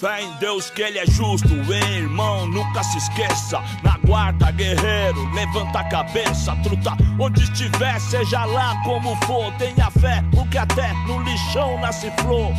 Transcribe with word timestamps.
Fé 0.00 0.22
em 0.22 0.32
Deus 0.38 0.70
que 0.70 0.80
ele 0.80 0.98
é 0.98 1.06
justo, 1.06 1.48
hein, 1.48 1.98
irmão, 1.98 2.46
nunca 2.46 2.82
se 2.82 2.96
esqueça. 2.96 3.62
Na 3.82 3.98
guarda, 3.98 4.50
guerreiro, 4.50 5.30
levanta 5.34 5.80
a 5.80 5.88
cabeça, 5.88 6.56
truta. 6.62 6.92
Onde 7.18 7.42
estiver, 7.42 8.00
seja 8.00 8.44
lá 8.46 8.80
como 8.82 9.14
for, 9.26 9.52
tenha 9.58 9.90
fé, 9.90 10.24
porque 10.34 10.56
até 10.56 10.92
no 11.06 11.22
lixão 11.22 11.78
nasce 11.80 12.10
flor. 12.22 12.50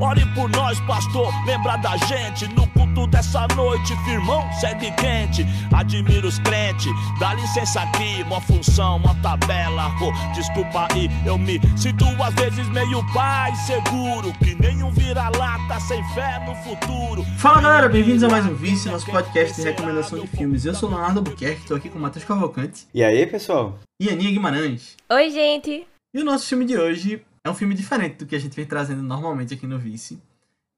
Ore 0.00 0.24
por 0.34 0.48
nós, 0.50 0.80
pastor, 0.82 1.32
lembra 1.44 1.76
da 1.76 1.96
gente 1.96 2.46
no 2.54 2.66
culto 2.88 3.06
dessa 3.06 3.46
noite, 3.54 3.96
firmão, 4.04 4.42
segue 4.60 4.90
quente. 4.92 5.44
Admiro 5.74 6.28
os 6.28 6.38
crentes, 6.40 6.92
dá 7.18 7.34
licença 7.34 7.80
aqui, 7.80 8.22
uma 8.24 8.40
função, 8.40 8.96
uma 8.96 9.14
tabela. 9.16 9.90
Oh, 10.00 10.34
desculpa 10.34 10.88
aí, 10.92 11.08
eu 11.26 11.38
me 11.38 11.60
sinto 11.76 12.04
às 12.22 12.34
vezes 12.34 12.68
meio 12.68 13.04
pai 13.12 13.54
seguro, 13.54 14.32
que 14.38 14.54
nenhum 14.60 14.90
vira-lata 14.90 15.80
sem 15.80 16.02
fé 16.14 16.44
no 16.46 16.54
futuro. 16.56 17.24
Fala 17.38 17.60
galera, 17.60 17.88
bem-vindos 17.88 18.22
a 18.22 18.28
mais 18.28 18.46
um 18.46 18.54
Vício, 18.54 18.90
nosso 18.90 19.06
podcast 19.06 19.54
de 19.54 19.62
recomendação 19.62 20.18
de 20.18 20.26
filmes. 20.26 20.64
Eu 20.64 20.74
sou 20.74 20.88
o 20.88 20.92
Leonardo 20.92 21.22
Buquerque, 21.22 21.62
estou 21.62 21.76
aqui 21.76 21.88
com 21.88 21.98
o 21.98 22.02
Matheus 22.02 22.24
Cavalcante. 22.24 22.86
E 22.92 23.02
aí, 23.02 23.26
pessoal? 23.26 23.78
E 24.00 24.08
Aninha 24.08 24.30
Guimarães. 24.30 24.96
Oi, 25.10 25.30
gente! 25.30 25.86
E 26.14 26.20
o 26.20 26.24
nosso 26.24 26.46
filme 26.46 26.64
de 26.64 26.76
hoje 26.76 27.22
é 27.44 27.50
um 27.50 27.54
filme 27.54 27.74
diferente 27.74 28.16
do 28.16 28.26
que 28.26 28.34
a 28.34 28.38
gente 28.38 28.56
vem 28.56 28.66
trazendo 28.66 29.02
normalmente 29.02 29.54
aqui 29.54 29.66
no 29.66 29.78
Vice. 29.78 30.18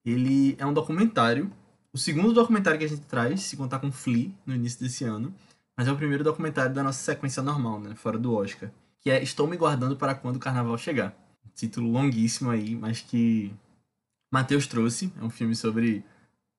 Ele 0.05 0.57
é 0.59 0.67
um 0.67 0.73
documentário. 0.73 1.51
O 1.93 1.99
segundo 1.99 2.33
documentário 2.33 2.79
que 2.79 2.85
a 2.85 2.89
gente 2.89 3.03
traz, 3.03 3.43
se 3.43 3.57
contar 3.57 3.79
com 3.79 3.91
Flea, 3.91 4.31
no 4.47 4.55
início 4.55 4.81
desse 4.81 5.05
ano. 5.05 5.35
Mas 5.77 5.89
é 5.89 5.93
o 5.93 5.97
primeiro 5.97 6.23
documentário 6.23 6.75
da 6.75 6.83
nossa 6.83 7.03
sequência 7.03 7.43
normal, 7.43 7.81
né? 7.81 7.95
Fora 7.95 8.19
do 8.19 8.35
Oscar. 8.35 8.71
Que 9.01 9.11
é 9.11 9.23
Estou 9.23 9.47
Me 9.47 9.57
Guardando 9.57 9.97
para 9.97 10.15
Quando 10.15 10.37
o 10.37 10.41
Carnaval 10.41 10.77
Chegar. 10.79 11.15
título 11.55 11.91
longuíssimo 11.91 12.51
aí, 12.51 12.75
mas 12.77 13.01
que 13.01 13.53
Matheus 14.33 14.67
trouxe. 14.67 15.13
É 15.21 15.25
um 15.25 15.31
filme 15.31 15.57
sobre 15.57 16.05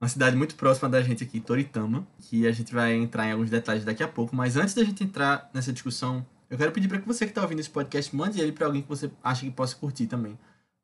uma 0.02 0.10
cidade 0.10 0.36
muito 0.36 0.56
próxima 0.56 0.90
da 0.90 1.02
gente 1.02 1.24
aqui, 1.24 1.40
Toritama. 1.40 2.06
Que 2.20 2.48
a 2.48 2.52
gente 2.52 2.74
vai 2.74 2.94
entrar 2.94 3.28
em 3.28 3.32
alguns 3.32 3.50
detalhes 3.50 3.86
daqui 3.86 4.04
a 4.04 4.08
pouco. 4.08 4.36
Mas 4.36 4.58
antes 4.58 4.74
da 4.74 4.84
gente 4.84 5.04
entrar 5.04 5.50
nessa 5.54 5.72
discussão 5.72 6.26
eu 6.52 6.58
quero 6.58 6.74
pedir 6.74 6.90
para 6.90 7.00
que 7.00 7.08
você 7.08 7.24
que 7.24 7.32
está 7.32 7.42
ouvindo 7.42 7.62
esse 7.62 7.70
podcast 7.70 8.14
mande 8.14 8.42
ele 8.42 8.52
para 8.52 8.66
alguém 8.66 8.82
que 8.82 8.90
você 8.90 9.10
acha 9.24 9.46
que 9.46 9.52
possa 9.52 9.74
curtir 9.74 10.06
também. 10.06 10.38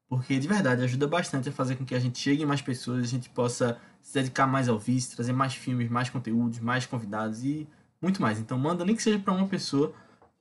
Porque 0.10 0.40
de 0.40 0.48
verdade 0.48 0.84
ajuda 0.84 1.08
bastante 1.08 1.50
a 1.50 1.52
fazer 1.52 1.76
com 1.76 1.86
que 1.86 1.94
a 1.94 2.00
gente 2.00 2.18
chegue 2.18 2.44
em 2.44 2.46
mais 2.46 2.62
pessoas, 2.62 3.04
a 3.04 3.08
gente 3.08 3.30
possa 3.30 3.78
se 4.02 4.14
dedicar 4.14 4.48
mais 4.48 4.70
ao 4.70 4.80
vício, 4.80 5.16
trazer 5.16 5.34
mais 5.34 5.54
filmes, 5.54 5.90
mais 5.90 6.10
conteúdos, 6.10 6.60
mais 6.60 6.86
convidados 6.86 7.44
e 7.44 7.68
muito 8.02 8.22
mais. 8.22 8.40
Então 8.40 8.58
manda 8.58 8.86
nem 8.86 8.96
que 8.96 9.04
seja 9.04 9.20
para 9.20 9.34
uma 9.34 9.48
pessoa, 9.48 9.94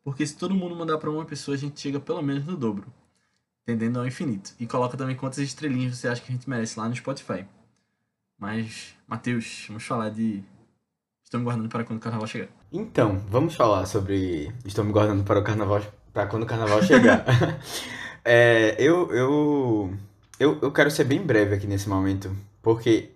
porque 0.04 0.24
se 0.24 0.36
todo 0.36 0.54
mundo 0.54 0.76
mandar 0.76 0.98
para 0.98 1.10
uma 1.10 1.24
pessoa, 1.24 1.56
a 1.56 1.58
gente 1.58 1.80
chega 1.80 1.98
pelo 1.98 2.22
menos 2.22 2.44
no 2.44 2.56
dobro. 2.56 2.86
Entendendo 3.62 3.98
ao 3.98 4.06
infinito. 4.06 4.54
E 4.60 4.66
coloca 4.66 4.96
também 4.96 5.16
quantas 5.16 5.38
estrelinhas 5.38 5.98
você 5.98 6.06
acha 6.06 6.22
que 6.22 6.30
a 6.30 6.34
gente 6.34 6.48
merece 6.48 6.78
lá 6.78 6.88
no 6.88 6.94
Spotify. 6.94 7.44
Mas, 8.38 8.94
Matheus, 9.08 9.64
vamos 9.66 9.84
falar 9.84 10.10
de 10.10 10.44
Estou 11.24 11.40
me 11.40 11.44
guardando 11.44 11.68
para 11.68 11.82
quando 11.82 11.98
o 11.98 12.02
carnaval 12.02 12.28
chegar. 12.28 12.48
Então, 12.72 13.18
vamos 13.28 13.56
falar 13.56 13.84
sobre 13.86 14.54
Estou 14.64 14.84
me 14.84 14.92
guardando 14.92 15.24
para 15.24 15.40
o 15.40 15.42
carnaval 15.42 15.82
para 16.12 16.28
quando 16.28 16.44
o 16.44 16.46
carnaval 16.46 16.80
chegar. 16.84 17.24
é, 18.26 18.74
eu, 18.78 19.10
eu, 19.14 19.94
eu, 20.38 20.58
eu 20.60 20.72
quero 20.72 20.90
ser 20.90 21.04
bem 21.04 21.22
breve 21.22 21.54
aqui 21.54 21.66
nesse 21.66 21.88
momento, 21.88 22.34
porque 22.60 23.10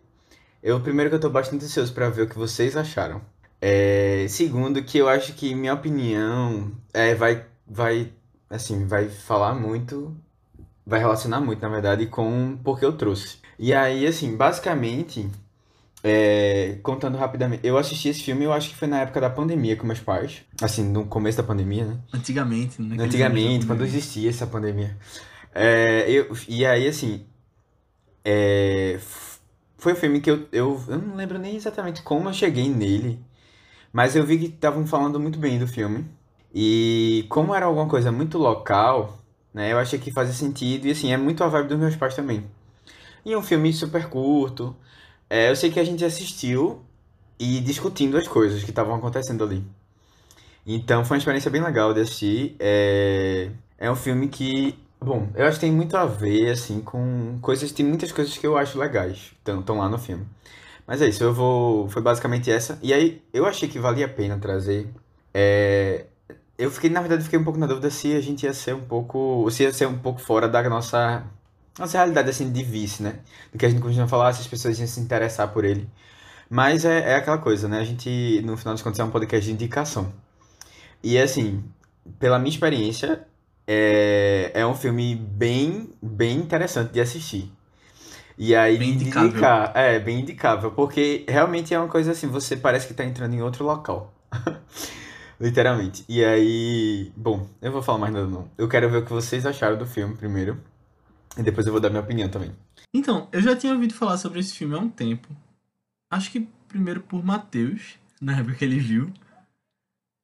eu 0.62 0.80
primeiro 0.80 1.10
que 1.10 1.14
eu 1.14 1.18
estou 1.18 1.30
bastante 1.30 1.64
ansioso 1.64 1.92
para 1.92 2.08
ver 2.08 2.22
o 2.22 2.28
que 2.28 2.38
vocês 2.38 2.76
acharam. 2.76 3.20
É, 3.60 4.26
segundo 4.28 4.82
que 4.82 4.98
eu 4.98 5.08
acho 5.08 5.34
que 5.34 5.54
minha 5.54 5.74
opinião 5.74 6.72
é, 6.94 7.14
vai 7.14 7.44
vai 7.66 8.12
assim, 8.48 8.86
vai 8.86 9.08
falar 9.08 9.54
muito, 9.54 10.16
vai 10.86 11.00
relacionar 11.00 11.40
muito, 11.40 11.60
na 11.62 11.68
verdade, 11.68 12.06
com 12.06 12.58
porque 12.64 12.84
eu 12.84 12.96
trouxe. 12.96 13.38
E 13.58 13.72
aí, 13.74 14.06
assim, 14.06 14.36
basicamente, 14.36 15.28
é, 16.02 16.78
contando 16.82 17.18
rapidamente, 17.18 17.66
eu 17.66 17.76
assisti 17.76 18.08
esse 18.08 18.22
filme, 18.22 18.44
eu 18.44 18.52
acho 18.52 18.70
que 18.70 18.76
foi 18.76 18.88
na 18.88 19.00
época 19.00 19.20
da 19.20 19.28
pandemia 19.28 19.76
com 19.76 19.86
meus 19.86 20.00
pais. 20.00 20.42
Assim, 20.60 20.82
no 20.82 21.04
começo 21.06 21.36
da 21.36 21.44
pandemia, 21.44 21.84
né? 21.84 21.98
Antigamente, 22.12 22.80
né? 22.80 22.96
Antigamente, 23.02 23.66
quando 23.66 23.84
existia 23.84 24.30
essa 24.30 24.46
pandemia. 24.46 24.96
É, 25.54 26.10
eu, 26.10 26.34
e 26.48 26.64
aí, 26.64 26.86
assim. 26.88 27.26
É, 28.24 28.98
foi 29.76 29.92
um 29.92 29.96
filme 29.96 30.20
que 30.20 30.30
eu, 30.30 30.46
eu. 30.52 30.82
Eu 30.88 30.98
não 30.98 31.16
lembro 31.16 31.38
nem 31.38 31.56
exatamente 31.56 32.02
como 32.02 32.28
eu 32.28 32.32
cheguei 32.32 32.68
nele. 32.68 33.18
Mas 33.92 34.14
eu 34.14 34.24
vi 34.24 34.38
que 34.38 34.46
estavam 34.46 34.86
falando 34.86 35.18
muito 35.18 35.38
bem 35.38 35.58
do 35.58 35.66
filme. 35.66 36.06
E 36.54 37.26
como 37.28 37.54
era 37.54 37.66
alguma 37.66 37.86
coisa 37.88 38.10
muito 38.10 38.38
local, 38.38 39.18
né? 39.52 39.72
Eu 39.72 39.78
achei 39.78 39.98
que 39.98 40.10
fazia 40.10 40.34
sentido. 40.34 40.86
E 40.86 40.92
assim, 40.92 41.12
é 41.12 41.16
muito 41.16 41.44
a 41.44 41.48
vibe 41.48 41.68
dos 41.68 41.78
meus 41.78 41.96
pais 41.96 42.14
também. 42.14 42.44
E 43.24 43.32
é 43.32 43.38
um 43.38 43.42
filme 43.42 43.72
super 43.72 44.08
curto. 44.08 44.74
É, 45.30 45.48
eu 45.48 45.54
sei 45.56 45.70
que 45.70 45.78
a 45.78 45.84
gente 45.84 46.04
assistiu 46.04 46.82
e 47.38 47.60
discutindo 47.60 48.18
as 48.18 48.26
coisas 48.26 48.64
que 48.64 48.70
estavam 48.70 48.96
acontecendo 48.96 49.44
ali. 49.44 49.64
Então 50.66 51.04
foi 51.04 51.16
uma 51.16 51.18
experiência 51.18 51.50
bem 51.50 51.62
legal 51.62 51.94
de 51.94 52.00
assistir. 52.00 52.56
É, 52.58 53.50
é 53.78 53.90
um 53.90 53.96
filme 53.96 54.28
que, 54.28 54.76
bom, 55.00 55.28
eu 55.36 55.46
acho 55.46 55.58
que 55.58 55.66
tem 55.66 55.72
muito 55.72 55.96
a 55.96 56.04
ver, 56.04 56.50
assim, 56.50 56.80
com 56.80 57.38
coisas, 57.40 57.72
tem 57.72 57.86
muitas 57.86 58.12
coisas 58.12 58.36
que 58.36 58.46
eu 58.46 58.58
acho 58.58 58.78
legais, 58.78 59.32
estão 59.46 59.78
lá 59.78 59.88
no 59.88 59.98
filme. 59.98 60.26
Mas 60.86 61.00
é 61.00 61.08
isso, 61.08 61.22
eu 61.22 61.32
vou, 61.32 61.88
foi 61.88 62.02
basicamente 62.02 62.50
essa. 62.50 62.78
E 62.82 62.92
aí, 62.92 63.22
eu 63.32 63.46
achei 63.46 63.68
que 63.68 63.78
valia 63.78 64.06
a 64.06 64.08
pena 64.08 64.38
trazer. 64.38 64.88
É, 65.32 66.06
eu 66.58 66.70
fiquei, 66.70 66.90
na 66.90 67.00
verdade, 67.00 67.24
fiquei 67.24 67.38
um 67.38 67.44
pouco 67.44 67.58
na 67.58 67.66
dúvida 67.66 67.88
se 67.90 68.14
a 68.16 68.20
gente 68.20 68.44
ia 68.44 68.52
ser 68.52 68.74
um 68.74 68.82
pouco, 68.82 69.48
se 69.50 69.62
ia 69.62 69.72
ser 69.72 69.86
um 69.86 69.98
pouco 69.98 70.20
fora 70.20 70.48
da 70.48 70.68
nossa 70.68 71.24
nossa 71.80 71.98
realidade 71.98 72.30
assim 72.30 72.52
de 72.52 72.62
vice, 72.62 73.02
né? 73.02 73.20
Do 73.52 73.58
que 73.58 73.66
a 73.66 73.68
gente 73.68 73.80
continua 73.80 74.04
a 74.04 74.08
falar, 74.08 74.32
se 74.32 74.42
as 74.42 74.46
pessoas 74.46 74.78
iam 74.78 74.86
se 74.86 75.00
interessar 75.00 75.48
por 75.48 75.64
ele. 75.64 75.88
Mas 76.48 76.84
é, 76.84 77.12
é 77.12 77.16
aquela 77.16 77.38
coisa, 77.38 77.68
né? 77.68 77.80
A 77.80 77.84
gente, 77.84 78.42
no 78.44 78.56
final 78.56 78.74
das 78.74 78.82
contas, 78.82 79.00
é 79.00 79.04
um 79.04 79.10
podcast 79.10 79.46
de 79.46 79.52
indicação. 79.52 80.12
E 81.02 81.18
assim, 81.18 81.64
pela 82.18 82.38
minha 82.38 82.50
experiência, 82.50 83.26
é, 83.66 84.50
é 84.54 84.66
um 84.66 84.74
filme 84.74 85.14
bem, 85.14 85.90
bem 86.02 86.36
interessante 86.38 86.92
de 86.92 87.00
assistir. 87.00 87.52
E 88.36 88.54
aí, 88.54 88.78
bem 88.78 88.90
indicável. 88.90 89.28
indicar, 89.28 89.72
é, 89.74 89.98
bem 89.98 90.20
indicável, 90.20 90.70
porque 90.72 91.24
realmente 91.28 91.74
é 91.74 91.78
uma 91.78 91.88
coisa 91.88 92.12
assim, 92.12 92.26
você 92.26 92.56
parece 92.56 92.86
que 92.86 92.94
tá 92.94 93.04
entrando 93.04 93.34
em 93.34 93.42
outro 93.42 93.64
local. 93.64 94.12
Literalmente. 95.40 96.04
E 96.08 96.24
aí, 96.24 97.12
bom, 97.16 97.46
eu 97.62 97.72
vou 97.72 97.80
falar 97.80 97.98
mais 97.98 98.12
nada 98.12 98.26
não. 98.26 98.50
Eu 98.58 98.68
quero 98.68 98.90
ver 98.90 98.98
o 98.98 99.04
que 99.04 99.12
vocês 99.12 99.46
acharam 99.46 99.78
do 99.78 99.86
filme 99.86 100.14
primeiro. 100.14 100.58
E 101.36 101.42
depois 101.42 101.66
eu 101.66 101.72
vou 101.72 101.80
dar 101.80 101.90
minha 101.90 102.02
opinião 102.02 102.28
também. 102.28 102.52
Então, 102.92 103.28
eu 103.32 103.40
já 103.40 103.54
tinha 103.56 103.72
ouvido 103.72 103.94
falar 103.94 104.18
sobre 104.18 104.40
esse 104.40 104.54
filme 104.54 104.74
há 104.74 104.78
um 104.78 104.88
tempo. 104.88 105.28
Acho 106.10 106.30
que 106.30 106.48
primeiro 106.68 107.00
por 107.00 107.24
Matheus, 107.24 107.98
na 108.20 108.38
época 108.38 108.56
que 108.56 108.64
ele 108.64 108.78
viu. 108.78 109.12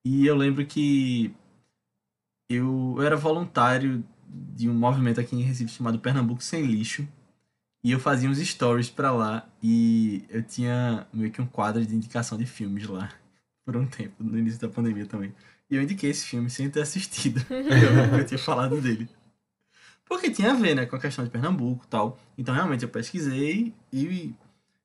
E 0.05 0.27
eu 0.27 0.37
lembro 0.37 0.65
que 0.65 1.35
eu 2.49 2.97
era 3.03 3.17
voluntário 3.17 4.05
de 4.29 4.69
um 4.69 4.75
movimento 4.75 5.21
aqui 5.21 5.37
em 5.37 5.43
Recife 5.43 5.73
chamado 5.73 5.99
Pernambuco 5.99 6.43
Sem 6.43 6.65
Lixo. 6.65 7.07
E 7.83 7.93
eu 7.93 8.01
fazia 8.01 8.29
uns 8.29 8.39
stories 8.39 8.91
pra 8.91 9.13
lá 9.13 9.49
e 9.63 10.25
eu 10.29 10.43
tinha 10.43 11.07
meio 11.13 11.31
que 11.31 11.41
um 11.41 11.47
quadro 11.47 11.85
de 11.85 11.95
indicação 11.95 12.37
de 12.37 12.45
filmes 12.45 12.87
lá 12.87 13.13
por 13.65 13.77
um 13.77 13.87
tempo, 13.87 14.23
no 14.23 14.39
início 14.39 14.61
da 14.61 14.69
pandemia 14.69 15.07
também. 15.07 15.33
E 15.71 15.77
eu 15.77 15.83
indiquei 15.83 16.11
esse 16.11 16.27
filme 16.27 16.49
sem 16.51 16.69
ter 16.71 16.81
assistido. 16.81 17.45
eu, 17.51 18.19
eu 18.19 18.27
tinha 18.27 18.39
falado 18.39 18.81
dele. 18.81 19.09
Porque 20.09 20.31
tinha 20.31 20.53
a 20.53 20.55
ver, 20.55 20.75
né, 20.75 20.87
com 20.87 20.97
a 20.97 21.01
questão 21.01 21.25
de 21.25 21.31
Pernambuco 21.31 21.85
e 21.85 21.89
tal. 21.89 22.19
Então, 22.39 22.55
realmente, 22.55 22.85
eu 22.85 22.89
pesquisei 22.89 23.75
e, 23.93 24.35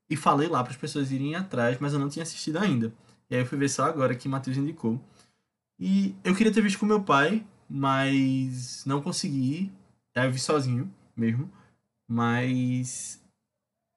e 0.09 0.15
falei 0.15 0.47
lá 0.47 0.63
para 0.63 0.71
as 0.71 0.77
pessoas 0.77 1.11
irem 1.11 1.35
atrás, 1.35 1.77
mas 1.79 1.93
eu 1.93 1.99
não 1.99 2.09
tinha 2.09 2.23
assistido 2.23 2.57
ainda. 2.57 2.91
E 3.29 3.35
aí 3.35 3.41
eu 3.41 3.45
fui 3.45 3.57
ver 3.57 3.69
só 3.69 3.85
agora 3.85 4.15
que 4.15 4.27
Matheus 4.27 4.57
indicou. 4.57 4.99
E 5.79 6.15
eu 6.23 6.35
queria 6.35 6.51
ter 6.51 6.61
visto 6.61 6.79
com 6.79 6.85
meu 6.85 7.01
pai, 7.01 7.45
mas 7.69 8.83
não 8.85 9.01
consegui. 9.01 9.71
Aí 10.15 10.27
eu 10.27 10.31
vi 10.31 10.39
sozinho 10.39 10.91
mesmo. 11.15 11.49
Mas 12.07 13.21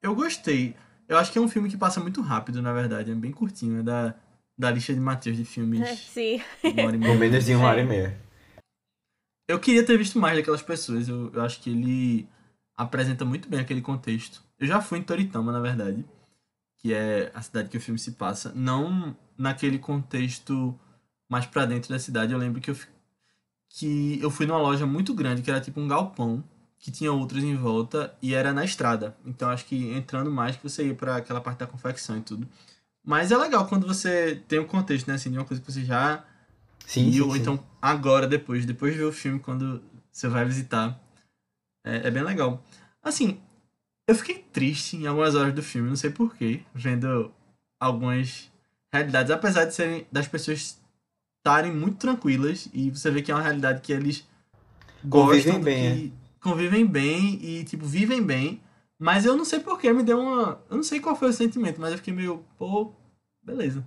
eu 0.01 0.15
gostei. 0.15 0.75
Eu 1.07 1.17
acho 1.17 1.31
que 1.31 1.37
é 1.37 1.41
um 1.41 1.49
filme 1.49 1.69
que 1.69 1.77
passa 1.77 1.99
muito 1.99 2.21
rápido, 2.21 2.61
na 2.61 2.71
verdade. 2.71 3.11
É 3.11 3.15
bem 3.15 3.31
curtinho. 3.31 3.79
É 3.79 3.83
da, 3.83 4.15
da 4.57 4.71
lista 4.71 4.93
de 4.93 4.99
Matheus 4.99 5.35
de 5.35 5.43
filmes. 5.43 5.81
É, 5.81 5.95
sim. 5.95 6.41
Com 6.61 7.15
menos 7.15 7.45
de 7.45 7.53
uma 7.53 7.67
hora 7.67 7.81
e 7.81 7.85
meia. 7.85 8.24
Eu 9.47 9.59
queria 9.59 9.85
ter 9.85 9.97
visto 9.97 10.19
mais 10.19 10.35
daquelas 10.35 10.61
pessoas. 10.61 11.07
Eu, 11.07 11.31
eu 11.33 11.41
acho 11.41 11.59
que 11.61 11.69
ele 11.69 12.27
apresenta 12.75 13.23
muito 13.23 13.47
bem 13.47 13.59
aquele 13.59 13.81
contexto. 13.81 14.43
Eu 14.59 14.67
já 14.67 14.81
fui 14.81 14.99
em 14.99 15.03
Toritama, 15.03 15.51
na 15.51 15.59
verdade, 15.59 16.05
que 16.77 16.93
é 16.93 17.31
a 17.33 17.41
cidade 17.41 17.69
que 17.69 17.77
o 17.77 17.81
filme 17.81 17.99
se 17.99 18.13
passa. 18.13 18.51
Não 18.55 19.15
naquele 19.37 19.77
contexto 19.77 20.77
mais 21.29 21.45
para 21.45 21.65
dentro 21.65 21.89
da 21.89 21.99
cidade. 21.99 22.33
Eu 22.33 22.39
lembro 22.39 22.59
que 22.61 22.71
eu, 22.71 22.77
que 23.69 24.19
eu 24.21 24.31
fui 24.31 24.45
numa 24.45 24.59
loja 24.59 24.85
muito 24.85 25.13
grande, 25.13 25.41
que 25.41 25.51
era 25.51 25.61
tipo 25.61 25.79
um 25.79 25.87
galpão, 25.87 26.43
que 26.79 26.91
tinha 26.91 27.11
outros 27.11 27.43
em 27.43 27.55
volta 27.55 28.15
e 28.21 28.33
era 28.33 28.53
na 28.53 28.65
estrada. 28.65 29.15
Então 29.25 29.49
acho 29.49 29.65
que 29.65 29.91
entrando 29.93 30.31
mais 30.31 30.55
que 30.55 30.63
você 30.63 30.87
ia 30.87 30.95
para 30.95 31.17
aquela 31.17 31.41
parte 31.41 31.59
da 31.59 31.67
confecção 31.67 32.17
e 32.17 32.21
tudo. 32.21 32.47
Mas 33.03 33.31
é 33.31 33.37
legal 33.37 33.67
quando 33.67 33.85
você 33.85 34.43
tem 34.47 34.59
um 34.59 34.65
contexto, 34.65 35.07
né, 35.07 35.13
assim, 35.15 35.29
de 35.29 35.37
uma 35.37 35.45
coisa 35.45 35.61
que 35.61 35.71
você 35.71 35.83
já 35.83 36.23
Sim, 36.85 37.09
e 37.09 37.21
ou 37.21 37.31
sim. 37.31 37.39
então 37.39 37.63
agora, 37.81 38.27
depois, 38.27 38.65
depois 38.65 38.93
de 38.93 38.99
ver 38.99 39.05
o 39.05 39.11
filme, 39.13 39.39
quando 39.39 39.81
você 40.11 40.27
vai 40.27 40.45
visitar. 40.45 40.99
É, 41.85 42.07
é, 42.07 42.11
bem 42.11 42.23
legal. 42.23 42.63
Assim, 43.03 43.39
Eu 44.07 44.15
fiquei 44.15 44.39
triste 44.53 44.97
em 44.97 45.07
algumas 45.07 45.35
horas 45.35 45.53
do 45.53 45.63
filme, 45.63 45.89
não 45.89 45.95
sei 45.97 46.11
porquê, 46.11 46.63
vendo 46.73 47.33
algumas 47.79 48.51
realidades, 48.93 49.31
apesar 49.31 49.65
de 49.65 49.75
serem 49.75 50.07
das 50.11 50.27
pessoas 50.27 50.79
estarem 51.39 51.71
muito 51.73 51.97
tranquilas 51.99 52.69
e 52.73 52.89
você 52.91 53.11
vê 53.11 53.21
que 53.21 53.31
é 53.31 53.35
uma 53.35 53.43
realidade 53.43 53.81
que 53.81 53.93
eles 53.93 54.27
Convivem 55.09 55.59
gostam, 55.59 55.61
bem, 55.61 56.09
que 56.09 56.13
convivem 56.41 56.85
bem 56.85 57.39
e 57.43 57.63
tipo 57.63 57.85
vivem 57.85 58.23
bem, 58.23 58.61
mas 58.99 59.25
eu 59.25 59.35
não 59.37 59.45
sei 59.45 59.59
porquê, 59.59 59.91
me 59.93 60.03
deu 60.03 60.19
uma, 60.19 60.61
eu 60.69 60.77
não 60.77 60.83
sei 60.83 60.99
qual 60.99 61.15
foi 61.15 61.29
o 61.29 61.33
sentimento, 61.33 61.79
mas 61.81 61.91
eu 61.91 61.97
fiquei 61.97 62.13
meio, 62.13 62.43
pô, 62.57 62.93
beleza. 63.43 63.85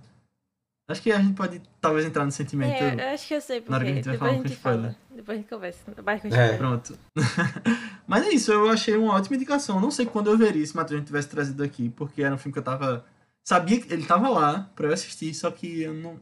Acho 0.89 1.03
que 1.03 1.11
a 1.11 1.19
gente 1.19 1.35
pode 1.35 1.61
talvez 1.79 2.03
entrar 2.03 2.25
no 2.25 2.31
sentimento. 2.31 2.73
É, 2.73 3.13
acho 3.13 3.27
que 3.27 3.35
eu 3.35 3.41
sei 3.41 3.63
na 3.67 3.75
hora 3.75 3.85
que 3.85 3.91
a 3.91 3.93
porque. 3.93 3.95
gente 3.95 4.05
vai 4.05 4.17
falar 4.17 4.31
com 4.31 4.37
gente 4.37 4.53
spoiler. 4.53 4.81
fala. 4.81 4.95
Depois 5.11 5.37
a 5.37 5.41
gente 5.41 5.49
conversa. 5.49 5.93
Vai 6.01 6.19
com 6.19 6.27
É. 6.29 6.57
Pronto. 6.57 6.97
Mas 8.07 8.25
é 8.25 8.29
isso, 8.31 8.51
eu 8.51 8.67
achei 8.69 8.97
uma 8.97 9.13
ótima 9.13 9.35
indicação. 9.35 9.79
Não 9.79 9.91
sei 9.91 10.07
quando 10.07 10.31
eu 10.31 10.37
veria 10.37 10.65
se 10.65 10.73
o 10.73 10.77
Matheus 10.77 11.05
tivesse 11.05 11.29
trazido 11.29 11.63
aqui, 11.63 11.89
porque 11.89 12.23
era 12.23 12.33
um 12.33 12.39
filme 12.39 12.53
que 12.53 12.57
eu 12.59 12.63
tava. 12.63 13.05
Sabia 13.47 13.79
que 13.79 13.93
ele 13.93 14.05
tava 14.05 14.29
lá 14.29 14.71
pra 14.75 14.87
eu 14.87 14.93
assistir, 14.93 15.31
só 15.35 15.51
que 15.51 15.83
eu 15.83 15.93
não, 15.93 16.19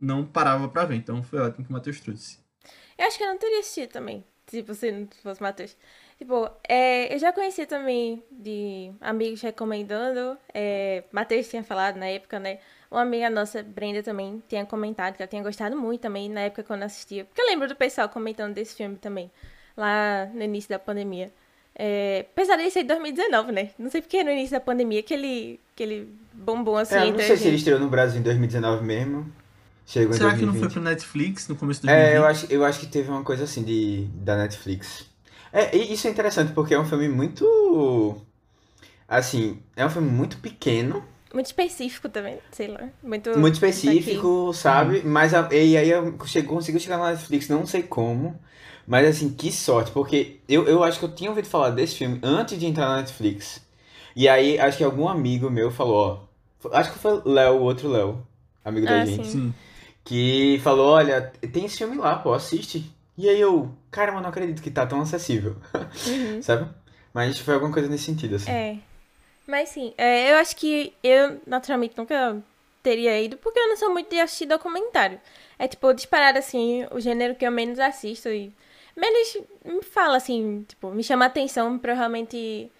não 0.00 0.24
parava 0.24 0.68
pra 0.68 0.84
ver. 0.84 0.94
Então 0.94 1.20
foi 1.24 1.40
ótimo 1.40 1.64
que 1.64 1.70
o 1.70 1.72
Matheus 1.74 1.98
trouxe. 2.00 2.38
Eu 2.96 3.06
acho 3.06 3.18
que 3.18 3.24
eu 3.24 3.28
não 3.28 3.38
teria 3.38 3.58
assistido 3.58 3.90
também, 3.90 4.24
tipo, 4.46 4.74
se 4.74 4.92
não 4.92 5.08
fosse 5.24 5.42
Matheus. 5.42 5.76
Tipo, 6.18 6.48
é, 6.68 7.12
eu 7.12 7.18
já 7.18 7.32
conhecia 7.32 7.66
também 7.66 8.22
de 8.30 8.92
amigos 9.00 9.40
recomendando. 9.42 10.38
É, 10.54 11.02
Matheus 11.10 11.48
tinha 11.48 11.64
falado 11.64 11.96
na 11.96 12.06
época, 12.06 12.38
né? 12.38 12.60
Uma 12.92 13.02
amiga 13.02 13.30
nossa, 13.30 13.62
Brenda, 13.62 14.02
também 14.02 14.42
tinha 14.46 14.66
comentado 14.66 15.16
que 15.16 15.22
ela 15.22 15.28
tinha 15.28 15.42
gostado 15.42 15.74
muito 15.74 16.02
também 16.02 16.28
na 16.28 16.42
época 16.42 16.62
quando 16.62 16.82
assistia. 16.82 17.24
Porque 17.24 17.40
eu 17.40 17.46
lembro 17.46 17.66
do 17.66 17.74
pessoal 17.74 18.06
comentando 18.06 18.52
desse 18.52 18.76
filme 18.76 18.96
também, 18.96 19.30
lá 19.74 20.26
no 20.34 20.42
início 20.42 20.68
da 20.68 20.78
pandemia. 20.78 21.32
É, 21.74 22.26
apesar 22.30 22.56
dele 22.56 22.70
ser 22.70 22.82
de 22.82 22.88
2019, 22.88 23.50
né? 23.50 23.70
Não 23.78 23.90
sei 23.90 24.02
porque 24.02 24.22
no 24.22 24.30
início 24.30 24.50
da 24.50 24.60
pandemia 24.60 25.02
que 25.02 25.14
ele, 25.14 25.58
que 25.74 25.82
ele 25.82 26.14
bombou 26.34 26.76
assim. 26.76 26.96
É, 26.96 27.10
não 27.10 27.18
sei 27.18 27.34
se 27.38 27.48
ele 27.48 27.56
estreou 27.56 27.80
no 27.80 27.88
Brasil 27.88 28.20
em 28.20 28.22
2019 28.22 28.84
mesmo. 28.84 29.32
Chegou 29.86 30.14
em 30.14 30.18
Será 30.18 30.34
que 30.34 30.44
não 30.44 30.52
foi 30.52 30.68
2020. 30.68 30.72
pro 30.72 30.82
Netflix 30.82 31.48
no 31.48 31.56
começo 31.56 31.80
do 31.80 31.86
2020? 31.86 32.12
É, 32.12 32.18
eu 32.18 32.26
acho, 32.26 32.46
eu 32.52 32.64
acho 32.64 32.80
que 32.80 32.86
teve 32.86 33.10
uma 33.10 33.22
coisa 33.24 33.44
assim 33.44 33.62
de, 33.62 34.06
da 34.16 34.36
Netflix. 34.36 35.06
É, 35.50 35.74
e 35.74 35.94
isso 35.94 36.06
é 36.06 36.10
interessante 36.10 36.52
porque 36.52 36.74
é 36.74 36.78
um 36.78 36.84
filme 36.84 37.08
muito. 37.08 38.20
Assim, 39.08 39.62
é 39.74 39.84
um 39.84 39.90
filme 39.90 40.10
muito 40.10 40.36
pequeno, 40.38 41.02
Muito 41.32 41.46
específico 41.46 42.08
também, 42.08 42.38
sei 42.50 42.68
lá. 42.68 42.88
Muito, 43.02 43.30
muito 43.38 43.54
específico, 43.54 44.52
sabe? 44.52 45.02
Mas 45.02 45.32
a- 45.32 45.48
e 45.52 45.76
aí 45.76 45.88
eu 45.90 46.16
chego, 46.26 46.48
consigo 46.48 46.78
chegar 46.78 46.98
na 46.98 47.10
Netflix, 47.10 47.48
não 47.48 47.66
sei 47.66 47.82
como. 47.82 48.38
Mas 48.86 49.06
assim, 49.08 49.30
que 49.32 49.50
sorte, 49.52 49.90
porque 49.92 50.40
eu, 50.48 50.66
eu 50.66 50.82
acho 50.84 50.98
que 50.98 51.04
eu 51.04 51.14
tinha 51.14 51.30
ouvido 51.30 51.46
falar 51.48 51.70
desse 51.70 51.94
filme 51.96 52.18
antes 52.22 52.58
de 52.58 52.66
entrar 52.66 52.88
na 52.88 52.96
Netflix. 52.96 53.62
E 54.14 54.28
aí, 54.28 54.58
acho 54.58 54.76
que 54.78 54.84
algum 54.84 55.08
amigo 55.08 55.48
meu 55.48 55.70
falou, 55.70 56.28
ó. 56.62 56.68
Acho 56.72 56.92
que 56.92 56.98
foi 56.98 57.22
Léo, 57.24 57.54
o 57.56 57.62
outro 57.62 57.88
Léo, 57.88 58.26
amigo 58.64 58.86
da 58.86 58.96
Ah, 58.96 59.04
gente. 59.06 59.26
Sim. 59.28 59.54
que 60.04 60.60
falou, 60.62 60.88
olha, 60.90 61.32
tem 61.52 61.64
esse 61.64 61.78
filme 61.78 61.96
lá, 61.96 62.16
pô, 62.16 62.34
assiste. 62.34 62.92
E 63.16 63.28
aí 63.28 63.40
eu, 63.40 63.70
caramba, 63.90 64.20
não 64.20 64.28
acredito 64.30 64.60
que 64.60 64.70
tá 64.70 64.84
tão 64.84 65.00
acessível, 65.00 65.56
Uhum. 66.06 66.42
sabe? 66.42 66.68
Mas 67.14 67.38
foi 67.38 67.54
alguma 67.54 67.72
coisa 67.72 67.88
nesse 67.88 68.04
sentido, 68.04 68.34
assim. 68.36 68.50
É. 68.50 68.76
Mas 69.46 69.70
sim, 69.70 69.92
é, 69.98 70.32
eu 70.32 70.36
acho 70.36 70.56
que 70.56 70.92
eu 71.02 71.40
naturalmente 71.46 71.96
nunca 71.96 72.40
teria 72.82 73.20
ido, 73.20 73.36
porque 73.38 73.58
eu 73.58 73.68
não 73.68 73.76
sou 73.76 73.90
muito 73.92 74.08
de 74.10 74.20
assistir 74.20 74.46
documentário. 74.46 75.20
É 75.58 75.66
tipo, 75.68 75.92
disparado 75.92 76.38
assim, 76.38 76.86
o 76.90 77.00
gênero 77.00 77.34
que 77.34 77.44
eu 77.46 77.50
menos 77.50 77.78
assisto 77.78 78.28
e 78.28 78.52
menos 78.96 79.36
me 79.64 79.82
fala 79.82 80.16
assim, 80.16 80.64
tipo, 80.68 80.90
me 80.90 81.02
chama 81.02 81.24
a 81.24 81.28
atenção 81.28 81.78
pra 81.78 81.92
eu 81.92 81.96
realmente 81.96 82.70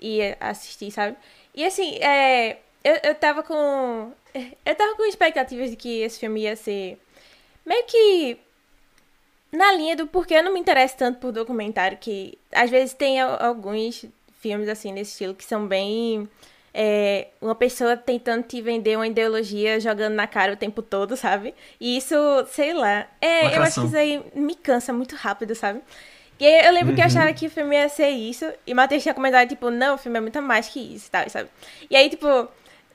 ir 0.00 0.36
assistir, 0.40 0.90
sabe? 0.90 1.16
E 1.54 1.64
assim, 1.64 1.96
é, 1.98 2.58
eu, 2.84 2.96
eu 3.04 3.14
tava 3.14 3.42
com. 3.42 4.12
Eu 4.64 4.74
tava 4.76 4.94
com 4.94 5.04
expectativas 5.04 5.70
de 5.70 5.76
que 5.76 6.00
esse 6.00 6.20
filme 6.20 6.42
ia 6.42 6.54
ser 6.56 6.98
meio 7.66 7.84
que 7.86 8.38
na 9.50 9.72
linha 9.72 9.96
do 9.96 10.06
porquê 10.06 10.34
eu 10.34 10.42
não 10.42 10.52
me 10.52 10.60
interesso 10.60 10.96
tanto 10.96 11.18
por 11.20 11.32
documentário, 11.32 11.96
que 11.98 12.38
às 12.52 12.70
vezes 12.70 12.92
tem 12.94 13.20
al- 13.20 13.42
alguns 13.42 14.04
filmes 14.40 14.68
assim 14.68 14.92
nesse 14.92 15.12
estilo 15.12 15.34
que 15.34 15.44
são 15.44 15.66
bem. 15.66 16.28
é, 16.74 17.28
uma 17.40 17.54
pessoa 17.54 17.96
tentando 17.96 18.44
te 18.44 18.60
vender 18.62 18.96
uma 18.96 19.06
ideologia 19.06 19.80
jogando 19.80 20.14
na 20.14 20.26
cara 20.26 20.52
o 20.52 20.56
tempo 20.56 20.82
todo, 20.82 21.16
sabe? 21.16 21.54
E 21.80 21.96
isso, 21.96 22.14
sei 22.52 22.72
lá. 22.74 23.06
É, 23.20 23.56
eu 23.56 23.62
acho 23.62 23.80
que 23.80 23.86
isso 23.86 23.96
aí 23.96 24.22
me 24.34 24.54
cansa 24.54 24.92
muito 24.92 25.16
rápido, 25.16 25.54
sabe? 25.54 25.80
E 26.40 26.46
aí 26.46 26.66
eu 26.66 26.72
lembro 26.72 26.94
que 26.94 27.00
eu 27.00 27.04
achava 27.06 27.32
que 27.32 27.46
o 27.46 27.50
filme 27.50 27.76
ia 27.76 27.88
ser 27.88 28.10
isso, 28.10 28.44
e 28.66 28.72
o 28.72 28.76
Matheus 28.76 29.02
tinha 29.02 29.14
comentado, 29.14 29.48
tipo, 29.48 29.70
não, 29.70 29.96
o 29.96 29.98
filme 29.98 30.18
é 30.18 30.20
muito 30.20 30.40
mais 30.42 30.68
que 30.68 30.80
isso 30.94 31.08
e 31.08 31.10
tal, 31.10 31.28
sabe? 31.28 31.48
E 31.90 31.96
aí, 31.96 32.08
tipo, 32.08 32.48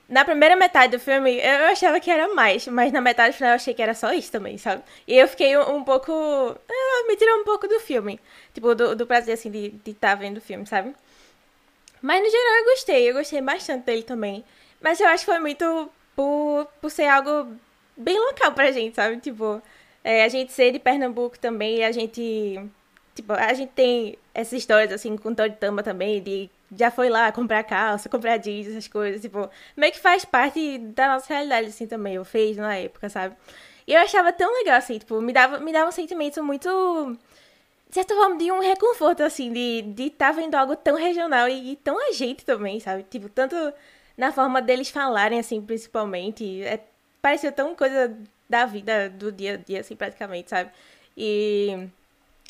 na 0.08 0.24
primeira 0.24 0.56
metade 0.56 0.96
do 0.96 1.00
filme, 1.00 1.36
eu 1.38 1.66
achava 1.66 2.00
que 2.00 2.10
era 2.10 2.34
mais, 2.34 2.66
mas 2.68 2.92
na 2.92 3.00
metade 3.02 3.36
final 3.36 3.50
eu 3.52 3.56
achei 3.56 3.74
que 3.74 3.82
era 3.82 3.94
só 3.94 4.12
isso 4.12 4.32
também, 4.32 4.56
sabe? 4.58 4.82
E 5.06 5.16
eu 5.18 5.28
fiquei 5.28 5.56
um, 5.58 5.76
um 5.76 5.84
pouco. 5.84 6.12
ah, 6.12 7.04
me 7.08 7.16
tirou 7.16 7.40
um 7.40 7.44
pouco 7.44 7.68
do 7.68 7.80
filme. 7.80 8.20
Tipo, 8.54 8.74
do, 8.74 8.96
do 8.96 9.06
prazer, 9.06 9.34
assim, 9.34 9.50
de 9.50 9.74
estar 9.90 10.14
vendo 10.14 10.38
o 10.38 10.40
filme, 10.40 10.66
sabe? 10.66 10.94
Mas 12.04 12.22
no 12.22 12.30
geral 12.30 12.54
eu 12.58 12.64
gostei, 12.66 13.08
eu 13.08 13.14
gostei 13.14 13.40
bastante 13.40 13.86
dele 13.86 14.02
também. 14.02 14.44
Mas 14.78 15.00
eu 15.00 15.08
acho 15.08 15.24
que 15.24 15.32
foi 15.32 15.40
muito 15.40 15.90
por, 16.14 16.66
por 16.78 16.90
ser 16.90 17.08
algo 17.08 17.56
bem 17.96 18.20
local 18.20 18.52
pra 18.52 18.70
gente, 18.70 18.94
sabe? 18.94 19.16
Tipo, 19.20 19.62
é, 20.04 20.22
a 20.22 20.28
gente 20.28 20.52
ser 20.52 20.70
de 20.70 20.78
Pernambuco 20.78 21.38
também, 21.38 21.82
a 21.82 21.90
gente. 21.92 22.60
Tipo, 23.14 23.32
a 23.32 23.54
gente 23.54 23.70
tem 23.70 24.18
essas 24.34 24.52
histórias 24.52 24.92
assim 24.92 25.16
com 25.16 25.34
Toritama 25.34 25.82
também, 25.82 26.22
de 26.22 26.50
já 26.76 26.90
foi 26.90 27.08
lá 27.08 27.32
comprar 27.32 27.64
calça, 27.64 28.06
comprar 28.10 28.36
jeans, 28.36 28.66
essas 28.68 28.86
coisas, 28.86 29.22
tipo, 29.22 29.48
meio 29.74 29.92
que 29.92 29.98
faz 29.98 30.26
parte 30.26 30.76
da 30.76 31.08
nossa 31.08 31.32
realidade, 31.32 31.68
assim, 31.68 31.86
também, 31.86 32.16
eu 32.16 32.24
fez 32.24 32.58
na 32.58 32.76
época, 32.76 33.08
sabe? 33.08 33.34
E 33.86 33.94
eu 33.94 34.00
achava 34.00 34.30
tão 34.30 34.52
legal, 34.52 34.76
assim, 34.76 34.98
tipo, 34.98 35.22
me 35.22 35.32
dava, 35.32 35.58
me 35.58 35.72
dava 35.72 35.88
um 35.88 35.92
sentimento 35.92 36.42
muito, 36.42 36.68
de 37.94 38.00
certa 38.00 38.12
forma, 38.16 38.36
de 38.36 38.50
um 38.50 38.58
reconforto, 38.58 39.22
assim, 39.22 39.52
de 39.52 39.78
estar 39.78 39.94
de 39.94 40.10
tá 40.10 40.32
vendo 40.32 40.56
algo 40.56 40.74
tão 40.74 40.96
regional 40.96 41.48
e, 41.48 41.74
e 41.74 41.76
tão 41.76 41.96
a 42.08 42.10
gente 42.10 42.44
também, 42.44 42.80
sabe? 42.80 43.04
Tipo, 43.04 43.28
tanto 43.28 43.54
na 44.18 44.32
forma 44.32 44.60
deles 44.60 44.90
falarem, 44.90 45.38
assim, 45.38 45.62
principalmente, 45.62 46.60
é, 46.64 46.80
pareceu 47.22 47.52
tão 47.52 47.72
coisa 47.76 48.12
da 48.50 48.66
vida, 48.66 49.08
do 49.08 49.30
dia 49.30 49.54
a 49.54 49.56
dia, 49.56 49.78
assim, 49.78 49.94
praticamente, 49.94 50.50
sabe? 50.50 50.72
E... 51.16 51.86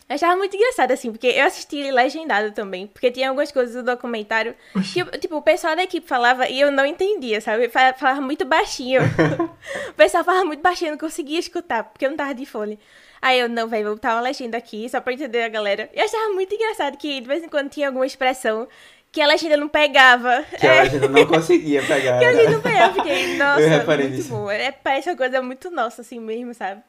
Eu 0.09 0.15
achava 0.15 0.35
muito 0.35 0.57
engraçado, 0.57 0.93
assim, 0.93 1.11
porque 1.11 1.27
eu 1.27 1.45
assisti 1.45 1.77
ele 1.77 1.93
legendado 1.93 2.53
também, 2.53 2.87
porque 2.87 3.11
tinha 3.11 3.29
algumas 3.29 3.53
coisas 3.53 3.75
do 3.75 3.83
documentário 3.83 4.55
que, 4.95 5.05
tipo, 5.19 5.37
o 5.37 5.43
pessoal 5.43 5.77
da 5.77 5.83
equipe 5.83 6.07
falava 6.07 6.49
e 6.49 6.59
eu 6.59 6.71
não 6.71 6.87
entendia, 6.87 7.43
sabe? 7.43 7.69
Fa- 7.69 7.93
Falava 7.93 8.21
muito 8.23 8.47
baixinho. 8.47 9.03
o 9.91 9.95
pessoal 9.95 10.25
falava 10.25 10.45
muito 10.47 10.63
baixinho, 10.63 10.89
eu 10.89 10.93
não 10.93 10.99
conseguia 10.99 11.39
escutar, 11.39 11.85
porque 11.85 12.07
eu 12.07 12.11
não 12.11 12.17
tava 12.17 12.35
de 12.35 12.47
fone. 12.47 12.79
Aí 13.25 13.41
eu, 13.41 13.49
não, 13.49 13.67
velho, 13.67 13.85
vou 13.87 13.95
botar 13.95 14.15
uma 14.17 14.21
legenda 14.21 14.59
aqui, 14.59 14.87
só 14.87 15.01
pra 15.01 15.15
entender 15.15 15.43
a 15.45 15.49
galera. 15.49 15.89
E 15.95 15.99
eu 15.99 16.05
achava 16.05 16.29
muito 16.35 16.55
engraçado 16.55 16.99
que, 16.99 17.23
de 17.23 17.27
vez 17.27 17.43
em 17.43 17.49
quando, 17.49 17.71
tinha 17.71 17.87
alguma 17.87 18.05
expressão 18.05 18.69
que 19.11 19.19
a 19.19 19.27
legenda 19.27 19.57
não 19.57 19.67
pegava. 19.67 20.45
Que 20.61 20.67
É, 20.67 20.81
a 20.81 20.85
gente 20.85 21.09
não 21.09 21.25
conseguia 21.27 21.83
pegar. 21.83 22.19
que 22.19 22.25
a 22.27 22.29
legenda 22.29 22.51
não 22.51 22.61
pegava. 22.61 22.99
Eu 22.99 23.03
fiquei, 23.03 23.37
nossa, 23.39 23.67
reparei 23.67 24.09
muito 24.09 24.17
nisso. 24.19 24.29
bom. 24.29 24.51
É, 24.51 24.71
parece 24.73 25.09
uma 25.09 25.17
coisa 25.17 25.41
muito 25.41 25.71
nossa, 25.71 26.03
assim 26.03 26.21
mesmo, 26.21 26.53
sabe? 26.53 26.83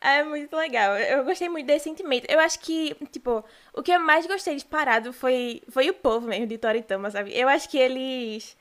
É 0.00 0.24
muito 0.24 0.56
legal. 0.56 0.96
Eu 0.98 1.24
gostei 1.24 1.48
muito 1.48 1.66
desse 1.68 1.84
sentimento. 1.84 2.26
Eu 2.28 2.40
acho 2.40 2.58
que, 2.58 2.96
tipo, 3.12 3.44
o 3.72 3.80
que 3.80 3.92
eu 3.92 4.00
mais 4.00 4.26
gostei 4.26 4.54
disparado 4.56 5.12
foi, 5.12 5.62
foi 5.68 5.88
o 5.88 5.94
povo 5.94 6.26
mesmo 6.26 6.48
de 6.48 6.58
Toritama, 6.58 7.10
sabe? 7.12 7.30
Eu 7.32 7.48
acho 7.48 7.68
que 7.68 7.78
eles. 7.78 8.56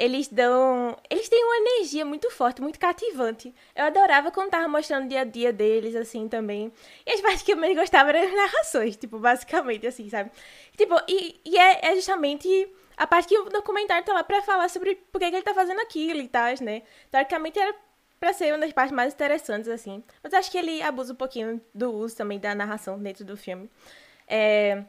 Eles 0.00 0.28
dão. 0.28 0.96
Eles 1.10 1.28
têm 1.28 1.44
uma 1.44 1.56
energia 1.58 2.06
muito 2.06 2.30
forte, 2.30 2.62
muito 2.62 2.78
cativante. 2.78 3.54
Eu 3.76 3.84
adorava 3.84 4.30
quando 4.30 4.48
tava 4.48 4.66
mostrando 4.66 5.04
o 5.04 5.08
dia 5.08 5.20
a 5.20 5.24
dia 5.24 5.52
deles, 5.52 5.94
assim, 5.94 6.26
também. 6.26 6.72
E 7.06 7.12
as 7.12 7.20
partes 7.20 7.42
que 7.42 7.52
eu 7.52 7.56
mais 7.58 7.76
gostava 7.76 8.08
eram 8.08 8.26
as 8.26 8.34
narrações, 8.34 8.96
tipo, 8.96 9.18
basicamente, 9.18 9.86
assim, 9.86 10.08
sabe? 10.08 10.30
Tipo, 10.74 10.94
e, 11.06 11.38
e 11.44 11.58
é, 11.58 11.92
é 11.92 11.94
justamente 11.96 12.48
a 12.96 13.06
parte 13.06 13.28
que 13.28 13.38
o 13.38 13.50
documentário 13.50 14.02
tá 14.02 14.14
lá 14.14 14.24
pra 14.24 14.40
falar 14.40 14.70
sobre 14.70 14.94
por 15.12 15.18
que 15.18 15.26
ele 15.26 15.42
tá 15.42 15.52
fazendo 15.52 15.80
aquilo 15.80 16.20
e 16.20 16.28
tal, 16.28 16.46
né? 16.62 16.82
Teoricamente 17.10 17.58
era 17.58 17.74
pra 18.18 18.32
ser 18.32 18.54
uma 18.54 18.60
das 18.60 18.72
partes 18.72 18.96
mais 18.96 19.12
interessantes, 19.12 19.68
assim. 19.68 20.02
Mas 20.22 20.32
acho 20.32 20.50
que 20.50 20.56
ele 20.56 20.80
abusa 20.80 21.12
um 21.12 21.16
pouquinho 21.16 21.60
do 21.74 21.92
uso 21.92 22.16
também 22.16 22.38
da 22.38 22.54
narração 22.54 22.98
dentro 22.98 23.22
do 23.22 23.36
filme. 23.36 23.70
É... 24.26 24.82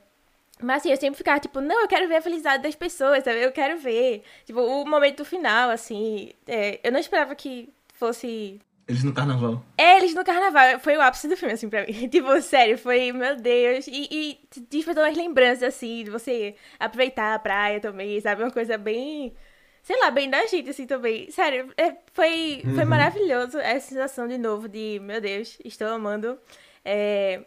Mas 0.62 0.78
assim, 0.78 0.92
eu 0.92 0.98
sempre 0.98 1.18
ficava 1.18 1.40
tipo, 1.40 1.60
não, 1.62 1.82
eu 1.82 1.88
quero 1.88 2.08
ver 2.08 2.16
a 2.18 2.22
felicidade 2.22 2.64
das 2.64 2.76
pessoas, 2.76 3.24
sabe? 3.24 3.42
Eu 3.44 3.52
quero 3.52 3.78
ver. 3.80 4.24
Tipo, 4.46 4.62
o 4.62 4.86
momento 4.88 5.26
final, 5.26 5.70
assim. 5.70 6.32
é, 6.48 6.80
Eu 6.84 6.92
não 6.92 7.00
esperava 7.00 7.36
que 7.36 7.70
fosse 7.94 8.60
Eles 8.88 9.04
no 9.04 9.14
carnaval. 9.14 9.64
é, 9.78 9.98
eles 9.98 10.14
no 10.14 10.24
carnaval, 10.24 10.80
foi 10.80 10.96
o 10.98 11.02
ápice 11.02 11.28
do 11.28 11.36
filme, 11.38 11.54
assim, 11.54 11.70
pra 11.70 11.86
mim. 11.86 12.08
Tipo, 12.10 12.40
sério, 12.42 12.78
foi, 12.78 13.12
meu 13.12 13.36
Deus. 13.36 13.88
E, 13.88 14.08
e 14.12 14.40
despertou 14.70 15.04
umas 15.04 15.18
lembranças, 15.18 15.64
assim, 15.64 16.04
de 16.04 16.12
você 16.12 16.56
aproveitar 16.80 17.34
a 17.36 17.40
praia 17.40 17.80
também, 17.80 18.20
sabe? 18.22 18.44
Uma 18.44 18.52
coisa 18.52 18.78
bem, 18.78 19.36
sei 19.82 19.98
lá, 20.00 20.12
bem 20.12 20.30
da 20.30 20.46
gente, 20.48 20.70
assim, 20.70 20.86
também. 20.86 21.30
Sério, 21.32 21.74
é, 21.78 21.96
foi, 22.14 22.68
foi 22.74 22.84
Uhum. 22.84 22.90
maravilhoso 22.90 23.58
essa 23.60 23.88
sensação 23.90 24.28
de 24.28 24.38
novo 24.38 24.68
de, 24.70 25.00
meu 25.02 25.20
Deus, 25.22 25.58
estou 25.66 25.88
amando. 25.88 26.40
É, 26.86 27.42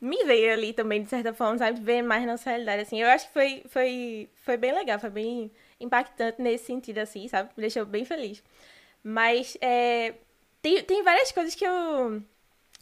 me 0.00 0.24
veio 0.24 0.52
ali 0.52 0.72
também, 0.72 1.02
de 1.02 1.08
certa 1.10 1.32
forma, 1.34 1.58
sabe? 1.58 1.80
Ver 1.80 2.02
mais 2.02 2.24
nossa 2.26 2.50
realidade, 2.50 2.82
assim. 2.82 3.00
Eu 3.00 3.08
acho 3.08 3.26
que 3.26 3.32
foi, 3.32 3.62
foi, 3.68 4.28
foi 4.36 4.56
bem 4.56 4.72
legal, 4.72 4.98
foi 4.98 5.10
bem 5.10 5.50
impactante 5.80 6.40
nesse 6.40 6.66
sentido, 6.66 6.98
assim, 6.98 7.26
sabe? 7.28 7.50
Me 7.56 7.62
deixou 7.62 7.84
bem 7.84 8.04
feliz. 8.04 8.42
Mas 9.02 9.56
é, 9.60 10.14
tem, 10.62 10.82
tem 10.84 11.02
várias 11.02 11.32
coisas 11.32 11.54
que 11.54 11.64
eu. 11.64 12.22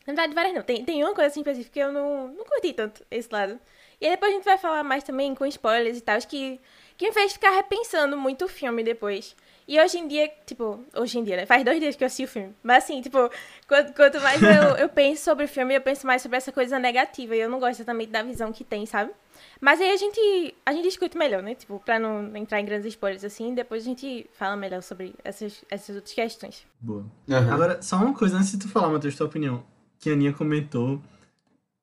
Na 0.07 0.13
verdade, 0.15 0.35
várias 0.35 0.55
não. 0.55 0.63
Tem, 0.63 0.85
tem 0.85 1.03
uma 1.03 1.15
coisa 1.15 1.29
assim 1.29 1.41
específica 1.41 1.73
que 1.73 1.81
eu 1.81 1.93
não, 1.93 2.29
não 2.29 2.45
curti 2.45 2.73
tanto 2.73 3.05
esse 3.11 3.29
lado. 3.33 3.59
E 4.01 4.07
aí 4.07 4.13
depois 4.13 4.33
a 4.33 4.35
gente 4.35 4.45
vai 4.45 4.59
falar 4.59 4.85
mais 4.85 5.03
também 5.05 5.35
com 5.35 5.47
spoilers 5.47 5.99
e 5.99 6.01
tal, 6.01 6.19
que, 6.21 6.61
que 6.97 7.07
me 7.07 7.13
fez 7.13 7.33
ficar 7.33 7.51
repensando 7.51 8.17
muito 8.17 8.45
o 8.45 8.49
filme 8.49 8.83
depois. 8.85 9.35
E 9.69 9.81
hoje 9.81 9.99
em 9.99 10.07
dia, 10.07 10.31
tipo, 10.45 10.81
hoje 10.95 11.19
em 11.19 11.25
dia, 11.25 11.37
né? 11.37 11.47
Faz 11.47 11.65
dois 11.65 11.81
dias 11.81 11.97
que 11.97 12.05
eu 12.05 12.07
assisti 12.07 12.25
o 12.25 12.29
filme. 12.29 12.55
Mas 12.63 12.85
assim, 12.85 13.01
tipo, 13.01 13.19
quanto, 13.67 13.93
quanto 13.95 14.21
mais 14.21 14.41
eu, 14.41 14.49
eu 14.79 14.89
penso 14.89 15.25
sobre 15.25 15.45
o 15.45 15.49
filme, 15.49 15.75
eu 15.75 15.81
penso 15.81 16.07
mais 16.07 16.23
sobre 16.23 16.37
essa 16.37 16.53
coisa 16.53 16.79
negativa. 16.79 17.35
E 17.35 17.41
eu 17.41 17.51
não 17.51 17.59
gosto 17.59 17.81
exatamente 17.81 18.11
da 18.11 18.23
visão 18.23 18.53
que 18.53 18.63
tem, 18.63 18.87
sabe? 18.87 19.11
Mas 19.61 19.81
aí 19.81 19.91
a 19.91 19.97
gente, 19.97 20.55
a 20.65 20.73
gente 20.73 20.85
discute 20.85 21.17
melhor, 21.19 21.43
né? 21.43 21.55
Tipo, 21.55 21.81
pra 21.85 21.99
não 21.99 22.35
entrar 22.37 22.61
em 22.61 22.65
grandes 22.65 22.87
spoilers 22.87 23.25
assim, 23.25 23.55
depois 23.55 23.83
a 23.83 23.87
gente 23.87 24.29
fala 24.35 24.57
melhor 24.57 24.83
sobre 24.83 25.15
essas, 25.25 25.65
essas 25.71 25.97
outras 25.97 26.15
questões. 26.15 26.67
Boa. 26.81 27.05
Aham. 27.29 27.53
Agora, 27.53 27.83
só 27.83 27.97
uma 27.97 28.15
coisa 28.15 28.37
antes 28.37 28.53
de 28.53 28.59
tu 28.59 28.69
falar, 28.69 28.89
Matheus, 28.89 29.17
tua 29.17 29.27
opinião. 29.27 29.65
Que 29.99 30.11
a 30.11 30.13
Aninha 30.13 30.33
comentou 30.33 31.01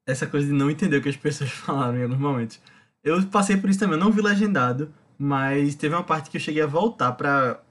essa 0.07 0.27
coisa 0.27 0.47
de 0.47 0.53
não 0.53 0.69
entender 0.69 0.97
o 0.97 1.01
que 1.01 1.09
as 1.09 1.17
pessoas 1.17 1.49
falaram 1.51 1.97
em 1.97 2.03
alguns 2.03 2.19
momentos. 2.19 2.59
Eu 3.03 3.21
passei 3.27 3.57
por 3.57 3.69
isso 3.69 3.79
também, 3.79 3.97
eu 3.97 4.03
não 4.03 4.11
vi 4.11 4.21
legendado, 4.21 4.93
mas 5.17 5.75
teve 5.75 5.93
uma 5.93 6.03
parte 6.03 6.29
que 6.29 6.37
eu 6.37 6.41
cheguei 6.41 6.61
a 6.61 6.67
voltar 6.67 7.11
pra. 7.13 7.61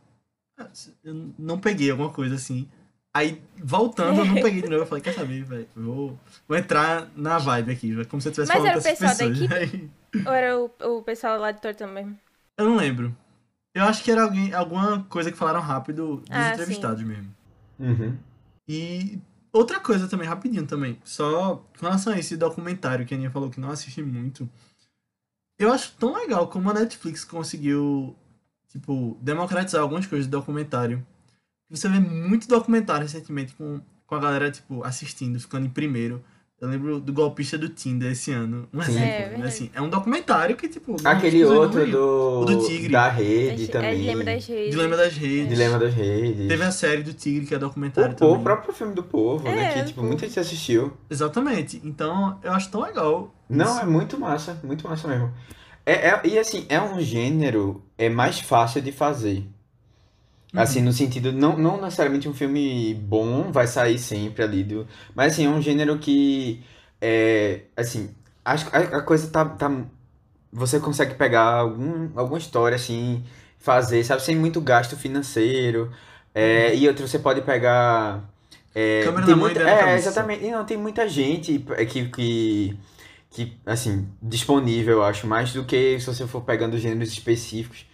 Eu 1.04 1.32
não 1.38 1.58
peguei 1.58 1.90
alguma 1.90 2.10
coisa 2.10 2.34
assim. 2.34 2.68
Aí, 3.14 3.42
voltando, 3.62 4.20
eu 4.20 4.24
não 4.24 4.34
peguei 4.36 4.62
de 4.62 4.68
novo. 4.68 4.82
Eu 4.82 4.86
falei, 4.86 5.02
quer 5.02 5.14
saber, 5.14 5.44
velho? 5.44 5.68
Vou, 5.76 6.18
vou 6.48 6.56
entrar 6.56 7.10
na 7.14 7.38
vibe 7.38 7.72
aqui, 7.72 7.92
véio, 7.92 8.06
como 8.08 8.22
se 8.22 8.28
eu 8.28 8.30
estivesse 8.30 8.50
Mas 8.52 8.58
falando 8.58 8.70
era 8.70 8.78
o 8.78 8.82
com 8.82 8.88
essas 8.88 9.18
pessoal 9.18 9.48
da 9.50 9.62
equipe? 9.64 9.90
Ou 10.26 10.32
era 10.32 10.58
o, 10.58 10.70
o 10.98 11.02
pessoal 11.02 11.38
lá 11.38 11.52
de 11.52 11.60
Tor 11.60 11.74
também? 11.74 12.18
Eu 12.56 12.64
não 12.66 12.76
lembro. 12.76 13.14
Eu 13.74 13.84
acho 13.84 14.02
que 14.02 14.10
era 14.10 14.22
alguém, 14.22 14.52
alguma 14.52 15.02
coisa 15.04 15.30
que 15.30 15.36
falaram 15.38 15.60
rápido 15.60 16.16
dos 16.18 16.24
Ah, 16.30 16.48
sim. 16.48 16.52
entrevistados 16.54 17.02
mesmo. 17.02 17.34
Uhum. 17.78 18.16
E 18.68 19.18
outra 19.52 19.80
coisa 19.80 20.08
também, 20.08 20.28
rapidinho 20.28 20.66
também. 20.66 20.98
Só 21.04 21.56
com 21.78 21.86
relação 21.86 22.12
a 22.12 22.18
esse 22.18 22.36
documentário 22.36 23.04
que 23.06 23.14
a 23.14 23.16
Aninha 23.16 23.30
falou 23.30 23.50
que 23.50 23.60
não 23.60 23.70
assisti 23.70 24.02
muito. 24.02 24.48
Eu 25.58 25.72
acho 25.72 25.92
tão 25.98 26.14
legal 26.14 26.48
como 26.48 26.68
a 26.70 26.74
Netflix 26.74 27.24
conseguiu, 27.24 28.16
tipo, 28.72 29.16
democratizar 29.20 29.80
algumas 29.82 30.06
coisas 30.06 30.26
do 30.26 30.30
documentário. 30.38 31.04
Você 31.70 31.88
vê 31.88 32.00
muito 32.00 32.48
documentário 32.48 33.02
recentemente 33.02 33.54
com, 33.54 33.80
com 34.06 34.14
a 34.14 34.18
galera, 34.18 34.50
tipo, 34.50 34.82
assistindo, 34.84 35.38
ficando 35.38 35.66
em 35.66 35.70
primeiro. 35.70 36.22
Eu 36.60 36.68
lembro 36.68 37.00
do 37.00 37.12
golpista 37.12 37.58
do 37.58 37.68
Tinder 37.68 38.12
esse 38.12 38.30
ano. 38.30 38.68
Um 38.72 38.80
exemplo, 38.80 39.00
É, 39.00 39.18
né? 39.18 39.28
verdade. 39.30 39.48
Assim, 39.48 39.70
é 39.74 39.82
um 39.82 39.88
documentário 39.88 40.54
que, 40.54 40.68
tipo... 40.68 40.94
Aquele 41.02 41.44
outro 41.44 41.84
do, 41.90 42.40
O 42.42 42.44
do 42.44 42.64
Tigre. 42.68 42.92
da 42.92 43.08
rede 43.08 43.64
É, 43.64 43.66
também. 43.66 43.98
Dilema 43.98 44.22
das 44.24 44.46
redes. 44.46 44.70
Dilema 44.70 44.96
das 44.96 45.12
Redes. 45.16 45.48
Dilema 45.48 45.78
das 45.80 45.94
redes. 45.94 46.46
Teve 46.48 46.62
a 46.62 46.70
série 46.70 47.02
do 47.02 47.12
Tigre, 47.12 47.46
que 47.46 47.54
é 47.54 47.56
o, 47.56 47.60
documentário 47.60 48.12
o 48.12 48.14
também. 48.14 48.42
próprio 48.44 48.72
filme 48.72 48.94
do 48.94 49.02
povo, 49.02 49.42
né? 49.42 49.70
É, 49.70 49.72
Que 49.72 49.80
do 49.82 49.86
tipo, 49.88 50.02
muita 50.04 50.24
gente 50.26 50.38
assistiu. 50.38 50.92
Exatamente. 51.10 51.80
Então, 51.82 52.38
eu 52.44 52.52
acho 52.52 52.70
tão 52.70 52.82
legal. 52.82 53.34
Não, 53.48 53.66
isso. 53.66 53.80
é 53.80 53.86
muito 53.86 54.16
massa, 54.20 54.56
muito 54.62 54.86
massa 54.86 55.08
mesmo. 55.08 55.32
É, 55.86 55.92
é- 56.08 56.20
e 56.26 56.38
assim, 56.38 56.66
é 56.68 56.80
um 56.80 57.00
gênero 57.00 57.84
é 57.98 58.08
mais 58.08 58.40
fácil 58.40 58.80
de 58.82 58.90
fazer. 58.92 59.46
Assim, 60.54 60.80
Uhum. 60.80 60.84
no 60.84 60.92
sentido, 60.92 61.32
não, 61.32 61.56
não 61.56 61.80
necessariamente 61.80 62.28
um 62.28 62.34
filme 62.34 62.92
bom 62.94 63.50
vai 63.50 63.66
sair 63.66 63.98
sempre 63.98 64.42
ali 64.42 64.62
do. 64.62 64.86
Mas 65.14 65.32
assim, 65.32 65.46
é 65.46 65.48
um 65.48 65.62
gênero 65.62 65.98
que 65.98 66.62
é. 67.00 67.62
Assim, 67.76 68.14
acho 68.44 68.68
que 68.70 68.76
a, 68.76 68.80
a 68.98 69.02
coisa 69.02 69.30
tá, 69.30 69.46
tá. 69.46 69.70
Você 70.52 70.80
consegue 70.80 71.14
pegar 71.16 71.42
algum, 71.44 72.10
alguma 72.18 72.38
história 72.38 72.76
assim, 72.76 73.24
fazer, 73.58 74.04
sabe, 74.04 74.22
sem 74.22 74.36
muito 74.36 74.60
gasto 74.60 74.96
financeiro. 74.96 75.92
É, 76.34 76.74
E 76.76 76.88
outro, 76.88 77.08
você 77.08 77.18
pode 77.18 77.42
pegar. 77.42 78.28
é, 78.74 79.04
Câmera 79.04 79.26
tem 79.26 79.34
na 79.34 79.36
mão 79.36 79.50
muita, 79.50 79.60
e 79.60 79.62
é, 79.64 79.74
cabeça. 79.76 79.98
exatamente. 79.98 80.44
E 80.44 80.50
não, 80.50 80.64
tem 80.64 80.76
muita 80.78 81.08
gente 81.08 81.58
que, 81.90 82.08
que, 82.10 82.78
que, 83.32 83.58
assim, 83.66 84.08
disponível, 84.22 84.98
eu 84.98 85.04
acho, 85.04 85.26
mais 85.26 85.52
do 85.52 85.64
que 85.64 85.98
se 86.00 86.06
você 86.06 86.26
for 86.26 86.42
pegando 86.42 86.78
gêneros 86.78 87.12
específicos. 87.12 87.86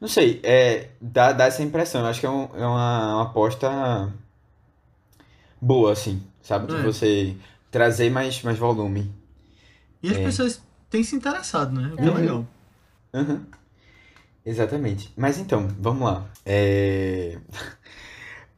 Não 0.00 0.08
sei, 0.08 0.40
é, 0.42 0.90
dá, 1.00 1.32
dá 1.32 1.46
essa 1.46 1.62
impressão. 1.62 2.02
Eu 2.02 2.08
acho 2.08 2.20
que 2.20 2.26
é, 2.26 2.30
um- 2.30 2.48
é 2.54 2.66
uma, 2.66 3.14
uma 3.16 3.22
aposta 3.24 4.12
boa, 5.60 5.92
assim, 5.92 6.22
sabe? 6.42 6.66
De 6.66 6.74
É. 6.76 6.82
você 6.82 7.36
trazer 7.70 8.10
mais, 8.10 8.42
mais 8.42 8.58
volume. 8.58 9.12
E 10.02 10.10
as 10.10 10.18
É. 10.18 10.24
pessoas 10.24 10.62
têm 10.90 11.02
se 11.04 11.14
interessado, 11.16 11.72
né? 11.72 11.90
O 11.94 11.96
que 11.96 12.02
é 12.02 12.10
Uhum. 12.10 12.14
legal. 12.14 12.46
Uhum. 13.14 13.46
Exatamente. 14.44 15.12
Mas 15.16 15.38
então, 15.38 15.68
vamos 15.78 16.02
lá. 16.02 16.26
É, 16.44 17.38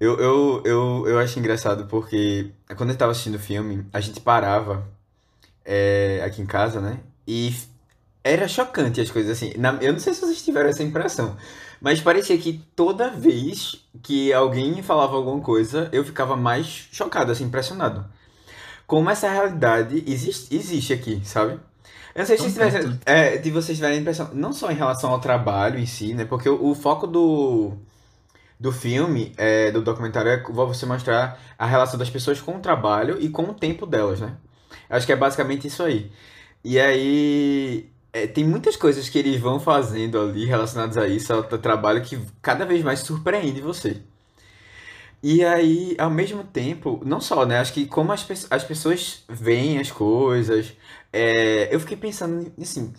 Eu, 0.00 0.18
eu, 0.18 0.62
eu, 0.64 1.08
eu 1.08 1.18
acho 1.20 1.38
engraçado 1.38 1.86
porque 1.86 2.50
quando 2.76 2.90
eu 2.90 2.96
tava 2.96 3.12
assistindo 3.12 3.36
o 3.36 3.38
filme, 3.38 3.86
a 3.92 4.00
gente 4.00 4.20
parava 4.20 4.86
é, 5.64 6.22
aqui 6.24 6.42
em 6.42 6.46
casa, 6.46 6.80
né? 6.80 7.00
E 7.26 7.54
era 8.22 8.48
chocante 8.48 9.00
as 9.00 9.10
coisas 9.10 9.32
assim. 9.36 9.52
Na- 9.58 9.78
Eu 9.80 9.92
não 9.92 10.00
sei 10.00 10.14
se 10.14 10.20
vocês 10.20 10.42
tiveram 10.42 10.70
essa 10.70 10.82
impressão, 10.82 11.36
mas 11.80 12.00
parecia 12.00 12.38
que 12.38 12.62
toda 12.76 13.10
vez 13.10 13.84
que 14.02 14.32
alguém 14.32 14.82
falava 14.82 15.16
alguma 15.16 15.40
coisa, 15.42 15.88
eu 15.92 16.04
ficava 16.04 16.36
mais 16.36 16.66
chocado, 16.92 17.32
assim, 17.32 17.44
impressionado. 17.44 18.04
Como 18.86 19.08
essa 19.10 19.28
realidade 19.30 20.04
existe, 20.06 20.54
existe 20.54 20.92
aqui, 20.92 21.22
sabe? 21.24 21.54
Eu 22.14 22.20
não 22.20 22.26
sei 22.26 22.38
se 22.38 22.50
perto. 22.52 22.98
é, 23.06 23.38
de 23.38 23.50
vocês 23.50 23.76
tiverem 23.78 23.98
a 23.98 24.00
impressão, 24.00 24.30
não 24.34 24.52
só 24.52 24.70
em 24.70 24.74
relação 24.74 25.10
ao 25.10 25.20
trabalho 25.20 25.78
em 25.78 25.86
si, 25.86 26.14
né? 26.14 26.24
Porque 26.24 26.48
o, 26.48 26.70
o 26.70 26.74
foco 26.74 27.06
do, 27.06 27.72
do 28.58 28.72
filme, 28.72 29.32
é, 29.36 29.70
do 29.72 29.82
documentário, 29.82 30.30
é 30.30 30.42
você 30.42 30.86
mostrar 30.86 31.40
a 31.58 31.66
relação 31.66 31.98
das 31.98 32.10
pessoas 32.10 32.40
com 32.40 32.56
o 32.56 32.60
trabalho 32.60 33.18
e 33.20 33.28
com 33.28 33.44
o 33.44 33.54
tempo 33.54 33.86
delas, 33.86 34.20
né? 34.20 34.36
Acho 34.88 35.06
que 35.06 35.12
é 35.12 35.16
basicamente 35.16 35.66
isso 35.66 35.82
aí. 35.82 36.10
E 36.64 36.78
aí, 36.80 37.90
é, 38.12 38.26
tem 38.26 38.44
muitas 38.44 38.76
coisas 38.76 39.08
que 39.08 39.18
eles 39.18 39.40
vão 39.40 39.60
fazendo 39.60 40.20
ali 40.20 40.44
relacionadas 40.46 40.96
a 40.98 41.06
isso, 41.08 41.32
ao 41.32 41.42
tra- 41.44 41.58
trabalho, 41.58 42.02
que 42.02 42.18
cada 42.42 42.64
vez 42.66 42.82
mais 42.82 43.00
surpreende 43.00 43.60
você. 43.60 44.02
E 45.22 45.42
aí, 45.44 45.96
ao 45.98 46.10
mesmo 46.10 46.44
tempo, 46.44 47.00
não 47.04 47.20
só, 47.20 47.46
né? 47.46 47.58
Acho 47.58 47.72
que 47.72 47.86
como 47.86 48.12
as, 48.12 48.22
pe- 48.22 48.46
as 48.50 48.62
pessoas 48.64 49.24
veem 49.28 49.78
as 49.78 49.90
coisas, 49.90 50.74
é, 51.12 51.74
eu 51.74 51.80
fiquei 51.80 51.96
pensando, 51.96 52.52
assim, 52.60 52.92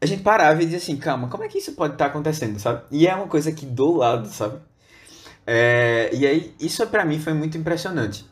a 0.00 0.06
gente 0.06 0.22
parava 0.22 0.60
e 0.62 0.64
dizia 0.64 0.78
assim, 0.78 0.96
calma, 0.96 1.28
como 1.28 1.44
é 1.44 1.48
que 1.48 1.58
isso 1.58 1.72
pode 1.74 1.94
estar 1.94 2.06
acontecendo, 2.06 2.58
sabe? 2.58 2.82
E 2.90 3.06
é 3.06 3.14
uma 3.14 3.28
coisa 3.28 3.50
aqui 3.50 3.64
do 3.66 3.96
lado, 3.96 4.28
sabe? 4.28 4.58
É, 5.46 6.10
e 6.14 6.26
aí, 6.26 6.54
isso 6.60 6.86
pra 6.88 7.04
mim 7.04 7.18
foi 7.20 7.34
muito 7.34 7.58
impressionante. 7.58 8.26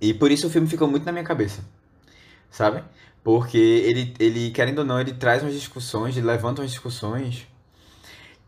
E 0.00 0.14
por 0.14 0.30
isso 0.30 0.46
o 0.46 0.50
filme 0.50 0.66
ficou 0.68 0.88
muito 0.88 1.04
na 1.04 1.12
minha 1.12 1.24
cabeça, 1.24 1.60
sabe? 2.50 2.82
Porque 3.24 3.58
ele, 3.58 4.14
ele 4.18 4.50
querendo 4.50 4.80
ou 4.80 4.84
não, 4.84 5.00
ele 5.00 5.12
traz 5.14 5.42
umas 5.42 5.54
discussões, 5.54 6.16
ele 6.16 6.26
levanta 6.26 6.62
umas 6.62 6.70
discussões 6.70 7.46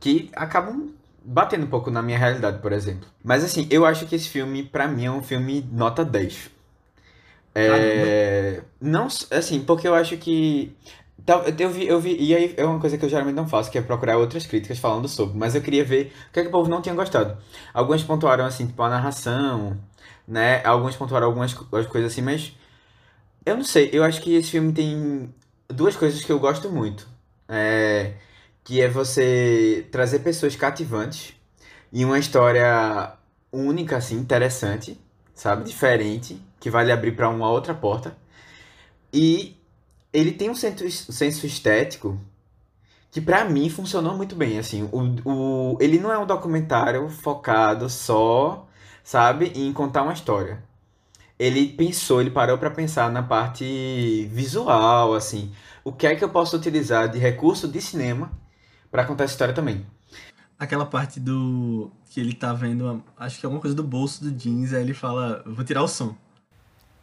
que 0.00 0.30
acabam 0.34 0.90
batendo 1.24 1.64
um 1.66 1.68
pouco 1.68 1.90
na 1.90 2.02
minha 2.02 2.18
realidade, 2.18 2.58
por 2.60 2.72
exemplo. 2.72 3.08
Mas 3.22 3.44
assim, 3.44 3.66
eu 3.70 3.86
acho 3.86 4.06
que 4.06 4.14
esse 4.14 4.28
filme, 4.28 4.62
pra 4.64 4.88
mim, 4.88 5.06
é 5.06 5.10
um 5.10 5.22
filme 5.22 5.66
nota 5.72 6.04
10. 6.04 6.50
É, 7.54 8.62
não, 8.80 9.06
s- 9.06 9.26
assim, 9.30 9.62
porque 9.64 9.86
eu 9.86 9.94
acho 9.94 10.16
que 10.18 10.74
eu 11.58 11.70
vi, 11.70 11.86
eu 11.86 12.00
vi, 12.00 12.16
e 12.20 12.34
aí 12.34 12.54
é 12.56 12.64
uma 12.64 12.80
coisa 12.80 12.98
que 12.98 13.04
eu 13.04 13.08
geralmente 13.08 13.34
não 13.36 13.46
faço, 13.48 13.70
que 13.70 13.78
é 13.78 13.82
procurar 13.82 14.16
outras 14.18 14.46
críticas 14.46 14.78
falando 14.78 15.08
sobre, 15.08 15.36
mas 15.38 15.54
eu 15.54 15.62
queria 15.62 15.84
ver 15.84 16.12
o 16.30 16.32
que 16.32 16.40
é 16.40 16.42
que 16.42 16.48
o 16.48 16.50
povo 16.52 16.68
não 16.68 16.82
tinha 16.82 16.94
gostado. 16.94 17.36
Alguns 17.74 18.02
pontuaram 18.02 18.44
assim, 18.46 18.66
tipo 18.66 18.82
a 18.82 18.88
narração, 18.90 19.78
né? 20.26 20.64
Alguns 20.64 20.96
pontuaram 20.96 21.26
algumas 21.28 21.54
co- 21.54 21.76
as 21.76 21.86
coisas 21.86 22.12
assim, 22.12 22.22
mas 22.22 22.52
eu 23.44 23.56
não 23.56 23.64
sei, 23.64 23.90
eu 23.92 24.04
acho 24.04 24.20
que 24.20 24.34
esse 24.34 24.50
filme 24.50 24.72
tem 24.72 25.32
duas 25.68 25.96
coisas 25.96 26.24
que 26.24 26.32
eu 26.32 26.38
gosto 26.38 26.70
muito. 26.70 27.08
É, 27.48 28.14
que 28.64 28.80
é 28.80 28.88
você 28.88 29.86
trazer 29.90 30.20
pessoas 30.20 30.56
cativantes 30.56 31.34
e 31.92 32.04
uma 32.04 32.18
história 32.18 33.12
única, 33.52 33.96
assim, 33.96 34.16
interessante, 34.16 34.98
sabe? 35.34 35.64
Diferente, 35.64 36.40
que 36.60 36.70
vai 36.70 36.84
lhe 36.84 36.92
abrir 36.92 37.12
para 37.12 37.28
uma 37.28 37.50
outra 37.50 37.74
porta. 37.74 38.16
E 39.12 39.56
ele 40.12 40.32
tem 40.32 40.50
um 40.50 40.54
senso, 40.54 41.12
senso 41.12 41.46
estético 41.46 42.18
que 43.10 43.20
pra 43.20 43.44
mim 43.44 43.68
funcionou 43.68 44.16
muito 44.16 44.34
bem, 44.34 44.58
assim. 44.58 44.88
O, 44.92 45.30
o, 45.74 45.78
ele 45.80 45.98
não 45.98 46.10
é 46.10 46.18
um 46.18 46.26
documentário 46.26 47.08
focado 47.10 47.88
só, 47.90 48.66
sabe, 49.04 49.52
em 49.54 49.72
contar 49.72 50.02
uma 50.02 50.14
história. 50.14 50.62
Ele 51.42 51.66
pensou, 51.66 52.20
ele 52.20 52.30
parou 52.30 52.56
pra 52.56 52.70
pensar 52.70 53.10
na 53.10 53.20
parte 53.20 54.28
visual, 54.30 55.12
assim. 55.14 55.50
O 55.82 55.90
que 55.90 56.06
é 56.06 56.14
que 56.14 56.22
eu 56.22 56.28
posso 56.28 56.56
utilizar 56.56 57.08
de 57.10 57.18
recurso 57.18 57.66
de 57.66 57.80
cinema 57.80 58.30
pra 58.92 59.04
contar 59.04 59.24
essa 59.24 59.32
história 59.32 59.52
também? 59.52 59.84
Aquela 60.56 60.86
parte 60.86 61.18
do. 61.18 61.90
que 62.10 62.20
ele 62.20 62.32
tá 62.32 62.52
vendo, 62.52 63.02
acho 63.18 63.40
que 63.40 63.44
é 63.44 63.48
alguma 63.48 63.60
coisa 63.60 63.74
do 63.74 63.82
bolso 63.82 64.22
do 64.22 64.30
jeans, 64.30 64.72
aí 64.72 64.82
ele 64.82 64.94
fala, 64.94 65.42
vou 65.44 65.64
tirar 65.64 65.82
o 65.82 65.88
som. 65.88 66.14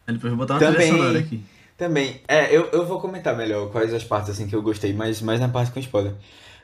Aí 0.06 0.14
depois 0.14 0.32
eu 0.32 0.36
vou 0.38 0.46
botar 0.46 0.54
uma 0.54 0.60
trilha 0.60 0.72
Também. 0.72 0.90
sonora 0.90 1.18
aqui. 1.18 1.44
Também, 1.76 2.20
é, 2.26 2.54
eu, 2.54 2.66
eu 2.72 2.86
vou 2.86 2.98
comentar 2.98 3.36
melhor 3.36 3.70
quais 3.70 3.92
as 3.92 4.04
partes 4.04 4.30
assim 4.30 4.46
que 4.46 4.56
eu 4.56 4.62
gostei, 4.62 4.94
mas 4.94 5.20
mais 5.20 5.38
na 5.38 5.48
parte 5.48 5.70
com 5.70 5.80
spoiler. 5.80 6.14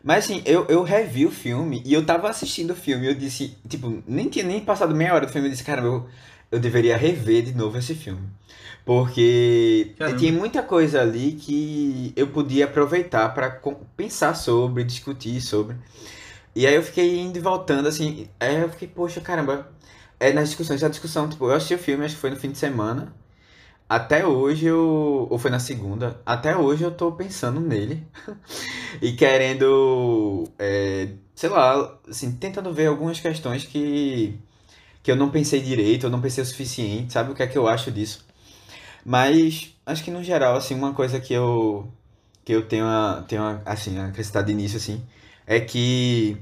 Mas 0.03 0.25
assim, 0.25 0.43
eu, 0.47 0.65
eu 0.69 0.83
revi 0.83 1.27
o 1.27 1.31
filme 1.31 1.83
e 1.85 1.93
eu 1.93 2.07
tava 2.07 2.31
assistindo 2.31 2.71
o 2.71 2.77
filme 2.77 3.07
e 3.07 3.09
eu 3.09 3.15
disse, 3.15 3.57
tipo, 3.69 4.03
nem 4.07 4.29
tinha 4.29 4.45
nem 4.45 4.61
passado 4.61 4.95
meia 4.95 5.13
hora 5.13 5.27
do 5.27 5.33
filme, 5.33 5.49
eu 5.49 5.51
disse, 5.51 5.65
cara, 5.65 5.83
eu, 5.83 6.07
eu 6.51 6.59
deveria 6.61 6.97
rever 6.97 7.43
de 7.45 7.55
novo 7.55 7.79
esse 7.79 7.95
filme. 7.95 8.29
Porque 8.85 9.95
Caramba. 9.99 10.19
tem 10.19 10.33
muita 10.33 10.63
coisa 10.63 11.01
ali 11.03 11.33
que 11.33 12.13
eu 12.17 12.29
podia 12.29 12.67
aproveitar 12.67 13.29
pra 13.35 13.51
com- 13.51 13.75
pensar 13.97 14.35
sobre, 14.35 14.85
discutir 14.85 15.41
sobre. 15.41 15.77
E 16.55 16.67
aí 16.67 16.75
eu 16.75 16.83
fiquei 16.83 17.19
indo 17.21 17.37
e 17.39 17.41
voltando, 17.41 17.89
assim, 17.89 18.29
aí 18.41 18.61
eu 18.63 18.69
fiquei, 18.71 18.89
poxa, 18.89 19.21
caramba, 19.21 19.69
é 20.21 20.33
nas 20.33 20.49
discussões, 20.49 20.83
a 20.85 20.89
discussão, 20.89 21.29
tipo, 21.29 21.47
eu 21.47 21.55
assisti 21.55 21.75
o 21.75 21.79
filme, 21.79 22.05
acho 22.05 22.15
que 22.15 22.21
foi 22.21 22.31
no 22.31 22.37
fim 22.37 22.51
de 22.53 22.59
semana. 22.59 23.15
Até 23.89 24.27
hoje 24.27 24.67
eu. 24.67 25.29
Ou 25.31 25.39
foi 25.39 25.51
na 25.51 25.59
segunda. 25.61 26.21
Até 26.27 26.57
hoje 26.57 26.83
eu 26.85 26.91
tô 26.91 27.13
pensando 27.13 27.61
nele. 27.61 28.07
e 29.01 29.13
querendo. 29.13 30.45
é, 30.59 31.11
sei 31.35 31.49
lá, 31.51 31.99
assim, 32.09 32.33
tentando 32.37 32.73
ver 32.73 32.87
algumas 32.87 33.21
questões 33.21 33.65
que. 33.65 34.39
Que 35.07 35.13
eu 35.13 35.17
não 35.17 35.31
pensei 35.31 35.61
direito, 35.61 36.07
eu 36.07 36.11
não 36.11 36.21
pensei 36.21 36.43
o 36.43 36.47
suficiente, 36.47 37.13
sabe 37.13 37.31
o 37.31 37.35
que 37.35 37.43
é 37.43 37.47
que 37.47 37.57
eu 37.57 37.69
acho 37.69 37.93
disso? 37.93 38.27
Mas 39.05 39.73
acho 39.87 40.03
que 40.03 40.11
no 40.11 40.23
geral, 40.25 40.57
assim, 40.57 40.75
uma 40.75 40.93
coisa 40.93 41.21
que 41.21 41.33
eu. 41.33 41.89
que 42.45 42.53
eu 42.53 42.67
tenho 42.67 42.87
a, 42.87 43.25
tenho 43.29 43.43
a, 43.43 43.63
assim, 43.65 43.99
a 43.99 44.07
acrescentar 44.07 44.43
de 44.45 44.51
início, 44.53 44.79
assim, 44.79 45.07
é 45.47 45.61
que 45.61 46.37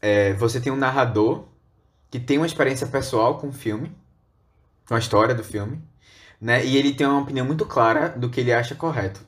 é, 0.00 0.34
você 0.34 0.60
tem 0.60 0.72
um 0.72 0.76
narrador 0.76 1.46
que 2.10 2.20
tem 2.20 2.38
uma 2.38 2.46
experiência 2.46 2.86
pessoal 2.86 3.38
com 3.38 3.48
o 3.48 3.52
filme, 3.52 3.90
com 4.86 4.94
a 4.94 4.98
história 4.98 5.34
do 5.34 5.42
filme 5.42 5.82
né? 6.40 6.64
E 6.64 6.76
ele 6.76 6.94
tem 6.94 7.06
uma 7.06 7.20
opinião 7.20 7.44
muito 7.46 7.66
clara 7.66 8.08
do 8.10 8.30
que 8.30 8.40
ele 8.40 8.52
acha 8.52 8.74
correto. 8.74 9.20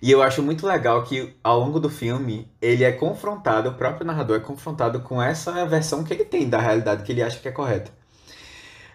E 0.00 0.10
eu 0.10 0.22
acho 0.22 0.42
muito 0.42 0.66
legal 0.66 1.02
que 1.04 1.36
ao 1.42 1.60
longo 1.60 1.78
do 1.80 1.90
filme 1.90 2.50
ele 2.60 2.84
é 2.84 2.92
confrontado, 2.92 3.68
o 3.70 3.74
próprio 3.74 4.06
narrador 4.06 4.36
é 4.36 4.40
confrontado 4.40 5.00
com 5.00 5.22
essa 5.22 5.66
versão 5.66 6.04
que 6.04 6.12
ele 6.12 6.24
tem 6.24 6.48
da 6.48 6.58
realidade 6.58 7.02
que 7.04 7.12
ele 7.12 7.22
acha 7.22 7.38
que 7.38 7.48
é 7.48 7.52
correta. 7.52 7.97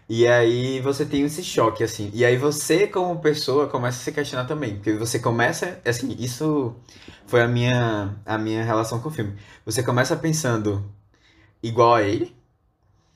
E 0.10 0.27
aí 0.27 0.79
você 0.81 1.05
tem 1.05 1.24
esse 1.24 1.43
choque 1.43 1.83
assim. 1.83 2.12
E 2.13 2.25
aí 2.25 2.38
você 2.38 2.88
como 2.88 3.19
pessoa 3.22 3.67
começa 3.67 4.00
a 4.01 4.03
se 4.03 4.12
questionar 4.12 4.45
também, 4.45 4.75
porque 4.75 4.93
você 4.93 5.19
começa, 5.19 5.79
assim, 5.86 6.15
isso 6.19 6.75
foi 7.27 7.41
a 7.41 7.48
minha 7.48 8.15
a 8.25 8.38
minha 8.38 8.63
relação 8.63 9.00
com 9.00 9.10
o 9.10 9.12
filme. 9.12 9.36
Você 9.65 9.83
começa 9.83 10.15
pensando 10.15 10.83
igual 11.63 11.95
a 11.95 12.03
ele, 12.03 12.36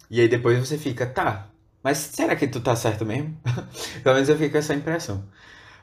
e 0.10 0.22
aí 0.22 0.28
depois 0.28 0.60
você 0.60 0.78
fica, 0.78 1.06
tá, 1.06 1.50
mas 1.84 1.98
será 1.98 2.36
que 2.36 2.48
tu 2.48 2.62
tá 2.62 2.76
certo 2.76 3.06
mesmo? 3.06 3.38
Pelo 4.04 4.16
menos 4.16 4.30
eu 4.30 4.38
fico 4.38 4.52
com 4.54 4.58
essa 4.58 4.74
impressão. 4.76 5.24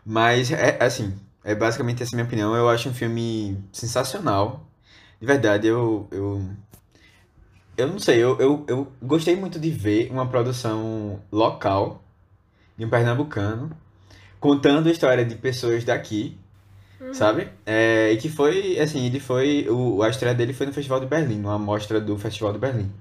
Mas 0.04 0.50
é 0.52 0.78
assim, 0.82 1.14
é 1.44 1.54
basicamente 1.54 2.02
essa 2.02 2.16
minha 2.16 2.26
opinião. 2.26 2.54
Eu 2.56 2.68
acho 2.68 2.88
um 2.88 2.94
filme 2.94 3.58
sensacional. 3.72 4.66
De 5.20 5.26
verdade, 5.26 5.66
eu 5.68 6.08
eu 6.12 6.42
eu 7.76 7.86
não 7.86 7.98
sei, 7.98 8.22
eu, 8.22 8.38
eu, 8.38 8.64
eu 8.68 8.92
gostei 9.02 9.36
muito 9.36 9.58
de 9.58 9.70
ver 9.70 10.10
uma 10.10 10.26
produção 10.26 11.20
local 11.30 12.02
de 12.76 12.84
um 12.84 12.88
pernambucano 12.88 13.70
contando 14.40 14.88
a 14.88 14.92
história 14.92 15.24
de 15.24 15.34
pessoas 15.36 15.84
daqui, 15.84 16.36
sabe? 17.12 17.48
É, 17.64 18.12
e 18.12 18.16
que 18.16 18.28
foi, 18.28 18.78
assim, 18.78 19.06
ele 19.06 19.18
foi, 19.18 19.66
o, 19.68 20.02
a 20.02 20.08
estreia 20.08 20.34
dele 20.34 20.52
foi 20.52 20.66
no 20.66 20.72
Festival 20.72 21.00
de 21.00 21.06
Berlim, 21.06 21.38
numa 21.38 21.58
mostra 21.58 22.00
do 22.00 22.18
Festival 22.18 22.52
de 22.52 22.58
Berlim. 22.58 22.92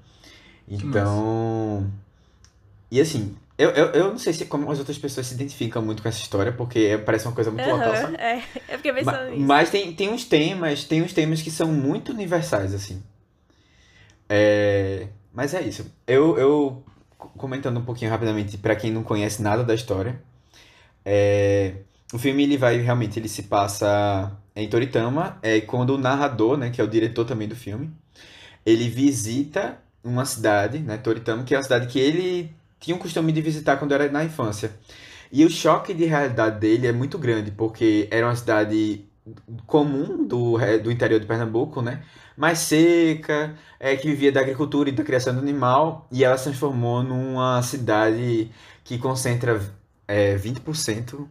Então, 0.68 1.90
e 2.90 3.00
assim, 3.00 3.36
eu, 3.58 3.70
eu, 3.70 3.86
eu 3.88 4.08
não 4.10 4.18
sei 4.18 4.32
se 4.32 4.46
como 4.46 4.70
as 4.70 4.78
outras 4.78 4.98
pessoas 4.98 5.26
se 5.26 5.34
identificam 5.34 5.82
muito 5.82 6.02
com 6.02 6.08
essa 6.08 6.20
história, 6.20 6.52
porque 6.52 7.00
parece 7.04 7.26
uma 7.26 7.34
coisa 7.34 7.50
muito 7.50 7.68
local, 7.68 7.92
Aham, 7.92 8.02
sabe? 8.02 8.16
é, 8.16 8.36
eu 8.68 8.76
fiquei 8.78 8.92
pensando 8.92 9.30
nisso. 9.30 9.42
Mas 9.42 9.70
tem, 9.70 9.92
tem 9.92 10.08
uns 10.08 10.24
temas, 10.24 10.84
tem 10.84 11.02
uns 11.02 11.12
temas 11.12 11.42
que 11.42 11.50
são 11.50 11.68
muito 11.68 12.12
universais, 12.12 12.74
assim. 12.74 13.02
É, 14.28 15.08
mas 15.32 15.54
é 15.54 15.62
isso. 15.62 15.86
Eu, 16.06 16.38
eu 16.38 16.82
co- 17.18 17.28
comentando 17.30 17.78
um 17.78 17.84
pouquinho 17.84 18.10
rapidamente 18.10 18.56
pra 18.58 18.74
quem 18.76 18.90
não 18.90 19.02
conhece 19.02 19.42
nada 19.42 19.62
da 19.64 19.74
história, 19.74 20.20
é, 21.04 21.76
o 22.12 22.18
filme 22.18 22.44
ele 22.44 22.56
vai 22.58 22.78
realmente 22.78 23.18
ele 23.20 23.28
se 23.28 23.44
passa 23.44 24.32
em 24.56 24.68
Toritama, 24.68 25.38
é 25.42 25.60
quando 25.62 25.90
o 25.92 25.98
narrador, 25.98 26.56
né, 26.58 26.70
que 26.70 26.80
é 26.80 26.84
o 26.84 26.88
diretor 26.88 27.24
também 27.26 27.48
do 27.48 27.56
filme, 27.56 27.90
ele 28.66 28.88
visita 28.88 29.78
uma 30.04 30.24
cidade, 30.26 30.78
né, 30.80 30.98
Toritama, 30.98 31.44
que 31.44 31.54
é 31.54 31.58
uma 31.58 31.62
cidade 31.64 31.86
que 31.88 31.98
ele 32.00 32.54
tinha 32.80 32.96
o 32.96 33.00
costume 33.00 33.32
de 33.32 33.42
visitar 33.42 33.76
quando 33.78 33.92
era 33.94 34.10
na 34.10 34.24
infância. 34.24 34.72
E 35.32 35.44
o 35.44 35.50
choque 35.50 35.94
de 35.94 36.04
realidade 36.06 36.60
dele 36.60 36.86
é 36.86 36.92
muito 36.92 37.18
grande, 37.18 37.50
porque 37.52 38.08
era 38.10 38.26
uma 38.26 38.36
cidade 38.36 39.04
comum 39.66 40.26
do, 40.26 40.58
do 40.82 40.90
interior 40.90 41.20
de 41.20 41.26
Pernambuco, 41.26 41.80
né? 41.82 42.02
Mais 42.36 42.58
seca, 42.58 43.54
é, 43.78 43.96
que 43.96 44.08
vivia 44.08 44.32
da 44.32 44.40
agricultura 44.40 44.88
e 44.88 44.92
da 44.92 45.04
criação 45.04 45.34
do 45.34 45.40
animal, 45.40 46.06
e 46.10 46.24
ela 46.24 46.36
se 46.36 46.44
transformou 46.44 47.02
numa 47.02 47.62
cidade 47.62 48.50
que 48.82 48.98
concentra 48.98 49.60
é, 50.06 50.36
20% 50.36 51.26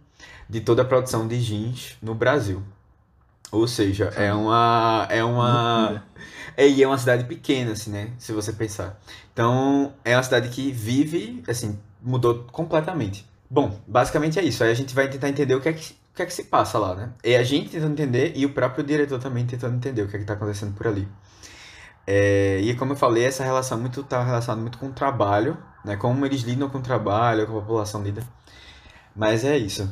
de 0.49 0.61
toda 0.61 0.81
a 0.81 0.85
produção 0.85 1.27
de 1.27 1.41
jeans 1.41 1.97
no 2.01 2.15
Brasil. 2.15 2.61
Ou 3.51 3.67
seja, 3.67 4.05
é 4.15 4.33
uma, 4.33 5.07
é 5.11 5.23
uma, 5.23 6.03
é, 6.57 6.67
e 6.67 6.81
é 6.81 6.87
uma 6.87 6.97
cidade 6.97 7.25
pequena, 7.25 7.73
assim, 7.73 7.91
né? 7.91 8.09
Se 8.17 8.31
você 8.31 8.51
pensar. 8.51 8.99
Então, 9.31 9.93
é 10.03 10.15
uma 10.15 10.23
cidade 10.23 10.49
que 10.49 10.71
vive, 10.71 11.43
assim, 11.47 11.77
mudou 12.01 12.45
completamente. 12.51 13.25
Bom, 13.49 13.79
basicamente 13.87 14.39
é 14.39 14.43
isso. 14.43 14.63
Aí 14.63 14.71
a 14.71 14.73
gente 14.73 14.95
vai 14.95 15.07
tentar 15.07 15.29
entender 15.29 15.53
o 15.53 15.61
que 15.61 15.69
é 15.69 15.73
que, 15.73 15.95
o 16.13 16.15
que, 16.15 16.21
é 16.23 16.25
que 16.27 16.33
se 16.33 16.45
passa 16.45 16.77
lá, 16.79 16.95
né? 16.95 17.11
É 17.23 17.37
a 17.37 17.43
gente 17.43 17.71
tentando 17.71 17.93
entender 17.93 18.33
e 18.35 18.45
o 18.45 18.53
próprio 18.53 18.83
diretor 18.85 19.19
também 19.19 19.45
tentando 19.47 19.75
entender 19.75 20.03
o 20.03 20.07
que 20.07 20.15
é 20.17 20.19
que 20.19 20.25
tá 20.25 20.33
acontecendo 20.33 20.73
por 20.75 20.87
ali. 20.87 21.07
É, 22.05 22.59
e 22.61 22.75
como 22.75 22.93
eu 22.93 22.97
falei, 22.97 23.23
essa 23.25 23.43
relação 23.43 23.79
muito 23.79 24.03
tá 24.03 24.23
relacionada 24.23 24.61
muito 24.61 24.77
com 24.77 24.87
o 24.87 24.93
trabalho, 24.93 25.57
né? 25.85 25.95
Como 25.97 26.25
eles 26.25 26.41
lidam 26.41 26.69
com 26.69 26.79
o 26.79 26.81
trabalho, 26.81 27.45
como 27.47 27.59
a 27.59 27.61
população 27.61 28.03
lida. 28.03 28.23
Mas 29.15 29.45
é 29.45 29.57
isso. 29.57 29.89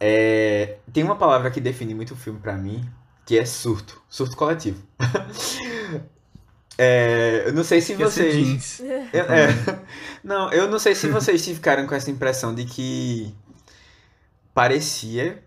É, 0.00 0.78
tem 0.92 1.04
uma 1.04 1.16
palavra 1.16 1.50
que 1.50 1.60
define 1.60 1.94
muito 1.94 2.14
o 2.14 2.16
filme 2.16 2.40
pra 2.40 2.56
mim, 2.56 2.88
que 3.26 3.38
é 3.38 3.44
surto. 3.46 4.02
Surto 4.08 4.36
coletivo. 4.36 4.82
É, 6.78 7.44
eu 7.46 7.52
não 7.52 7.62
sei 7.62 7.80
se 7.80 7.88
ser 7.88 7.96
vocês. 7.96 8.80
Eu- 9.12 9.24
é. 9.24 9.48
Não, 10.24 10.50
eu 10.52 10.68
não 10.68 10.78
sei 10.78 10.94
se 10.94 11.08
vocês 11.08 11.44
ficaram 11.46 11.86
com 11.86 11.94
essa 11.94 12.10
impressão 12.10 12.54
de 12.54 12.64
que 12.64 13.34
parecia 14.54 15.42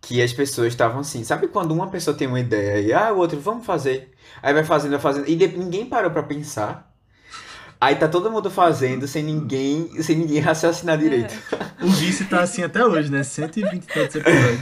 que 0.00 0.22
as 0.22 0.32
pessoas 0.32 0.68
estavam 0.68 1.00
assim. 1.00 1.24
Sabe 1.24 1.48
quando 1.48 1.72
uma 1.72 1.90
pessoa 1.90 2.16
tem 2.16 2.26
uma 2.28 2.40
ideia 2.40 2.80
e 2.80 2.92
ah, 2.92 3.12
o 3.12 3.18
outro, 3.18 3.38
vamos 3.40 3.66
fazer. 3.66 4.12
Aí 4.42 4.52
vai 4.54 4.64
fazendo, 4.64 4.92
vai 4.92 5.00
fazendo. 5.00 5.28
E 5.28 5.36
de- 5.36 5.48
ninguém 5.58 5.86
parou 5.86 6.10
pra 6.10 6.22
pensar. 6.22 6.90
Aí 7.80 7.96
tá 7.96 8.06
todo 8.08 8.30
mundo 8.30 8.50
fazendo 8.50 9.08
sem 9.08 9.22
ninguém, 9.22 10.02
sem 10.02 10.16
ninguém 10.16 10.38
raciocinar 10.40 10.98
direito. 10.98 11.34
O 11.82 11.86
vice 11.88 12.26
tá 12.26 12.42
assim 12.42 12.62
até 12.62 12.84
hoje, 12.84 13.10
né? 13.10 13.22
120 13.22 13.84
e 13.84 13.86
tantos 13.86 14.16
episódios. 14.16 14.60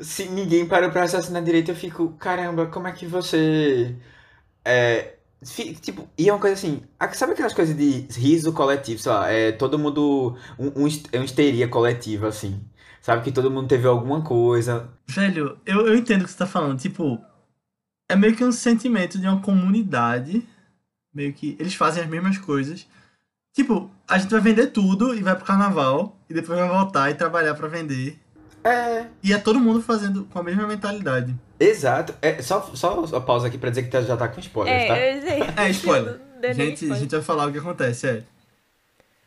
Se 0.00 0.26
ninguém 0.26 0.66
parou 0.66 0.90
pra 0.90 1.02
raciocinar 1.02 1.42
direito, 1.42 1.70
eu 1.70 1.74
fico, 1.76 2.10
caramba, 2.18 2.66
como 2.66 2.86
é 2.88 2.92
que 2.92 3.06
você. 3.06 3.94
É, 4.64 5.14
tipo, 5.80 6.08
e 6.16 6.28
é 6.28 6.32
uma 6.32 6.40
coisa 6.40 6.54
assim, 6.54 6.82
sabe 7.12 7.32
aquelas 7.32 7.52
coisas 7.52 7.76
de 7.76 8.06
riso 8.10 8.52
coletivo, 8.52 9.00
sei 9.00 9.12
lá, 9.12 9.30
é 9.30 9.52
todo 9.52 9.78
mundo. 9.78 10.36
Um, 10.58 10.84
um, 10.84 10.88
é 11.12 11.18
uma 11.18 11.24
histeria 11.24 11.68
coletiva, 11.68 12.28
assim. 12.28 12.60
Sabe 13.00 13.22
que 13.22 13.32
todo 13.32 13.50
mundo 13.50 13.68
teve 13.68 13.86
alguma 13.86 14.22
coisa. 14.22 14.88
Velho, 15.06 15.58
eu, 15.66 15.86
eu 15.86 15.94
entendo 15.94 16.22
o 16.22 16.24
que 16.24 16.30
você 16.30 16.38
tá 16.38 16.46
falando. 16.46 16.80
Tipo, 16.80 17.20
é 18.08 18.16
meio 18.16 18.34
que 18.34 18.42
um 18.42 18.50
sentimento 18.50 19.18
de 19.18 19.26
uma 19.26 19.42
comunidade. 19.42 20.46
Meio 21.14 21.32
que 21.34 21.54
eles 21.60 21.74
fazem 21.74 22.02
as 22.02 22.08
mesmas 22.08 22.38
coisas. 22.38 22.86
Tipo, 23.54 23.90
a 24.08 24.16
gente 24.16 24.30
vai 24.30 24.40
vender 24.40 24.68
tudo 24.68 25.14
e 25.14 25.22
vai 25.22 25.36
pro 25.36 25.44
carnaval. 25.44 26.18
E 26.30 26.34
depois 26.34 26.58
vai 26.58 26.66
voltar 26.66 27.10
e 27.10 27.14
trabalhar 27.14 27.54
pra 27.54 27.68
vender. 27.68 28.18
É. 28.64 29.06
E 29.22 29.32
é 29.32 29.38
todo 29.38 29.60
mundo 29.60 29.82
fazendo 29.82 30.24
com 30.24 30.38
a 30.38 30.42
mesma 30.42 30.66
mentalidade. 30.66 31.34
Exato. 31.60 32.14
É, 32.22 32.40
só, 32.42 32.70
só 32.74 33.04
a 33.14 33.20
pausa 33.20 33.46
aqui 33.48 33.58
pra 33.58 33.68
dizer 33.70 33.82
que 33.84 33.90
tá- 33.90 34.00
já 34.02 34.16
tá 34.16 34.26
com 34.28 34.40
spoilers, 34.40 34.88
tá? 34.88 34.96
É, 34.96 35.16
eu 35.18 35.20
sei. 35.22 35.42
É, 35.56 35.70
spoiler. 35.70 36.20
Gente, 36.54 36.60
a 36.70 36.72
spoiler. 36.74 36.98
gente 36.98 37.10
vai 37.10 37.22
falar 37.22 37.46
o 37.48 37.52
que 37.52 37.58
acontece, 37.58 38.06
é. 38.08 38.22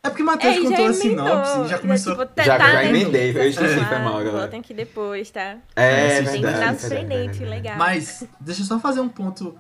É 0.03 0.09
porque 0.09 0.21
o 0.23 0.25
Matheus 0.25 0.55
É, 0.55 0.61
contou 0.61 0.85
a 0.87 0.93
sinopse, 0.93 1.67
já 1.69 1.79
começou. 1.79 2.13
tipo, 2.13 2.25
tá- 2.27 2.43
Já- 2.43 2.57
tá, 2.57 2.67
já 2.67 2.73
né? 2.75 2.89
emendei, 2.89 3.35
eu 3.37 3.49
esqueci, 3.49 3.79
É. 3.79 3.85
foi 3.85 3.99
mal, 3.99 4.13
galera. 4.17 4.31
Voltem 4.39 4.59
aqui 4.59 4.73
depois, 4.73 5.29
tá? 5.31 5.57
É, 5.75 5.83
É, 5.83 6.07
verdade. 6.07 6.15
Tem 6.15 6.23
que 6.23 6.37
estar 6.47 6.51
verdade, 6.59 6.81
surpreendente, 6.81 7.37
verdade. 7.39 7.49
legal. 7.49 7.77
Mas, 7.77 8.23
deixa 8.39 8.61
eu 8.61 8.65
só 8.65 8.79
fazer 8.79 9.01
um 9.01 9.09
ponto. 9.09 9.57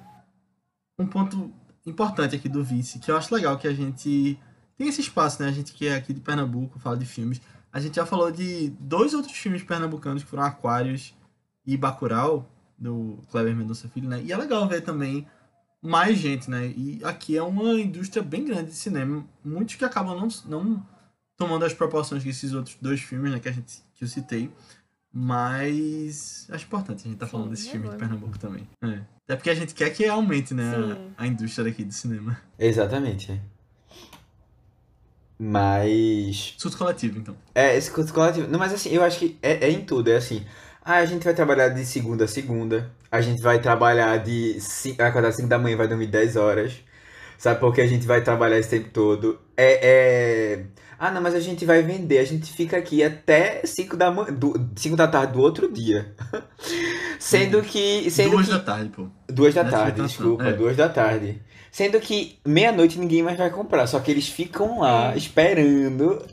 Um 0.97 1.05
ponto 1.05 1.51
importante 1.85 2.35
aqui 2.35 2.47
do 2.49 2.63
Vice, 2.63 2.99
que 2.99 3.11
eu 3.11 3.17
acho 3.17 3.33
legal 3.33 3.57
que 3.57 3.67
a 3.67 3.73
gente 3.73 4.39
tem 4.77 4.87
esse 4.87 5.01
espaço, 5.01 5.41
né? 5.41 5.49
A 5.49 5.51
gente 5.51 5.73
que 5.73 5.87
é 5.87 5.95
aqui 5.95 6.13
de 6.13 6.19
Pernambuco, 6.21 6.79
fala 6.79 6.97
de 6.97 7.05
filmes. 7.05 7.41
A 7.77 7.79
gente 7.79 7.97
já 7.97 8.07
falou 8.07 8.31
de 8.31 8.71
dois 8.79 9.13
outros 9.13 9.37
filmes 9.37 9.61
pernambucanos 9.61 10.23
que 10.23 10.29
foram 10.31 10.41
Aquários 10.41 11.13
e 11.63 11.77
Bacurau, 11.77 12.49
do 12.75 13.19
Kleber 13.29 13.55
Mendonça 13.55 13.87
Filho, 13.87 14.09
né? 14.09 14.19
E 14.23 14.31
é 14.31 14.35
legal 14.35 14.67
ver 14.67 14.81
também 14.81 15.27
mais 15.79 16.17
gente, 16.17 16.49
né? 16.49 16.73
E 16.75 16.99
aqui 17.03 17.37
é 17.37 17.43
uma 17.43 17.79
indústria 17.79 18.23
bem 18.23 18.43
grande 18.43 18.71
de 18.71 18.75
cinema. 18.75 19.23
Muitos 19.45 19.75
que 19.75 19.85
acabam 19.85 20.19
não, 20.19 20.27
não 20.47 20.87
tomando 21.37 21.65
as 21.65 21.73
proporções 21.75 22.23
que 22.23 22.29
esses 22.29 22.51
outros 22.51 22.75
dois 22.81 22.99
filmes, 22.99 23.31
né, 23.31 23.39
que, 23.39 23.47
a 23.47 23.51
gente, 23.51 23.83
que 23.93 24.03
eu 24.03 24.07
citei. 24.07 24.51
Mas 25.13 26.47
acho 26.49 26.65
importante 26.65 27.03
a 27.05 27.09
gente 27.11 27.19
tá 27.19 27.27
Sim, 27.27 27.31
falando 27.31 27.51
desses 27.51 27.67
é 27.67 27.71
filmes 27.73 27.91
de 27.91 27.95
bom. 27.95 27.99
Pernambuco 27.99 28.39
também. 28.39 28.67
É. 28.81 29.01
Até 29.25 29.35
porque 29.35 29.51
a 29.51 29.55
gente 29.55 29.75
quer 29.75 29.91
que 29.91 30.03
aumente, 30.07 30.51
né, 30.51 30.73
a, 31.15 31.25
a 31.25 31.27
indústria 31.27 31.65
daqui 31.65 31.83
do 31.83 31.93
cinema. 31.93 32.41
Exatamente. 32.57 33.39
Mas. 35.39 36.55
Surto 36.57 36.77
coletivo, 36.77 37.19
então. 37.19 37.35
É, 37.53 37.75
esse 37.77 37.91
curso 37.91 38.13
coletivo. 38.13 38.47
Não, 38.47 38.57
mas 38.59 38.73
assim, 38.73 38.89
eu 38.89 39.03
acho 39.03 39.19
que 39.19 39.37
é, 39.41 39.65
é 39.67 39.69
em 39.69 39.81
tudo. 39.85 40.09
É 40.09 40.17
assim. 40.17 40.43
Ah, 40.83 40.95
a 40.97 41.05
gente 41.05 41.23
vai 41.23 41.33
trabalhar 41.33 41.69
de 41.69 41.85
segunda 41.85 42.25
a 42.25 42.27
segunda. 42.27 42.91
A 43.11 43.21
gente 43.21 43.41
vai 43.41 43.59
trabalhar 43.61 44.17
de. 44.17 44.59
ci- 44.59 44.93
Vai 44.93 45.07
acordar 45.07 45.31
5 45.31 45.47
da 45.47 45.57
manhã 45.59 45.73
e 45.73 45.77
vai 45.77 45.87
dormir 45.87 46.07
10 46.07 46.35
horas. 46.35 46.73
Sabe? 47.37 47.59
Porque 47.59 47.81
a 47.81 47.87
gente 47.87 48.05
vai 48.07 48.21
trabalhar 48.23 48.57
esse 48.57 48.69
tempo 48.69 48.89
todo. 48.91 49.39
É, 49.55 50.55
é... 50.57 50.65
Ah, 50.99 51.11
não, 51.11 51.21
mas 51.21 51.35
a 51.35 51.39
gente 51.39 51.65
vai 51.65 51.83
vender. 51.83 52.17
A 52.19 52.25
gente 52.25 52.51
fica 52.51 52.77
aqui 52.77 53.03
até 53.03 53.61
5 53.65 53.95
da 53.95 54.09
manhã. 54.11 54.29
5 54.75 54.95
da 54.95 55.07
tarde 55.07 55.33
do 55.33 55.41
outro 55.41 55.71
dia. 55.71 56.15
Sendo 57.19 57.61
que. 57.61 58.09
Sendo 58.11 58.31
Duas 58.31 58.45
que... 58.47 58.51
da 58.53 58.59
tarde, 58.59 58.89
pô. 58.89 59.07
Duas 59.27 59.53
da 59.53 59.63
Nessa 59.63 59.77
tarde, 59.77 60.01
desculpa, 60.01 60.43
é. 60.45 60.53
duas 60.53 60.75
da 60.77 60.89
tarde. 60.89 61.41
Sendo 61.71 61.99
que 61.99 62.39
meia-noite 62.45 62.97
ninguém 62.99 63.21
mais 63.21 63.37
vai 63.37 63.49
comprar, 63.49 63.85
só 63.87 63.99
que 63.99 64.09
eles 64.09 64.27
ficam 64.27 64.79
lá 64.79 65.13
É. 65.13 65.17
esperando. 65.17 66.25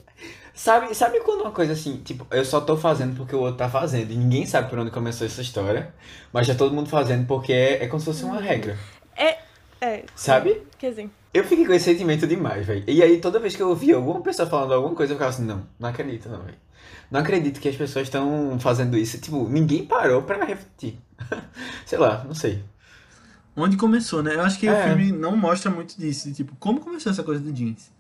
Sabe, 0.55 0.95
sabe 0.95 1.19
quando 1.21 1.41
uma 1.41 1.51
coisa 1.51 1.73
assim, 1.73 1.97
tipo, 2.05 2.25
eu 2.31 2.45
só 2.45 2.61
tô 2.61 2.77
fazendo 2.77 3.17
porque 3.17 3.35
o 3.35 3.41
outro 3.41 3.57
tá 3.57 3.69
fazendo 3.69 4.13
e 4.13 4.17
ninguém 4.17 4.47
sabe 4.47 4.71
por 4.71 4.79
onde 4.79 4.91
começou 4.93 5.27
essa 5.27 5.43
história, 5.43 5.93
mas 6.33 6.47
já 6.47 6.55
todo 6.55 6.73
mundo 6.73 6.89
fazendo 6.89 7.27
porque 7.27 7.53
é, 7.53 7.83
é 7.83 7.89
como 7.89 7.99
se 7.99 8.07
fosse 8.07 8.25
uma 8.25 8.41
regra, 8.41 8.79
É. 9.81 10.05
sabe? 10.15 10.63
Quer 10.79 10.91
dizer, 10.91 11.11
Eu 11.35 11.43
fiquei 11.45 11.67
com 11.67 11.73
esse 11.75 11.87
sentimento 11.87 12.27
demais, 12.29 12.65
velho. 12.65 12.85
E 12.87 13.03
aí 13.03 13.19
toda 13.19 13.41
vez 13.41 13.57
que 13.57 13.63
eu 13.63 13.69
ouvia 13.69 13.97
alguma 13.97 14.21
pessoa 14.23 14.49
falando 14.49 14.73
alguma 14.73 14.95
coisa, 14.95 15.13
eu 15.13 15.17
ficava 15.17 15.31
assim, 15.31 15.45
não, 15.45 15.67
não 15.79 15.89
acredito 15.89 16.29
não, 16.29 16.39
velho. 16.41 16.57
Não 17.15 17.21
acredito 17.21 17.61
que 17.61 17.69
as 17.69 17.77
pessoas 17.77 18.09
estão 18.09 18.59
fazendo 18.59 18.97
isso. 18.99 19.21
Tipo, 19.21 19.49
ninguém 19.49 19.87
parou 19.87 20.23
pra 20.23 20.45
refletir. 20.45 20.99
Sei 21.87 21.97
lá, 21.97 22.25
não 22.25 22.35
sei. 22.35 22.61
Onde 23.57 23.77
começou, 23.77 24.21
né? 24.21 24.35
Eu 24.35 24.41
acho 24.43 24.59
que 24.59 24.69
o 24.69 24.73
É. 24.73 24.89
filme 24.89 25.13
não 25.13 25.37
mostra 25.37 25.71
muito 25.71 25.97
disso. 25.97 26.33
Tipo, 26.33 26.57
como 26.57 26.81
começou 26.81 27.13
essa 27.13 27.23
coisa 27.23 27.41
do 27.41 27.53
jeans 27.53 27.93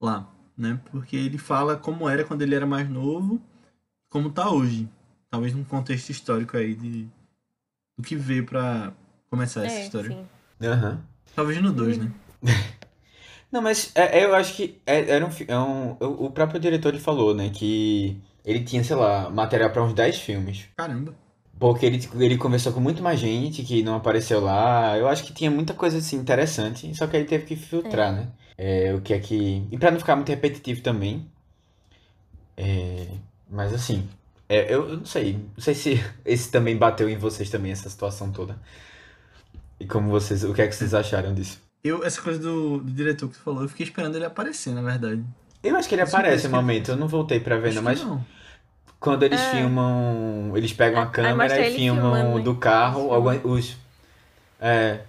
lá, 0.00 0.26
né? 0.56 0.80
Porque 0.90 1.16
ele 1.16 1.36
fala 1.36 1.76
como 1.76 2.08
era 2.08 2.24
quando 2.24 2.40
ele 2.40 2.54
era 2.54 2.64
mais 2.64 2.88
novo, 2.88 3.38
como 4.10 4.30
tá 4.30 4.50
hoje. 4.50 4.88
Talvez 5.30 5.52
num 5.52 5.62
contexto 5.64 6.08
histórico 6.08 6.56
aí 6.56 6.74
de 6.74 7.06
do 7.98 8.02
que 8.02 8.16
veio 8.16 8.46
pra 8.46 8.90
começar 9.28 9.66
essa 9.66 9.76
é, 9.76 9.82
história. 9.84 10.08
sim. 10.08 10.26
Aham. 10.66 11.02
Talvez 11.34 11.60
no 11.60 11.72
2, 11.72 11.98
né? 11.98 12.10
Não, 13.52 13.60
mas 13.60 13.92
é- 13.94 14.20
é, 14.20 14.24
eu 14.24 14.34
acho 14.34 14.54
que 14.54 14.80
é, 14.86 15.10
era 15.10 15.26
um, 15.26 15.30
é 15.46 15.58
um- 15.58 15.92
o 16.00 16.24
o 16.26 16.30
próprio 16.30 16.58
diretor 16.58 16.88
ele 16.94 16.98
falou, 17.02 17.34
né, 17.34 17.50
que 17.50 18.18
ele 18.46 18.62
tinha, 18.62 18.84
sei 18.84 18.94
lá, 18.94 19.28
material 19.28 19.70
pra 19.70 19.82
uns 19.82 19.92
10 19.92 20.20
filmes. 20.20 20.68
Caramba. 20.76 21.12
Porque 21.58 21.84
ele, 21.84 22.08
ele 22.20 22.38
conversou 22.38 22.72
com 22.72 22.78
muito 22.78 23.02
mais 23.02 23.18
gente 23.18 23.64
que 23.64 23.82
não 23.82 23.96
apareceu 23.96 24.40
lá. 24.40 24.96
Eu 24.96 25.08
acho 25.08 25.24
que 25.24 25.32
tinha 25.32 25.50
muita 25.50 25.74
coisa 25.74 25.98
assim 25.98 26.16
interessante, 26.16 26.94
só 26.94 27.08
que 27.08 27.16
ele 27.16 27.24
teve 27.24 27.44
que 27.44 27.56
filtrar, 27.56 28.12
né? 28.12 28.28
É, 28.56 28.94
o 28.94 29.00
que 29.00 29.12
é 29.12 29.18
que. 29.18 29.66
E 29.70 29.76
pra 29.76 29.90
não 29.90 29.98
ficar 29.98 30.14
muito 30.14 30.28
repetitivo 30.28 30.80
também. 30.80 31.28
É, 32.56 33.08
mas 33.50 33.72
assim, 33.74 34.08
é, 34.48 34.72
eu, 34.72 34.90
eu 34.90 34.96
não 34.98 35.06
sei. 35.06 35.32
Não 35.32 35.60
sei 35.60 35.74
se 35.74 36.04
esse 36.24 36.50
também 36.50 36.76
bateu 36.76 37.08
em 37.08 37.16
vocês 37.16 37.50
também, 37.50 37.72
essa 37.72 37.90
situação 37.90 38.30
toda. 38.30 38.56
E 39.80 39.86
como 39.86 40.08
vocês. 40.10 40.44
O 40.44 40.54
que 40.54 40.62
é 40.62 40.68
que 40.68 40.74
vocês 40.74 40.94
acharam 40.94 41.34
disso? 41.34 41.60
Eu, 41.82 42.04
essa 42.04 42.20
coisa 42.20 42.38
do, 42.38 42.78
do 42.78 42.92
diretor 42.92 43.28
que 43.28 43.34
tu 43.34 43.42
falou, 43.42 43.62
eu 43.62 43.68
fiquei 43.68 43.86
esperando 43.86 44.14
ele 44.14 44.24
aparecer, 44.24 44.72
na 44.74 44.82
verdade. 44.82 45.24
Eu 45.68 45.76
acho 45.76 45.88
que 45.88 45.94
ele 45.94 46.06
Sim, 46.06 46.16
aparece 46.16 46.28
parece 46.42 46.48
no 46.48 46.56
momento, 46.56 46.90
eu 46.90 46.96
não 46.96 47.08
voltei 47.08 47.40
pra 47.40 47.56
ver, 47.58 47.68
Acho 47.68 47.76
não, 47.76 47.82
que 47.82 47.88
mas 47.88 48.02
não. 48.04 48.24
quando 49.00 49.22
eles 49.22 49.40
É. 49.40 49.50
filmam, 49.50 50.52
eles 50.54 50.72
pegam 50.72 51.00
a 51.02 51.06
câmera 51.06 51.60
e 51.68 51.74
filmam 51.74 52.14
filmando, 52.14 52.42
do 52.42 52.54
carro, 52.56 53.08
filmam. 53.10 53.40
os. 53.44 53.76
É, 54.60 55.00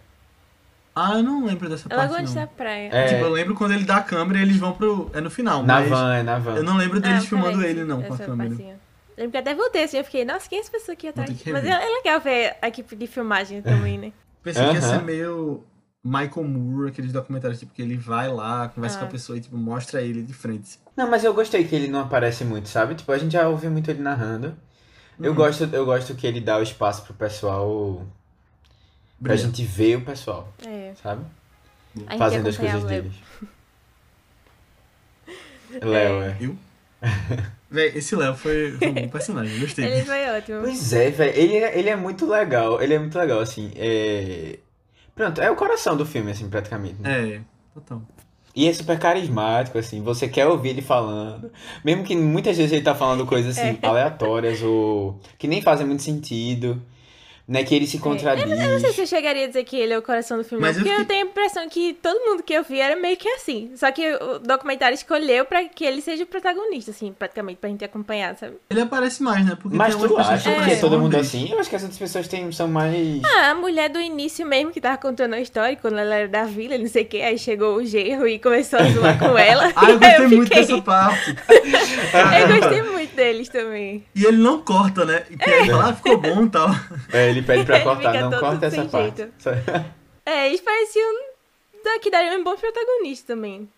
Ah, 0.99 1.13
eu 1.17 1.23
não 1.23 1.45
lembro 1.45 1.69
dessa 1.69 1.87
É 1.89 1.95
parte, 1.95 2.23
não. 2.23 2.33
da 2.33 2.47
praia. 2.47 2.89
é, 2.91 3.07
Tipo, 3.07 3.25
eu 3.25 3.29
lembro 3.29 3.53
quando 3.53 3.71
ele 3.73 3.83
dá 3.83 3.97
a 3.97 4.01
câmera 4.01 4.39
e 4.39 4.41
eles 4.41 4.57
vão 4.57 4.73
pro... 4.73 5.11
É 5.13 5.21
no 5.21 5.29
final, 5.29 5.61
na 5.61 5.75
mas... 5.81 5.89
van, 5.89 6.15
é 6.15 6.23
na 6.23 6.39
van. 6.39 6.55
Eu 6.55 6.63
não 6.63 6.75
lembro 6.75 6.99
deles 6.99 7.23
Ah, 7.23 7.27
filmando 7.27 7.61
ele, 7.63 7.83
não, 7.83 8.01
com 8.01 8.13
a 8.15 8.17
câmera. 8.17 8.37
partezinha. 8.49 8.79
Lembro 9.15 9.31
que 9.31 9.37
até 9.37 9.53
voltei 9.53 9.83
assim, 9.83 9.97
eu 9.97 10.03
fiquei, 10.03 10.25
nossa, 10.25 10.49
quem 10.49 10.57
é 10.57 10.61
essa 10.61 10.71
pessoa 10.71 10.93
aqui 10.93 11.07
atrás? 11.07 11.29
Mas 11.45 11.63
é, 11.65 11.69
é 11.69 11.87
legal 11.97 12.19
ver 12.19 12.55
a 12.61 12.67
equipe 12.67 12.95
de 12.95 13.05
filmagem 13.05 13.61
também, 13.61 13.97
né? 13.99 14.11
Pensei 14.43 14.67
que 14.69 14.73
ia 14.73 14.81
ser 14.81 15.03
meio 15.03 15.63
Michael 16.07 16.47
Moore, 16.47 16.89
aqueles 16.89 17.11
documentários, 17.11 17.59
tipo, 17.59 17.73
que 17.73 17.81
ele 17.81 17.97
vai 17.97 18.27
lá, 18.31 18.69
conversa 18.69 18.97
Ah. 18.97 18.99
com 19.01 19.05
a 19.05 19.09
pessoa 19.09 19.37
e, 19.37 19.41
tipo, 19.41 19.57
mostra 19.57 20.01
ele 20.01 20.21
de 20.23 20.33
frente. 20.33 20.79
Não, 20.95 21.09
mas 21.09 21.23
eu 21.23 21.33
gostei 21.33 21.63
que 21.63 21.75
ele 21.75 21.87
não 21.87 21.99
aparece 22.01 22.43
muito, 22.45 22.69
sabe? 22.69 22.95
Tipo, 22.95 23.11
a 23.11 23.17
gente 23.17 23.33
já 23.33 23.47
ouviu 23.47 23.69
muito 23.69 23.89
ele 23.91 24.01
narrando. 24.01 24.55
Eu 25.19 25.31
Uhum. 25.31 25.35
gosto, 25.37 25.63
eu 25.71 25.85
gosto 25.85 26.15
que 26.15 26.25
ele 26.27 26.39
dá 26.39 26.57
o 26.57 26.63
espaço 26.63 27.03
pro 27.03 27.13
pessoal, 27.13 28.05
pra 29.21 29.33
Brilhante. 29.33 29.57
gente 29.57 29.63
ver 29.63 29.97
o 29.97 30.01
pessoal, 30.01 30.51
É. 30.65 30.93
sabe? 31.01 31.23
A 32.07 32.17
Fazendo 32.17 32.47
as 32.47 32.57
coisas 32.57 32.83
deles. 32.83 33.13
Léo, 35.81 36.21
é. 36.21 36.29
Viu? 36.33 36.57
Véi, 37.69 37.91
esse 37.97 38.15
Léo 38.15 38.33
foi, 38.35 38.71
foi 38.77 38.87
um 38.87 38.93
bom 38.93 39.09
personagem, 39.09 39.59
gostei. 39.59 39.85
Ele 39.85 40.05
foi 40.05 40.25
ótimo. 40.37 40.61
Pois 40.61 40.93
é, 40.93 41.09
velho. 41.11 41.35
Ele, 41.37 41.57
é- 41.57 41.77
ele 41.79 41.89
é 41.89 41.95
muito 41.95 42.25
legal. 42.25 42.81
Ele 42.81 42.93
é 42.93 42.99
muito 42.99 43.17
legal, 43.17 43.39
assim. 43.41 43.71
É... 43.75 44.57
Pronto, 45.17 45.41
é 45.41 45.51
o 45.51 45.55
coração 45.57 45.97
do 45.97 46.05
filme, 46.05 46.31
assim, 46.31 46.47
praticamente. 46.47 46.95
né? 47.01 47.29
É, 47.35 47.41
total. 47.73 48.01
E 48.55 48.67
é 48.67 48.73
super 48.73 48.97
carismático, 48.97 49.77
assim. 49.77 50.01
Você 50.01 50.27
quer 50.27 50.47
ouvir 50.47 50.69
ele 50.69 50.81
falando. 50.81 51.51
Mesmo 51.83 52.03
que 52.03 52.15
muitas 52.15 52.55
vezes 52.57 52.71
ele 52.71 52.81
tá 52.83 52.95
falando 52.95 53.25
coisas, 53.25 53.57
assim, 53.57 53.77
É. 53.81 53.85
aleatórias 53.87 54.61
ou 54.63 55.19
que 55.37 55.47
nem 55.47 55.61
fazem 55.61 55.85
muito 55.85 56.01
sentido. 56.03 56.81
Né? 57.47 57.63
Que 57.63 57.73
ele 57.75 57.87
se 57.87 57.97
contradiz. 57.97 58.43
Eu 58.43 58.71
não 58.71 58.79
sei 58.79 58.91
se 58.91 59.01
eu 59.01 59.07
chegaria 59.07 59.45
a 59.45 59.47
dizer 59.47 59.63
que 59.63 59.77
ele 59.77 59.93
é 59.93 59.97
o 59.97 60.01
coração 60.01 60.37
do 60.37 60.43
filme, 60.43 60.61
Mas 60.61 60.75
eu 60.75 60.83
porque 60.83 60.93
eu, 60.93 60.99
fiquei- 60.99 61.15
tenho 61.15 61.27
a 61.27 61.29
impressão 61.31 61.69
que 61.69 61.93
todo 61.93 62.19
mundo 62.25 62.43
que 62.43 62.51
eu 62.53 62.61
vi 62.61 62.79
era 62.81 62.95
meio 62.97 63.15
que 63.15 63.29
assim. 63.29 63.71
Só 63.75 63.89
que 63.89 64.05
o 64.15 64.39
documentário 64.39 64.93
escolheu 64.95 65.45
pra 65.45 65.63
que 65.63 65.85
ele 65.85 66.01
seja 66.01 66.23
o 66.23 66.27
protagonista, 66.27 66.91
assim, 66.91 67.13
praticamente, 67.17 67.59
pra 67.59 67.69
gente 67.69 67.85
acompanhar, 67.85 68.35
sabe? 68.35 68.55
Ele 68.69 68.81
aparece 68.81 69.23
mais, 69.23 69.45
né? 69.45 69.57
Porque 69.61 69.77
Mas 69.77 69.95
tu 69.95 70.17
acha 70.17 70.37
que 70.53 70.65
que 70.65 70.71
é 70.71 70.75
todo 70.75 70.99
mundo 70.99 71.15
assim? 71.15 71.49
Eu 71.49 71.57
acho 71.59 71.69
que 71.69 71.75
as 71.77 71.83
outras 71.83 71.97
pessoas 71.99 72.27
têm, 72.27 72.51
são 72.51 72.67
mais. 72.67 73.21
Ah, 73.23 73.51
a 73.51 73.55
mulher 73.55 73.89
do 73.89 73.99
início 74.01 74.45
mesmo 74.45 74.71
que 74.71 74.81
tava 74.81 74.97
contando 74.97 75.33
a 75.35 75.39
história, 75.39 75.77
quando 75.77 75.97
ela 75.99 76.15
era 76.15 76.27
da 76.27 76.43
vila, 76.43 76.77
não 76.77 76.87
sei 76.87 77.03
o 77.03 77.05
que, 77.07 77.21
aí 77.21 77.37
chegou 77.37 77.77
o 77.77 77.85
genro 77.85 78.27
e 78.27 78.39
começou 78.39 78.79
a 78.79 78.83
zoar 78.89 79.17
com 79.17 79.37
ela. 79.39 79.71
Ah, 79.73 79.89
eu 79.89 79.97
gostei 79.99 80.15
Aí 80.17 80.27
muito 80.27 80.43
fiquei- 80.49 80.65
dessa 80.65 80.81
parte. 80.81 81.29
Eu 81.31 82.59
gostei 82.59 82.81
muito 82.83 83.15
deles 83.15 83.47
também. 83.49 84.03
E 84.13 84.25
ele 84.25 84.37
não 84.37 84.59
corta, 84.61 85.05
né? 85.05 85.23
E 85.29 85.49
ele 85.49 85.71
fala, 85.71 85.89
ah, 85.89 85.93
ficou 85.93 86.17
bom 86.17 86.43
e 86.43 86.49
tal. 86.49 86.69
É, 87.13 87.36
ele 87.37 87.45
pede 87.45 87.65
pra 87.65 87.79
cortar. 87.83 88.13
Não, 88.13 88.39
corta 88.39 88.65
essa 88.65 88.85
parte. 88.85 89.27
É, 90.25 90.47
eles 90.47 90.61
pareciam 90.61 91.09
que 92.01 92.11
dariam 92.11 92.39
um 92.39 92.43
bom 92.43 92.55
protagonista 92.55 93.33
também. 93.33 93.69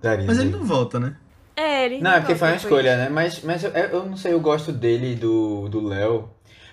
Daria, 0.00 0.26
Mas 0.26 0.38
ele 0.38 0.50
daria. 0.50 0.58
não 0.60 0.66
volta, 0.66 0.98
né? 1.00 1.16
É, 1.56 1.86
ele 1.86 2.00
Não, 2.00 2.12
é 2.12 2.20
porque 2.20 2.34
foi 2.34 2.48
uma 2.48 2.56
escolha, 2.56 2.96
né? 2.96 3.08
Mas, 3.08 3.42
mas 3.42 3.62
eu, 3.64 3.70
eu 3.70 4.06
não 4.06 4.16
sei, 4.16 4.32
eu 4.32 4.40
gosto 4.40 4.72
dele, 4.72 5.14
do 5.14 5.68
do 5.68 5.80
Léo. 5.86 6.30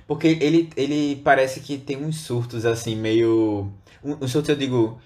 Porque 0.07 0.27
ele, 0.41 0.69
ele 0.75 1.17
parece 1.17 1.59
que 1.59 1.77
tem 1.77 1.97
uns 2.03 2.21
surtos, 2.21 2.65
assim, 2.65 2.95
meio. 2.95 3.71
Um, 4.03 4.17
um 4.23 4.27
surto, 4.27 4.51
eu 4.51 4.55
digo. 4.55 4.99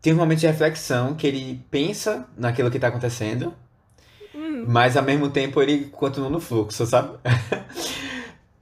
Tem 0.00 0.12
um 0.12 0.16
momento 0.16 0.40
de 0.40 0.46
reflexão 0.48 1.14
que 1.14 1.26
ele 1.26 1.60
pensa 1.70 2.26
naquilo 2.36 2.70
que 2.70 2.78
tá 2.78 2.88
acontecendo, 2.88 3.54
Hum, 4.34 4.64
mas 4.66 4.96
ao 4.96 5.02
mesmo 5.04 5.30
tempo 5.30 5.62
ele 5.62 5.84
continua 5.86 6.28
no 6.28 6.40
fluxo, 6.40 6.84
sabe? 6.86 7.18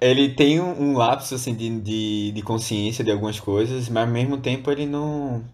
Ele 0.01 0.31
tem 0.31 0.59
um, 0.61 0.81
um 0.81 0.97
lapso, 0.97 1.35
assim, 1.35 1.55
de, 1.55 1.81
de, 1.81 2.33
de 2.33 2.43
consciência 2.43 3.05
de 3.05 3.11
algumas 3.11 3.39
coisas, 3.39 3.89
mas 3.89 4.07
ao 4.07 4.13
mesmo 4.13 4.39
tempo 4.39 4.71
ele 4.71 4.87
não. 4.87 5.45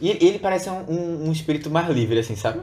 E 0.00 0.10
ele, 0.10 0.38
parece 0.38 0.68
um, 0.68 0.80
um, 0.90 1.28
um 1.28 1.32
espírito 1.32 1.70
mais 1.70 1.88
livre, 1.88 2.18
assim, 2.18 2.36
sabe? 2.36 2.60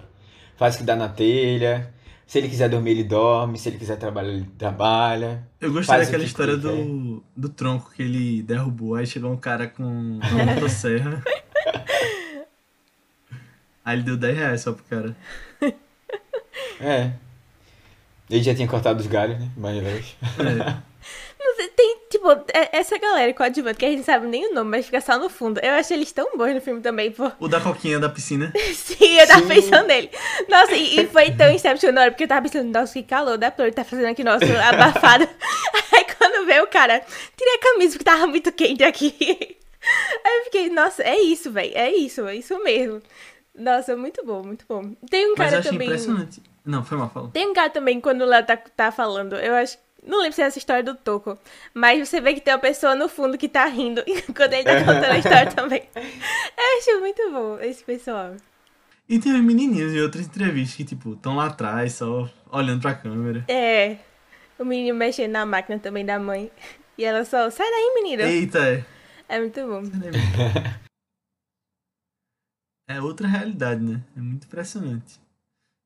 Faz 0.58 0.76
o 0.76 0.78
que 0.78 0.84
dá 0.84 0.96
na 0.96 1.10
telha. 1.10 1.92
Se 2.28 2.38
ele 2.38 2.48
quiser 2.48 2.70
dormir, 2.70 2.92
ele 2.92 3.04
dorme. 3.04 3.58
Se 3.58 3.68
ele 3.68 3.80
quiser 3.80 3.98
trabalhar, 3.98 4.30
ele 4.30 4.46
trabalha. 4.58 5.46
Eu 5.60 5.74
gostei 5.74 5.98
daquela 5.98 6.20
que 6.20 6.30
história 6.30 6.56
do, 6.56 7.24
do 7.36 7.50
tronco 7.50 7.92
que 7.92 8.04
ele 8.04 8.44
derrubou. 8.44 8.96
Aí 8.96 9.08
chegou 9.08 9.32
um 9.32 9.38
cara 9.38 9.68
com 9.68 9.84
uma 9.84 10.46
motosserra. 10.54 11.24
Aí 13.84 13.98
ele 13.98 14.04
deu 14.04 14.18
10 14.18 14.38
reais 14.38 14.62
só 14.62 14.72
pro 14.72 14.84
cara. 14.84 15.18
É. 16.80 17.12
Ele 18.30 18.44
já 18.44 18.56
tinha 18.56 18.68
cortado 18.68 19.00
os 19.00 19.08
galhos, 19.08 19.40
né? 19.40 19.50
Mais 19.58 19.82
vez. 19.82 20.16
É. 20.22 20.82
Tipo, 22.22 22.46
é- 22.54 22.70
essa 22.78 23.00
galera 23.00 23.34
coadjuvante 23.34 23.80
que 23.80 23.86
a 23.86 23.90
gente 23.90 24.04
sabe 24.04 24.28
nem 24.28 24.52
o 24.52 24.54
nome, 24.54 24.70
mas 24.70 24.86
fica 24.86 25.02
só 25.02 25.18
no 25.18 25.28
fundo. 25.28 25.60
Eu 25.64 25.74
achei 25.74 25.98
eles 25.98 26.12
tão 26.12 26.38
bons 26.38 26.54
no 26.54 26.62
filme 26.62 26.80
também, 26.80 27.10
pô. 27.12 27.32
O 27.40 27.48
da 27.48 27.60
coquinha 27.60 28.00
da 28.00 28.08
piscina. 28.10 28.54
Sim, 28.76 29.18
eu 29.20 29.28
tava 29.28 29.42
Sim. 29.42 29.48
pensando 29.48 29.88
nele. 29.88 30.12
Nossa, 30.48 30.74
e, 30.76 31.00
e 31.00 31.08
foi 31.08 31.32
tão 31.32 31.52
incepcional, 31.52 32.12
porque 32.12 32.26
eu 32.26 32.28
tava 32.28 32.44
pensando, 32.44 32.72
nossa, 32.72 32.94
que 32.94 33.02
calor 33.02 33.40
da 33.40 33.50
flor 33.52 33.74
tá 33.74 33.84
fazendo 33.84 34.06
aqui, 34.10 34.24
nossa, 34.24 34.46
abafado. 34.70 35.28
Aí 35.92 36.06
quando 36.16 36.46
veio 36.46 36.64
o 36.64 36.68
cara, 36.68 37.02
tirei 37.36 37.56
a 37.56 37.60
camisa 37.60 37.94
porque 37.94 38.06
tava 38.06 38.28
muito 38.28 38.52
quente 38.52 38.84
aqui. 38.84 39.58
Aí 40.24 40.38
eu 40.38 40.44
fiquei, 40.44 40.70
nossa, 40.70 41.02
é 41.02 41.20
isso, 41.20 41.52
velho, 41.52 41.72
é 41.74 41.92
isso, 41.92 42.28
é 42.28 42.36
isso 42.36 42.56
mesmo. 42.64 43.02
Nossa, 43.56 43.98
muito 43.98 44.24
bom, 44.24 44.44
muito 44.44 44.64
bom. 44.70 44.94
Tem 45.10 45.26
um 45.26 45.34
Mas 45.36 45.48
eu 45.48 45.50
cara 45.54 45.60
achei 45.60 45.72
também. 45.72 45.88
impressionante. 45.88 46.44
Não, 46.64 46.86
foi 46.86 46.98
mal, 47.00 47.10
fala. 47.10 47.30
Tem 47.34 47.50
um 47.50 47.54
cara 47.54 47.72
também, 47.72 48.00
quando 48.00 48.22
o 48.22 48.26
Léo 48.26 48.46
tá, 48.46 48.56
tá 48.56 48.92
falando, 48.92 49.36
eu 49.38 49.56
acho. 49.56 49.78
Não 50.04 50.20
lembro 50.20 50.34
se 50.34 50.42
é 50.42 50.46
essa 50.46 50.58
história 50.58 50.84
do 50.84 50.96
Toco, 50.96 51.38
mas 51.74 52.08
você 52.08 52.20
vê 52.20 52.34
que 52.34 52.42
tem 52.42 52.54
uma 52.54 52.60
pessoa 52.60 52.96
no 52.96 53.08
fundo 53.08 53.38
que 53.38 53.48
tá 53.48 53.66
rindo 53.66 54.04
quando 54.36 54.54
ele 54.54 54.64
tá 54.64 54.80
contando 54.80 55.12
a 55.12 55.18
história 55.18 55.52
também. 55.52 55.84
Eu 55.96 56.80
acho 56.80 57.00
muito 57.00 57.32
bom 57.32 57.60
esse 57.60 57.84
pessoal. 57.84 58.36
E 59.08 59.20
tem 59.20 59.34
os 59.34 59.42
menininhos 59.42 59.94
em 59.94 60.02
outras 60.02 60.26
entrevistas 60.26 60.76
que, 60.76 60.86
tipo, 60.86 61.14
estão 61.14 61.36
lá 61.36 61.48
atrás, 61.48 61.94
só 61.94 62.30
olhando 62.50 62.82
pra 62.82 62.96
câmera. 62.96 63.46
É. 63.48 63.98
O 64.58 64.66
menino 64.66 64.98
mexendo 64.98 65.32
na 65.32 65.46
máquina 65.46 65.78
também 65.78 66.06
da 66.06 66.18
mãe. 66.18 66.50
E 66.98 67.04
ela 67.04 67.24
só, 67.26 67.50
sai 67.50 67.70
daí, 67.70 67.94
menino. 67.96 68.24
Eita, 68.24 68.60
é. 68.60 68.86
É 69.28 69.40
muito 69.40 69.60
bom. 69.68 69.82
É 72.88 73.02
outra 73.02 73.28
realidade, 73.28 73.82
né? 73.82 74.02
É 74.18 74.20
muito 74.20 74.46
impressionante. 74.46 75.20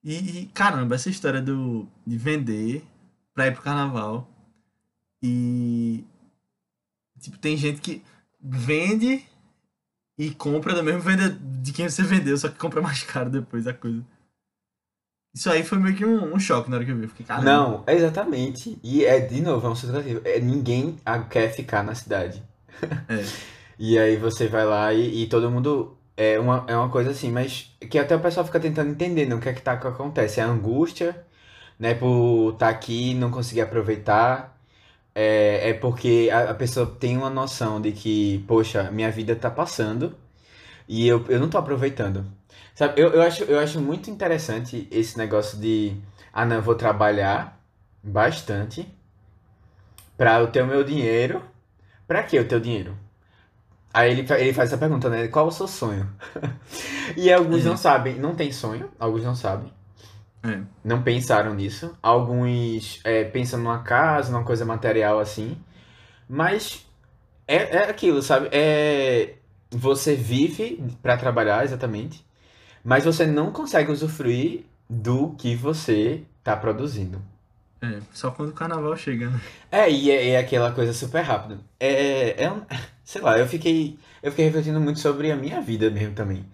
E, 0.03 0.41
e, 0.41 0.45
caramba, 0.47 0.95
essa 0.95 1.09
história 1.09 1.41
do, 1.41 1.87
de 2.05 2.17
vender 2.17 2.83
pra 3.35 3.47
ir 3.47 3.53
pro 3.53 3.61
carnaval. 3.61 4.27
E. 5.21 6.03
Tipo, 7.19 7.37
tem 7.37 7.55
gente 7.55 7.81
que 7.81 8.03
vende 8.41 9.23
e 10.17 10.31
compra 10.31 10.73
do 10.73 10.83
mesmo 10.83 11.01
vendedor 11.01 11.37
de 11.61 11.73
quem 11.73 11.89
você 11.89 12.01
vendeu, 12.03 12.37
só 12.37 12.47
que 12.47 12.57
compra 12.57 12.81
mais 12.81 13.03
caro 13.03 13.29
depois 13.29 13.67
a 13.67 13.73
coisa. 13.73 14.03
Isso 15.35 15.49
aí 15.49 15.63
foi 15.63 15.77
meio 15.77 15.95
que 15.95 16.05
um, 16.05 16.33
um 16.33 16.39
choque 16.39 16.69
na 16.69 16.77
hora 16.77 16.85
que 16.85 16.91
eu 16.91 16.95
vi. 16.95 17.03
Eu 17.03 17.09
fiquei, 17.09 17.25
caramba. 17.25 17.45
Não, 17.45 17.83
exatamente. 17.87 18.79
E 18.81 19.03
é, 19.03 19.19
de 19.19 19.41
novo, 19.41 19.67
é 19.67 19.69
um 19.69 19.75
subtrativo. 19.75 20.21
É, 20.23 20.39
ninguém 20.39 20.97
quer 21.29 21.53
ficar 21.53 21.83
na 21.83 21.93
cidade. 21.93 22.41
É. 23.07 23.23
E 23.77 23.97
aí 23.99 24.15
você 24.15 24.47
vai 24.47 24.65
lá 24.65 24.93
e, 24.93 25.23
e 25.23 25.27
todo 25.27 25.51
mundo. 25.51 25.97
É 26.17 26.39
uma, 26.39 26.63
é 26.67 26.75
uma 26.77 26.89
coisa 26.89 27.11
assim, 27.11 27.29
mas 27.29 27.75
que 27.89 27.99
até 27.99 28.15
o 28.15 28.21
pessoal 28.21 28.45
fica 28.45 28.59
tentando 28.59 28.89
entender, 28.89 29.25
né? 29.25 29.35
O 29.35 29.39
que 29.39 29.49
é 29.49 29.53
que 29.53 29.61
tá 29.61 29.75
que 29.75 29.85
acontece? 29.85 30.39
É 30.39 30.43
a 30.43 30.47
angústia, 30.47 31.25
né? 31.79 31.93
Por 31.95 32.53
estar 32.53 32.69
aqui 32.69 33.11
e 33.11 33.15
não 33.15 33.31
conseguir 33.31 33.61
aproveitar. 33.61 34.55
É, 35.15 35.69
é 35.69 35.73
porque 35.73 36.29
a, 36.31 36.51
a 36.51 36.53
pessoa 36.53 36.85
tem 36.87 37.17
uma 37.17 37.29
noção 37.29 37.81
de 37.81 37.91
que, 37.91 38.43
poxa, 38.47 38.91
minha 38.91 39.11
vida 39.11 39.35
tá 39.35 39.49
passando 39.49 40.15
e 40.87 41.07
eu, 41.07 41.25
eu 41.29 41.39
não 41.39 41.49
tô 41.49 41.57
aproveitando. 41.57 42.25
Sabe, 42.75 43.01
eu, 43.01 43.11
eu 43.13 43.21
acho, 43.21 43.43
eu 43.45 43.59
acho 43.59 43.79
muito 43.81 44.09
interessante 44.09 44.87
esse 44.91 45.17
negócio 45.17 45.57
de, 45.59 45.95
ah, 46.33 46.45
não, 46.45 46.57
eu 46.57 46.61
vou 46.61 46.75
trabalhar 46.75 47.59
bastante 48.03 48.87
pra 50.17 50.39
eu 50.39 50.47
ter 50.47 50.61
o 50.63 50.67
meu 50.67 50.83
dinheiro. 50.83 51.41
Pra 52.07 52.23
que 52.23 52.39
o 52.39 52.47
teu 52.47 52.59
dinheiro? 52.59 52.95
Aí 53.93 54.11
ele, 54.11 54.25
ele 54.33 54.53
faz 54.53 54.69
essa 54.69 54.77
pergunta, 54.77 55.09
né? 55.09 55.27
Qual 55.29 55.45
é 55.45 55.49
o 55.49 55.51
seu 55.51 55.67
sonho? 55.67 56.09
E 57.15 57.31
alguns 57.31 57.63
não 57.63 57.77
sabem, 57.77 58.15
não 58.15 58.35
tem 58.35 58.51
sonho, 58.51 58.91
alguns 58.99 59.23
não 59.23 59.35
sabem, 59.35 59.71
É. 60.45 60.61
não 60.83 61.01
pensaram 61.01 61.53
nisso. 61.53 61.97
Alguns 62.01 62.99
é, 63.03 63.23
pensam 63.23 63.59
numa 63.59 63.79
casa, 63.79 64.31
numa 64.31 64.43
coisa 64.43 64.65
material 64.65 65.19
assim. 65.19 65.57
Mas 66.27 66.85
é, 67.47 67.55
é 67.77 67.89
aquilo, 67.89 68.21
sabe? 68.21 68.49
É, 68.51 69.35
você 69.71 70.15
vive 70.15 70.83
pra 71.01 71.17
trabalhar, 71.17 71.63
exatamente, 71.63 72.25
mas 72.83 73.05
você 73.05 73.25
não 73.25 73.51
consegue 73.51 73.91
usufruir 73.91 74.65
do 74.89 75.31
que 75.37 75.55
você 75.55 76.23
tá 76.43 76.55
produzindo. 76.55 77.21
É, 77.81 77.99
só 78.13 78.31
quando 78.31 78.49
o 78.49 78.53
carnaval 78.53 78.95
chega, 78.97 79.29
né? 79.29 79.41
É, 79.71 79.89
e 79.91 80.09
é, 80.09 80.29
é 80.31 80.37
aquela 80.37 80.71
coisa 80.71 80.93
super 80.93 81.21
rápida. 81.21 81.59
É, 81.79 82.43
é 82.43 82.51
um, 82.51 82.61
sei 83.03 83.21
lá, 83.21 83.37
eu 83.37 83.47
fiquei, 83.47 83.97
eu 84.23 84.31
fiquei 84.31 84.45
refletindo 84.45 84.79
muito 84.79 84.99
sobre 84.99 85.31
a 85.31 85.35
minha 85.35 85.61
vida 85.61 85.89
mesmo 85.89 86.15
também. 86.15 86.45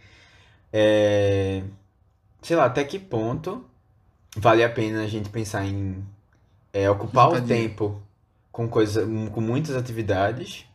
É, 0.73 1.63
sei 2.41 2.55
lá, 2.55 2.65
até 2.65 2.83
que 2.83 2.99
ponto 2.99 3.65
vale 4.35 4.63
a 4.63 4.69
pena 4.69 5.03
a 5.03 5.07
gente 5.07 5.29
pensar 5.29 5.65
em 5.65 6.05
é, 6.73 6.89
ocupar 6.89 7.29
o 7.29 7.41
tempo 7.41 8.01
com 8.51 8.67
coisa, 8.67 9.05
com 9.05 9.41
muitas 9.41 9.75
atividades, 9.75 10.65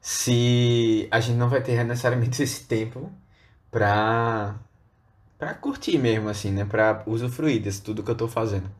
se 0.00 1.08
a 1.10 1.20
gente 1.20 1.36
não 1.36 1.48
vai 1.48 1.62
ter 1.62 1.84
necessariamente 1.84 2.42
esse 2.42 2.64
tempo 2.64 3.12
pra, 3.70 4.56
pra 5.38 5.54
curtir 5.54 5.98
mesmo, 5.98 6.28
assim, 6.28 6.50
né? 6.50 6.64
Pra 6.64 7.02
usufruir 7.06 7.62
desse 7.62 7.82
tudo 7.82 8.02
que 8.02 8.10
eu 8.10 8.16
tô 8.16 8.28
fazendo. 8.28 8.70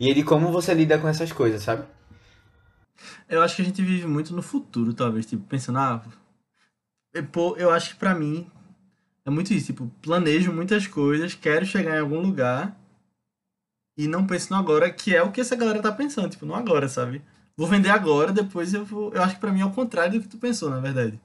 E 0.00 0.14
de 0.14 0.22
como 0.22 0.52
você 0.52 0.72
lida 0.74 0.98
com 0.98 1.08
essas 1.08 1.32
coisas, 1.32 1.62
sabe? 1.62 1.84
Eu 3.28 3.42
acho 3.42 3.56
que 3.56 3.62
a 3.62 3.64
gente 3.64 3.82
vive 3.82 4.06
muito 4.06 4.34
no 4.34 4.42
futuro, 4.42 4.94
talvez, 4.94 5.26
tipo, 5.26 5.44
pensando, 5.44 5.78
ah, 5.78 6.02
é, 7.14 7.24
eu 7.56 7.70
acho 7.70 7.90
que 7.90 7.96
pra 7.96 8.14
mim 8.14 8.50
é 9.24 9.30
muito 9.30 9.52
isso, 9.52 9.66
tipo, 9.66 9.88
planejo 10.00 10.52
muitas 10.52 10.86
coisas, 10.86 11.34
quero 11.34 11.66
chegar 11.66 11.96
em 11.96 12.00
algum 12.00 12.20
lugar 12.20 12.77
e 13.98 14.06
não 14.06 14.24
penso 14.26 14.52
no 14.52 14.58
agora, 14.58 14.88
que 14.90 15.14
é 15.14 15.22
o 15.22 15.32
que 15.32 15.40
essa 15.40 15.56
galera 15.56 15.82
tá 15.82 15.90
pensando, 15.90 16.30
tipo, 16.30 16.46
no 16.46 16.54
agora, 16.54 16.88
sabe? 16.88 17.20
Vou 17.56 17.66
vender 17.66 17.90
agora, 17.90 18.32
depois 18.32 18.72
eu 18.72 18.84
vou. 18.84 19.12
Eu 19.12 19.20
acho 19.22 19.34
que 19.34 19.40
pra 19.40 19.50
mim 19.50 19.60
é 19.60 19.64
o 19.66 19.72
contrário 19.72 20.12
do 20.12 20.22
que 20.22 20.28
tu 20.28 20.38
pensou, 20.38 20.70
na 20.70 20.78
verdade. 20.78 21.18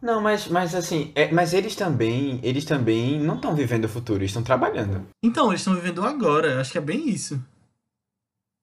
Não, 0.00 0.20
mas, 0.22 0.46
mas 0.46 0.74
assim, 0.74 1.10
é- 1.14 1.30
mas 1.30 1.52
eles 1.52 1.74
também, 1.74 2.38
eles 2.42 2.64
também 2.64 3.20
não 3.20 3.34
estão 3.34 3.54
vivendo 3.54 3.84
o 3.84 3.88
futuro, 3.88 4.20
eles 4.20 4.30
estão 4.30 4.42
trabalhando. 4.42 5.06
Então, 5.22 5.48
eles 5.48 5.60
estão 5.60 5.74
vivendo 5.74 6.02
agora, 6.06 6.52
eu 6.52 6.60
acho 6.60 6.72
que 6.72 6.78
é 6.78 6.80
bem 6.80 7.08
isso. 7.08 7.42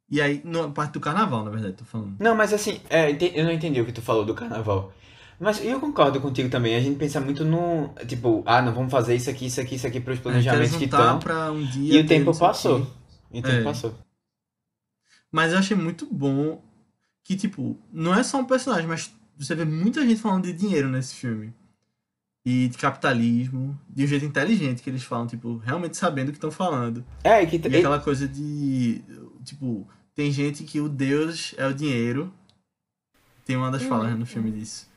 E 0.10 0.22
aí, 0.22 0.42
na 0.46 0.70
parte 0.70 0.94
do 0.94 1.00
carnaval, 1.02 1.44
na 1.44 1.52
verdade, 1.52 1.74
tô 1.76 1.84
falando. 1.84 2.16
Não, 2.18 2.34
mas 2.34 2.54
assim, 2.54 2.80
é, 2.90 3.12
eu 3.38 3.44
não 3.44 3.52
entendi 3.52 3.82
o 3.82 3.86
que 3.86 3.92
tu 3.92 4.02
falou 4.02 4.24
do 4.24 4.34
carnaval. 4.34 4.94
Mas 5.40 5.64
eu 5.64 5.80
concordo 5.80 6.20
contigo 6.20 6.50
também, 6.50 6.76
a 6.76 6.80
gente 6.80 6.98
pensa 6.98 7.22
muito 7.22 7.46
no, 7.46 7.90
tipo, 8.08 8.42
ah, 8.46 8.62
não, 8.62 8.74
vamos 8.74 8.92
fazer 8.92 9.16
isso 9.16 9.30
aqui, 9.30 9.46
isso 9.46 9.62
aqui, 9.62 9.76
isso 9.76 9.86
aqui 9.86 10.00
para 10.00 10.14
os 10.14 10.20
É, 10.20 10.24
planejamentos 10.24 10.72
que 10.72 10.86
juntar 10.86 11.16
estão. 11.16 11.54
um 11.54 11.64
dia 11.66 11.94
E 11.96 12.00
o 12.00 12.08
tempo 12.08 12.38
passou. 12.38 12.80
E 13.32 13.40
o 13.40 13.44
tempo 13.44 13.60
É. 13.60 13.64
passou. 13.64 13.94
Mas 15.32 15.52
eu 15.54 15.60
achei 15.60 15.78
muito 15.78 16.06
bom 16.12 16.62
que, 17.24 17.36
tipo, 17.36 17.78
não 17.92 18.16
é 18.16 18.24
só 18.24 18.40
um 18.40 18.46
personagem, 18.46 18.88
mas 18.88 19.14
você 19.38 19.54
vê 19.54 19.66
muita 19.66 20.02
gente 20.02 20.20
falando 20.22 20.46
de 20.46 20.54
dinheiro 20.54 20.90
nesse 20.90 21.14
filme. 21.16 21.54
E 22.46 22.70
de 22.70 22.78
capitalismo, 22.78 23.78
de 23.90 24.06
um 24.06 24.08
jeito 24.08 24.26
inteligente 24.26 24.82
que 24.82 24.90
eles 24.90 25.04
falam, 25.04 25.28
tipo, 25.28 25.58
realmente 25.58 25.98
sabendo 25.98 26.30
o 26.30 26.32
que 26.32 26.38
estão 26.38 26.50
falando. 26.50 27.06
É, 27.24 27.46
que 27.46 27.58
E 27.58 27.76
aquela 27.78 28.00
coisa 28.00 28.26
de, 28.28 29.04
tipo, 29.44 29.86
tem 30.16 30.32
gente 30.32 30.64
que 30.64 30.80
o 30.80 30.88
Deus 30.88 31.54
é 31.58 31.68
o 31.68 31.74
dinheiro. 31.74 32.34
Tem 33.46 33.58
uma 33.58 33.70
das 33.70 33.84
Uhum, 33.84 33.90
falas 33.90 34.18
no 34.18 34.26
filme 34.26 34.52
disso. 34.52 34.88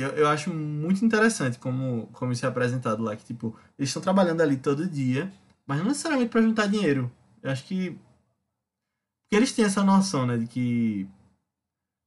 Eu, 0.00 0.10
eu 0.10 0.28
acho 0.28 0.52
muito 0.52 1.04
interessante 1.04 1.58
como, 1.58 2.08
como 2.12 2.32
isso 2.32 2.44
é 2.44 2.48
apresentado 2.48 3.02
lá, 3.02 3.16
que, 3.16 3.24
tipo, 3.24 3.56
eles 3.78 3.90
estão 3.90 4.02
trabalhando 4.02 4.40
ali 4.40 4.56
todo 4.56 4.86
dia, 4.86 5.32
mas 5.66 5.78
não 5.78 5.86
necessariamente 5.86 6.30
pra 6.30 6.42
juntar 6.42 6.66
dinheiro. 6.66 7.10
Eu 7.42 7.50
acho 7.50 7.64
que 7.64 7.98
porque 9.30 9.36
eles 9.36 9.52
têm 9.52 9.64
essa 9.64 9.84
noção, 9.84 10.26
né, 10.26 10.36
de 10.36 10.48
que 10.48 11.08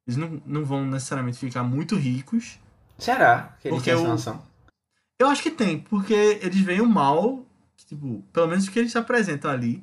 eles 0.06 0.18
não, 0.18 0.42
não 0.46 0.66
vão 0.66 0.86
necessariamente 0.86 1.38
ficar 1.38 1.64
muito 1.64 1.96
ricos. 1.96 2.60
será 2.98 3.56
que 3.62 3.70
eles 3.70 3.82
têm 3.82 3.94
essa 3.94 4.06
noção? 4.06 4.44
Eu 5.18 5.30
acho 5.30 5.42
que 5.42 5.50
tem, 5.50 5.80
porque 5.80 6.14
eles 6.14 6.60
veem 6.60 6.82
o 6.82 6.86
mal, 6.86 7.46
que, 7.78 7.86
tipo, 7.86 8.22
pelo 8.34 8.48
menos 8.48 8.68
o 8.68 8.72
que 8.72 8.78
eles 8.78 8.92
se 8.92 8.98
apresentam 8.98 9.50
ali, 9.50 9.82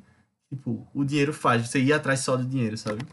tipo, 0.49 0.87
o 0.93 1.03
dinheiro 1.03 1.33
faz, 1.33 1.67
você 1.67 1.79
ir 1.79 1.91
atrás 1.93 2.19
só 2.19 2.37
do 2.37 2.45
dinheiro, 2.45 2.77
sabe? 2.77 3.03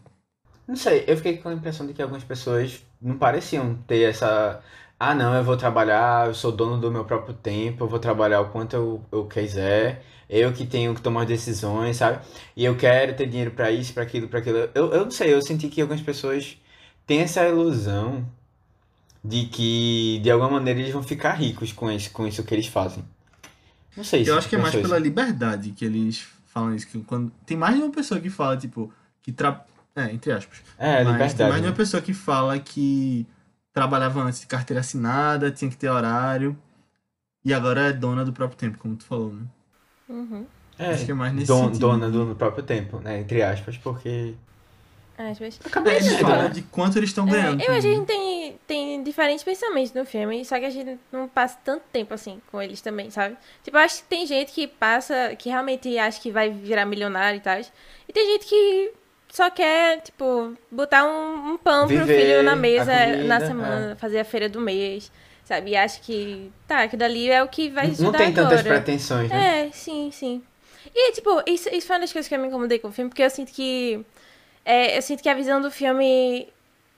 Não 0.67 0.75
sei, 0.75 1.05
eu 1.07 1.17
fiquei 1.17 1.37
com 1.37 1.49
a 1.49 1.53
impressão 1.53 1.87
de 1.87 1.95
que 1.95 2.01
algumas 2.01 2.23
pessoas 2.23 2.85
não 3.01 3.17
pareciam 3.17 3.73
ter 3.87 4.03
essa. 4.03 4.61
Ah, 4.99 5.15
não, 5.15 5.33
eu 5.33 5.43
vou 5.43 5.55
trabalhar, 5.55 6.27
eu 6.27 6.33
sou 6.33 6.51
dono 6.51 6.77
do 6.77 6.91
meu 6.91 7.05
próprio 7.05 7.33
tempo, 7.33 7.85
eu 7.85 7.87
vou 7.87 7.99
trabalhar 7.99 8.41
o 8.41 8.49
quanto 8.49 8.75
eu, 8.75 9.05
eu 9.11 9.25
quiser, 9.27 10.03
eu 10.29 10.51
que 10.51 10.65
tenho 10.65 10.93
que 10.93 11.01
tomar 11.01 11.21
as 11.21 11.27
decisões, 11.27 11.95
sabe? 11.97 12.19
E 12.55 12.65
eu 12.65 12.75
quero 12.75 13.15
ter 13.15 13.25
dinheiro 13.27 13.51
pra 13.51 13.71
isso, 13.71 13.93
pra 13.93 14.03
aquilo, 14.03 14.27
pra 14.27 14.39
aquilo. 14.39 14.57
Eu, 14.75 14.91
eu 14.91 15.05
não 15.05 15.11
sei, 15.11 15.33
eu 15.33 15.41
senti 15.41 15.69
que 15.69 15.79
algumas 15.81 16.01
pessoas 16.01 16.57
têm 17.07 17.21
essa 17.21 17.47
ilusão 17.47 18.25
de 19.23 19.45
que, 19.45 20.19
de 20.21 20.29
alguma 20.29 20.51
maneira, 20.51 20.79
eles 20.81 20.91
vão 20.91 21.01
ficar 21.03 21.33
ricos 21.33 21.71
com 21.71 21.89
isso, 21.91 22.11
com 22.11 22.27
isso 22.27 22.43
que 22.43 22.53
eles 22.53 22.67
fazem. 22.67 23.03
Não 23.95 24.03
sei 24.03 24.23
se 24.23 24.29
Eu 24.29 24.37
acho 24.37 24.49
que 24.49 24.55
é 24.55 24.59
mais 24.59 24.75
pela 24.75 24.97
isso. 24.97 25.03
liberdade 25.03 25.71
que 25.71 25.83
eles 25.85 26.25
falam 26.47 26.75
isso. 26.75 26.87
Que 26.87 26.99
quando... 26.99 27.31
Tem 27.45 27.57
mais 27.57 27.75
de 27.75 27.81
uma 27.81 27.91
pessoa 27.91 28.19
que 28.19 28.29
fala, 28.29 28.57
tipo, 28.57 28.93
que 29.21 29.31
tra... 29.31 29.65
É, 29.95 30.11
entre 30.11 30.31
aspas. 30.31 30.59
É, 30.77 31.03
Mas 31.03 31.05
tem 31.05 31.11
liberdade. 31.13 31.49
mais 31.49 31.61
de 31.61 31.67
uma 31.67 31.71
né? 31.71 31.77
pessoa 31.77 32.01
que 32.01 32.13
fala 32.13 32.59
que 32.59 33.25
trabalhava 33.73 34.21
antes 34.21 34.41
de 34.41 34.47
carteira 34.47 34.81
assinada, 34.81 35.51
tinha 35.51 35.69
que 35.69 35.77
ter 35.77 35.89
horário, 35.89 36.57
e 37.43 37.53
agora 37.53 37.81
é 37.89 37.93
dona 37.93 38.25
do 38.25 38.33
próprio 38.33 38.57
tempo, 38.57 38.77
como 38.77 38.95
tu 38.95 39.05
falou, 39.05 39.33
né? 39.33 39.43
Uhum. 40.09 40.45
É, 40.77 40.91
Acho 40.91 41.05
que 41.05 41.11
é 41.11 41.13
mais 41.13 41.33
nesse 41.33 41.47
don- 41.47 41.65
sentido. 41.65 41.79
dona 41.79 42.09
do 42.09 42.35
próprio 42.35 42.63
tempo, 42.63 42.99
né? 42.99 43.19
Entre 43.19 43.41
aspas, 43.43 43.77
porque. 43.77 44.35
Vezes. 45.37 45.59
Acabei 45.65 45.97
É, 45.97 45.99
de 45.99 46.09
falam 46.11 46.37
falar. 46.37 46.47
de 46.49 46.61
quanto 46.61 46.97
eles 46.97 47.09
estão 47.09 47.27
É, 47.27 47.31
ganhando. 47.31 47.61
eu 47.61 47.73
acho 47.73 47.81
que 47.81 47.87
a 47.87 47.95
gente 47.95 48.05
tem, 48.05 48.59
tem 48.65 49.03
diferentes 49.03 49.43
pensamentos 49.43 49.91
no 49.91 50.05
filme, 50.05 50.45
só 50.45 50.57
que 50.57 50.63
a 50.65 50.69
gente 50.69 50.97
não 51.11 51.27
passa 51.27 51.57
tanto 51.61 51.83
tempo 51.91 52.13
assim 52.13 52.41
com 52.49 52.61
eles 52.61 52.79
também, 52.79 53.11
sabe? 53.11 53.35
Tipo, 53.61 53.75
eu 53.75 53.81
acho 53.81 53.97
que 54.01 54.07
tem 54.07 54.25
gente 54.25 54.53
que 54.53 54.65
passa, 54.65 55.35
que 55.37 55.49
realmente 55.49 55.97
acha 55.97 56.21
que 56.21 56.31
vai 56.31 56.49
virar 56.49 56.85
milionário 56.85 57.35
e 57.37 57.41
tal. 57.41 57.59
E 58.07 58.13
tem 58.13 58.25
gente 58.31 58.45
que 58.45 58.93
só 59.31 59.49
quer, 59.49 60.01
tipo, 60.01 60.53
botar 60.71 61.05
um, 61.05 61.53
um 61.53 61.57
pão 61.57 61.87
pro 61.87 61.97
Viver 61.97 62.15
filho 62.15 62.43
na 62.43 62.55
mesa 62.55 62.91
comida, 62.91 63.23
na 63.23 63.39
semana, 63.39 63.95
fazer 63.95 64.19
a 64.19 64.25
feira 64.25 64.49
do 64.49 64.59
mês, 64.59 65.11
sabe? 65.43 65.71
E 65.71 65.75
acho 65.75 66.01
que, 66.01 66.51
tá, 66.67 66.87
que 66.87 66.97
dali 66.97 67.29
é 67.29 67.43
o 67.43 67.47
que 67.47 67.69
vai 67.69 67.87
Não 67.87 67.93
ajudar 67.93 68.17
tem 68.17 68.33
tantas 68.33 68.61
agora. 68.61 68.81
pretensões, 68.81 69.29
né? 69.29 69.67
É, 69.67 69.71
sim, 69.71 70.09
sim. 70.11 70.41
E, 70.93 71.11
tipo, 71.13 71.29
isso, 71.45 71.69
isso 71.69 71.85
foi 71.87 71.95
uma 71.97 72.01
das 72.01 72.11
coisas 72.11 72.27
que 72.27 72.35
eu 72.35 72.39
me 72.39 72.47
incomodei 72.47 72.79
com 72.79 72.87
o 72.87 72.91
filme, 72.91 73.09
porque 73.09 73.23
eu 73.23 73.29
sinto 73.29 73.51
que. 73.51 74.03
é, 74.65 74.97
eu 74.97 75.01
sinto 75.01 75.21
que 75.21 75.29
a 75.29 75.33
visão 75.33 75.61
do 75.61 75.69
filme 75.69 76.47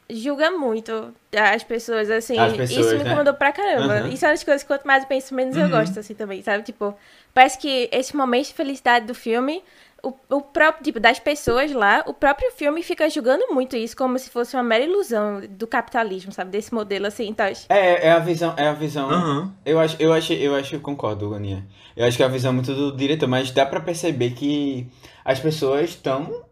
julga 0.10 0.52
muito 0.52 1.14
as 1.34 1.64
pessoas, 1.64 2.10
assim. 2.10 2.38
As 2.38 2.54
pessoas, 2.54 2.70
isso 2.88 2.96
me 2.98 3.04
né? 3.04 3.10
incomodou 3.10 3.34
pra 3.34 3.52
caramba. 3.52 4.02
Uhum. 4.02 4.08
Isso 4.08 4.26
é 4.26 4.28
uma 4.30 4.34
das 4.34 4.44
coisas 4.44 4.62
que 4.64 4.68
quanto 4.68 4.86
mais 4.88 5.04
eu 5.04 5.10
penso, 5.10 5.34
menos 5.34 5.56
eu 5.56 5.64
Uhum. 5.66 5.70
gosto, 5.72 6.00
assim, 6.00 6.14
também, 6.14 6.42
sabe? 6.42 6.64
Tipo, 6.64 6.96
parece 7.34 7.58
que 7.58 7.90
esse 7.92 8.16
momento 8.16 8.48
de 8.48 8.54
felicidade 8.54 9.06
do 9.06 9.16
filme. 9.16 9.64
O, 10.04 10.14
o 10.30 10.42
próprio, 10.42 10.84
tipo, 10.84 11.00
das 11.00 11.20
pessoas 11.20 11.72
lá, 11.72 12.04
o 12.08 12.14
próprio 12.14 12.52
filme 12.52 12.82
fica 12.82 13.10
julgando 13.10 13.54
muito 13.54 13.76
isso 13.76 13.96
como 13.96 14.18
se 14.18 14.30
fosse 14.30 14.56
uma 14.56 14.64
mera 14.64 14.84
ilusão 14.84 15.42
do 15.50 15.68
capitalismo, 15.68 16.32
sabe? 16.32 16.52
Desse 16.52 16.74
modelo 16.74 17.06
assim, 17.06 17.28
então. 17.28 17.46
É, 17.70 18.08
é 18.08 18.12
a 18.12 18.20
visão, 18.20 18.54
é 18.58 18.68
a 18.68 18.74
visão. 18.74 19.10
Aham. 19.10 19.54
Eu 19.66 19.80
acho, 19.80 19.96
eu 20.00 20.12
acho, 20.12 20.34
eu 20.34 20.56
acho, 20.56 20.76
eu 20.76 20.80
concordo, 20.80 21.34
Aninha. 21.34 21.66
Eu 21.96 22.06
acho 22.06 22.18
que 22.18 22.24
é 22.24 22.26
a 22.26 22.30
visão 22.30 22.52
muito 22.52 22.74
do 22.74 22.96
diretor, 22.96 23.28
mas 23.28 23.52
dá 23.52 23.66
pra 23.66 23.80
perceber 23.80 24.32
que 24.32 24.88
as 25.24 25.40
pessoas 25.40 25.92
estão 25.92 26.44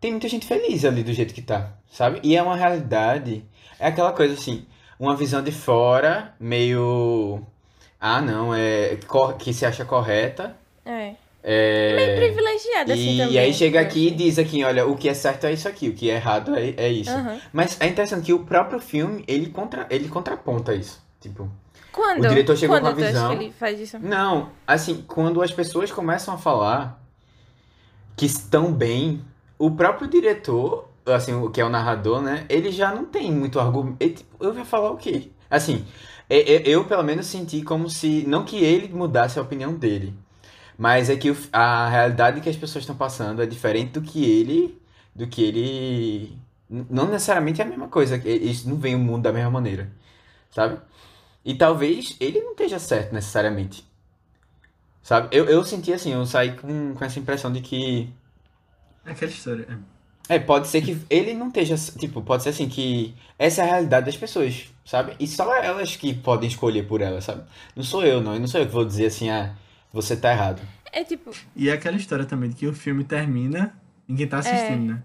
tem 0.00 0.12
muita 0.12 0.28
gente 0.28 0.46
feliz 0.46 0.84
ali 0.86 1.02
do 1.02 1.12
jeito 1.12 1.34
que 1.34 1.42
tá, 1.42 1.74
sabe? 1.90 2.20
E 2.22 2.34
é 2.34 2.42
uma 2.42 2.56
realidade, 2.56 3.44
é 3.78 3.88
aquela 3.88 4.12
coisa 4.12 4.32
assim, 4.32 4.64
uma 4.98 5.14
visão 5.14 5.42
de 5.42 5.52
fora, 5.52 6.34
meio 6.40 7.44
ah, 8.00 8.22
não, 8.22 8.54
é 8.54 8.98
que 9.38 9.52
se 9.52 9.66
acha 9.66 9.84
correta. 9.84 10.56
É. 10.86 11.14
É, 11.42 11.94
Meio 11.96 12.16
privilegiada, 12.16 12.92
assim, 12.92 13.14
e, 13.14 13.18
também. 13.18 13.32
e 13.34 13.38
aí 13.38 13.54
chega 13.54 13.78
eu 13.80 13.82
aqui 13.86 14.08
e 14.08 14.10
diz 14.10 14.38
aqui, 14.38 14.62
olha, 14.62 14.86
o 14.86 14.94
que 14.96 15.08
é 15.08 15.14
certo 15.14 15.44
é 15.44 15.52
isso 15.52 15.66
aqui, 15.66 15.88
o 15.88 15.94
que 15.94 16.10
é 16.10 16.16
errado 16.16 16.54
é, 16.54 16.74
é 16.76 16.88
isso. 16.90 17.10
Aham. 17.10 17.40
Mas 17.52 17.80
é 17.80 17.86
interessante 17.86 18.26
que 18.26 18.32
o 18.32 18.40
próprio 18.40 18.78
filme, 18.78 19.24
ele, 19.26 19.46
contra, 19.48 19.86
ele 19.90 20.08
contraponta 20.08 20.74
isso. 20.74 21.02
Tipo, 21.20 21.50
Quando? 21.92 22.24
O 22.24 22.28
diretor 22.28 22.56
chegou 22.56 22.76
Quando 22.76 22.94
com 22.94 23.00
a 23.02 23.06
visão. 23.06 23.32
ele 23.32 23.50
faz 23.52 23.80
isso? 23.80 23.98
não, 23.98 24.50
assim, 24.66 25.02
quando 25.08 25.40
as 25.42 25.50
pessoas 25.52 25.90
começam 25.90 26.34
a 26.34 26.38
falar 26.38 27.02
que 28.16 28.26
estão 28.26 28.72
bem, 28.72 29.22
o 29.58 29.70
próprio 29.70 30.08
diretor, 30.08 30.88
assim, 31.06 31.32
o 31.34 31.50
que 31.50 31.60
é 31.60 31.64
o 31.64 31.68
narrador, 31.70 32.20
né, 32.20 32.44
ele 32.48 32.70
já 32.70 32.94
não 32.94 33.04
tem 33.04 33.32
muito 33.32 33.58
argumento. 33.58 33.96
Ele, 34.00 34.12
tipo, 34.14 34.44
Eu 34.44 34.52
vou 34.52 34.64
falar 34.64 34.90
o 34.90 34.96
quê? 34.96 35.30
Assim, 35.50 35.84
e- 36.28 36.34
e- 36.36 36.70
eu, 36.70 36.84
pelo 36.84 37.02
menos 37.02 37.26
senti 37.26 37.62
como 37.62 37.88
se, 37.88 38.24
não 38.26 38.44
que 38.44 38.56
ele 38.62 38.88
mudasse 38.92 39.38
a 39.38 39.42
opinião 39.42 39.72
dele, 39.74 40.14
mas 40.80 41.10
é 41.10 41.16
que 41.16 41.30
a 41.52 41.88
realidade 41.90 42.40
que 42.42 42.48
as 42.50 42.56
pessoas 42.56 42.82
estão 42.84 42.96
passando 42.96 43.42
é 43.42 43.46
diferente 43.46 43.92
do 43.92 44.02
que 44.02 44.24
ele, 44.24 44.80
do 45.14 45.28
que 45.28 45.42
ele, 45.44 46.38
não 46.70 47.06
necessariamente 47.06 47.60
é 47.62 47.64
a 47.64 47.68
mesma 47.68 47.88
coisa, 47.88 48.16
e- 48.16 48.50
isso 48.50 48.68
não 48.68 48.78
vem 48.78 48.94
o 48.96 48.98
mundo 48.98 49.22
da 49.24 49.32
mesma 49.32 49.50
maneira, 49.50 49.92
sabe? 50.50 50.78
E 51.44 51.54
talvez 51.56 52.16
ele 52.20 52.40
não 52.42 52.52
esteja 52.52 52.78
certo 52.80 53.12
necessariamente. 53.14 53.84
Sabe? 55.02 55.28
Eu, 55.36 55.46
eu 55.46 55.64
senti 55.64 55.92
assim, 55.92 56.12
eu 56.12 56.24
saí 56.26 56.56
com, 56.56 56.94
com 56.94 57.04
essa 57.04 57.18
impressão 57.18 57.52
de 57.52 57.60
que. 57.60 58.12
É 59.04 59.12
aquela 59.12 59.30
história. 59.30 59.66
é. 59.68 60.34
É, 60.36 60.38
pode 60.38 60.68
ser 60.68 60.82
que 60.82 60.96
ele 61.10 61.34
não 61.34 61.48
esteja. 61.48 61.74
Tipo, 61.98 62.22
pode 62.22 62.42
ser 62.44 62.50
assim 62.50 62.68
que 62.68 63.14
essa 63.38 63.62
é 63.62 63.64
a 63.64 63.72
realidade 63.72 64.06
das 64.06 64.16
pessoas, 64.16 64.68
sabe? 64.84 65.16
E 65.18 65.26
só 65.26 65.56
elas 65.56 65.96
que 65.96 66.14
podem 66.14 66.48
escolher 66.48 66.86
por 66.86 67.00
elas, 67.00 67.24
sabe? 67.24 67.42
Não 67.74 67.82
sou 67.82 68.04
eu, 68.04 68.20
não. 68.20 68.36
E 68.36 68.38
não 68.38 68.46
sou 68.46 68.60
eu 68.60 68.66
que 68.66 68.72
vou 68.72 68.84
dizer 68.84 69.06
assim, 69.06 69.28
ah, 69.30 69.54
você 69.92 70.16
tá 70.16 70.32
errado. 70.32 70.60
É 70.92 71.04
tipo. 71.04 71.30
E 71.54 71.68
é 71.68 71.72
aquela 71.72 71.96
história 71.96 72.24
também 72.24 72.50
de 72.50 72.56
que 72.56 72.66
o 72.66 72.72
filme 72.72 73.04
termina 73.04 73.74
em 74.08 74.16
quem 74.16 74.26
tá 74.26 74.38
assistindo, 74.38 74.92
né? 74.94 75.02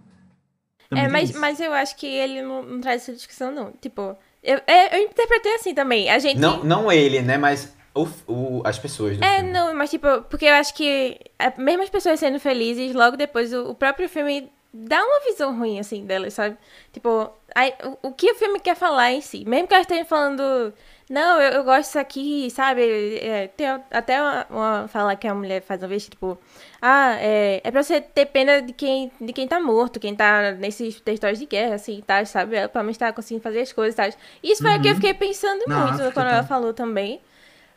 Também 0.89 1.06
É, 1.06 1.08
mas, 1.08 1.30
isso. 1.30 1.39
mas 1.39 1.60
eu 1.60 1.74
acho 1.74 1.95
que 1.95 2.06
ele 2.08 2.41
não, 2.41 2.63
não 2.63 2.82
traz 2.82 3.04
essa 3.04 3.13
discussão, 3.13 3.52
não. 3.52 3.71
Tipo, 3.74 4.15
eu, 4.43 4.60
é, 4.67 4.98
eu 4.98 5.04
interpretei 5.04 5.56
assim 5.56 5.74
também. 5.74 6.10
A 6.10 6.19
gente. 6.19 6.39
Não, 6.39 6.63
não 6.63 6.91
ele, 6.91 7.21
né? 7.21 7.38
Mas 7.38 7.76
o, 7.93 8.08
o, 8.28 8.62
as 8.65 8.78
pessoas 8.78 9.17
do 9.17 9.24
É, 9.24 9.38
filme. 9.38 9.52
não, 9.52 9.74
mas 9.76 9.89
tipo, 9.89 10.08
porque 10.30 10.45
eu 10.45 10.54
acho 10.54 10.74
que 10.74 11.19
é, 11.39 11.54
mesmo 11.60 11.84
as 11.84 11.89
pessoas 11.89 12.19
sendo 12.19 12.39
felizes, 12.39 12.93
logo 12.93 13.17
depois 13.17 13.54
o, 13.54 13.69
o 13.71 13.76
próprio 13.76 14.08
filme 14.10 14.52
dá 14.74 15.02
uma 15.04 15.21
visão 15.21 15.58
ruim, 15.58 15.80
assim, 15.80 16.06
delas, 16.06 16.34
sabe? 16.34 16.58
Tipo, 16.91 17.32
aí, 17.56 17.74
o, 18.04 18.10
o 18.10 18.12
que 18.12 18.32
o 18.32 18.36
filme 18.36 18.60
quer 18.60 18.76
falar 18.76 19.12
em 19.13 19.21
si, 19.21 19.45
mesmo 19.45 19.67
que 19.67 19.74
elas 19.74 19.86
estejam 19.86 20.06
falando, 20.06 20.74
não, 21.10 21.39
eu, 21.39 21.52
eu 21.54 21.63
gosto 21.63 21.82
disso 21.88 22.00
aqui, 22.00 22.50
sabe? 22.50 23.18
É, 23.20 23.48
tem 23.48 23.68
até 23.91 24.20
uma, 24.22 24.48
uma 24.50 24.88
fala 24.88 25.15
que 25.15 25.28
a 25.28 25.36
mulher 25.36 25.62
faz 25.62 25.82
uma 25.82 25.88
vez, 25.88 26.08
tipo, 26.10 26.38
ah, 26.82 27.15
é, 27.20 27.62
é 27.63 27.72
pra 27.72 27.84
você 27.84 28.02
ter 28.02 28.26
pena 28.26 28.62
de 28.62 28.74
quem, 28.74 29.12
de 29.22 29.32
quem 29.32 29.48
tá 29.48 29.60
morto, 29.60 30.00
quem 30.00 30.15
tá 30.15 30.52
nesses 30.54 31.00
territórios 31.02 31.38
de 31.39 31.46
guerra, 31.46 31.76
assim, 31.76 32.02
tá, 32.06 32.26
sabe? 32.26 32.56
Ela 32.56 32.70
pelo 32.70 32.86
menos 32.86 32.98
tá 32.98 33.13
conseguindo 33.13 33.44
fazer 33.44 33.60
as 33.62 33.72
coisas, 33.72 33.96
tá? 33.96 34.10
Isso 34.41 34.63
foi 34.63 34.78
o 34.78 34.82
que 34.82 34.88
eu 34.88 34.96
fiquei 34.96 35.13
pensando 35.13 35.63
Na 35.68 35.82
muito 35.82 35.94
África, 35.96 36.12
quando 36.12 36.28
ela 36.28 36.41
tá. 36.41 36.48
falou 36.48 36.74
também. 36.74 37.22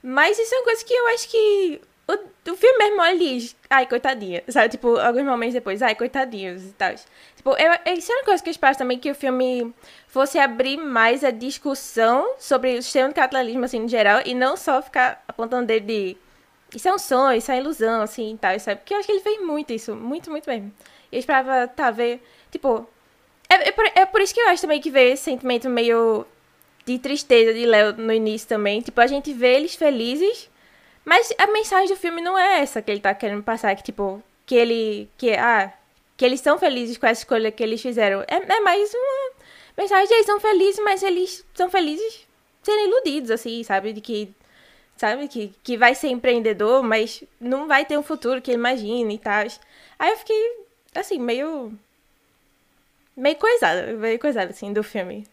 Mas 0.02 0.38
isso 0.38 0.54
é 0.54 0.58
uma 0.58 0.64
coisa 0.64 0.84
que 0.84 0.94
eu 0.94 1.06
acho 1.08 1.28
que 1.28 1.80
o 2.50 2.56
filme 2.56 2.78
mesmo 2.78 3.00
olha 3.00 3.14
e 3.14 3.18
diz, 3.18 3.56
ai, 3.68 3.86
coitadinha, 3.86 4.42
sabe? 4.48 4.68
Tipo, 4.70 4.98
alguns 4.98 5.24
momentos 5.24 5.54
depois, 5.54 5.82
ai, 5.82 5.94
coitadinhos 5.94 6.64
e 6.64 6.72
tal. 6.72 6.94
Tipo, 7.36 7.50
eu, 7.50 7.94
isso 7.96 8.12
é 8.12 8.16
uma 8.16 8.24
coisa 8.24 8.42
que 8.42 8.48
eu 8.48 8.52
espero 8.52 8.76
também 8.76 8.98
que 8.98 9.10
o 9.10 9.14
filme 9.14 9.74
fosse 10.06 10.38
abrir 10.38 10.76
mais 10.76 11.24
a 11.24 11.30
discussão 11.30 12.34
sobre 12.38 12.78
o 12.78 12.82
sistema 12.82 13.08
de 13.08 13.14
capitalismo, 13.14 13.64
assim, 13.64 13.80
no 13.80 13.88
geral, 13.88 14.20
e 14.24 14.34
não 14.34 14.56
só 14.56 14.82
ficar 14.82 15.22
apontando 15.26 15.66
dele 15.66 15.80
de 15.80 16.16
isso 16.74 16.88
é 16.88 16.94
um 16.94 16.98
sonho, 16.98 17.38
isso 17.38 17.50
é 17.50 17.58
ilusão, 17.58 18.02
assim, 18.02 18.34
e 18.34 18.38
tal, 18.38 18.58
sabe? 18.60 18.80
Porque 18.80 18.92
eu 18.92 18.98
acho 18.98 19.06
que 19.06 19.12
ele 19.12 19.20
fez 19.20 19.40
muito 19.40 19.72
isso, 19.72 19.94
muito, 19.94 20.30
muito 20.30 20.48
mesmo. 20.48 20.72
Eu 21.10 21.18
esperava, 21.18 21.66
tá, 21.68 21.90
ver, 21.90 22.22
tipo... 22.50 22.86
É, 23.48 23.68
é, 23.68 23.72
por, 23.72 23.84
é 23.94 24.04
por 24.04 24.20
isso 24.20 24.34
que 24.34 24.40
eu 24.40 24.48
acho 24.48 24.60
também 24.60 24.80
que 24.80 24.90
ver 24.90 25.12
esse 25.12 25.24
sentimento 25.24 25.70
meio 25.70 26.26
de 26.84 26.98
tristeza 26.98 27.54
de 27.54 27.64
Léo 27.64 27.94
no 27.94 28.12
início 28.12 28.46
também. 28.46 28.82
Tipo, 28.82 29.00
a 29.00 29.06
gente 29.06 29.32
vê 29.32 29.56
eles 29.56 29.74
felizes, 29.74 30.50
mas 31.08 31.32
a 31.38 31.46
mensagem 31.46 31.88
do 31.88 31.96
filme 31.96 32.20
não 32.20 32.38
é 32.38 32.60
essa 32.60 32.82
que 32.82 32.90
ele 32.90 33.00
tá 33.00 33.14
querendo 33.14 33.42
passar, 33.42 33.74
que 33.74 33.82
tipo, 33.82 34.22
que 34.44 34.54
ele, 34.54 35.08
que, 35.16 35.32
ah, 35.32 35.72
que 36.18 36.22
eles 36.22 36.38
são 36.38 36.58
felizes 36.58 36.98
com 36.98 37.06
essa 37.06 37.22
escolha 37.22 37.50
que 37.50 37.62
eles 37.62 37.80
fizeram. 37.80 38.20
É, 38.28 38.36
é 38.36 38.60
mais 38.60 38.92
uma 38.92 39.30
mensagem 39.78 40.06
de 40.06 40.12
eles 40.12 40.26
são 40.26 40.38
felizes, 40.38 40.78
mas 40.84 41.02
eles 41.02 41.46
são 41.54 41.70
felizes 41.70 42.26
sendo 42.62 42.88
iludidos, 42.88 43.30
assim, 43.30 43.62
sabe? 43.62 43.94
De 43.94 44.02
que, 44.02 44.30
sabe? 44.98 45.28
Que, 45.28 45.54
que 45.62 45.78
vai 45.78 45.94
ser 45.94 46.08
empreendedor, 46.08 46.82
mas 46.82 47.24
não 47.40 47.66
vai 47.66 47.86
ter 47.86 47.98
um 47.98 48.02
futuro 48.02 48.42
que 48.42 48.50
ele 48.50 48.58
imagina 48.58 49.10
e 49.10 49.18
tal. 49.18 49.46
Aí 49.98 50.10
eu 50.10 50.16
fiquei, 50.18 50.58
assim, 50.94 51.18
meio... 51.18 51.72
Meio 53.16 53.36
coisada, 53.36 53.94
meio 53.94 54.18
coisada, 54.18 54.50
assim, 54.50 54.74
do 54.74 54.82
filme. 54.82 55.26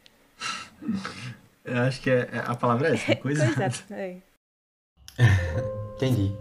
Eu 1.65 1.81
acho 1.81 2.01
que 2.01 2.09
é, 2.09 2.29
é- 2.31 2.43
a 2.45 2.55
palavra 2.55 2.91
é 2.91 2.93
essa, 2.93 3.13
coisa. 3.17 3.45
Coisada, 3.45 3.75
é. 3.91 4.15
Entendi. 5.95 6.36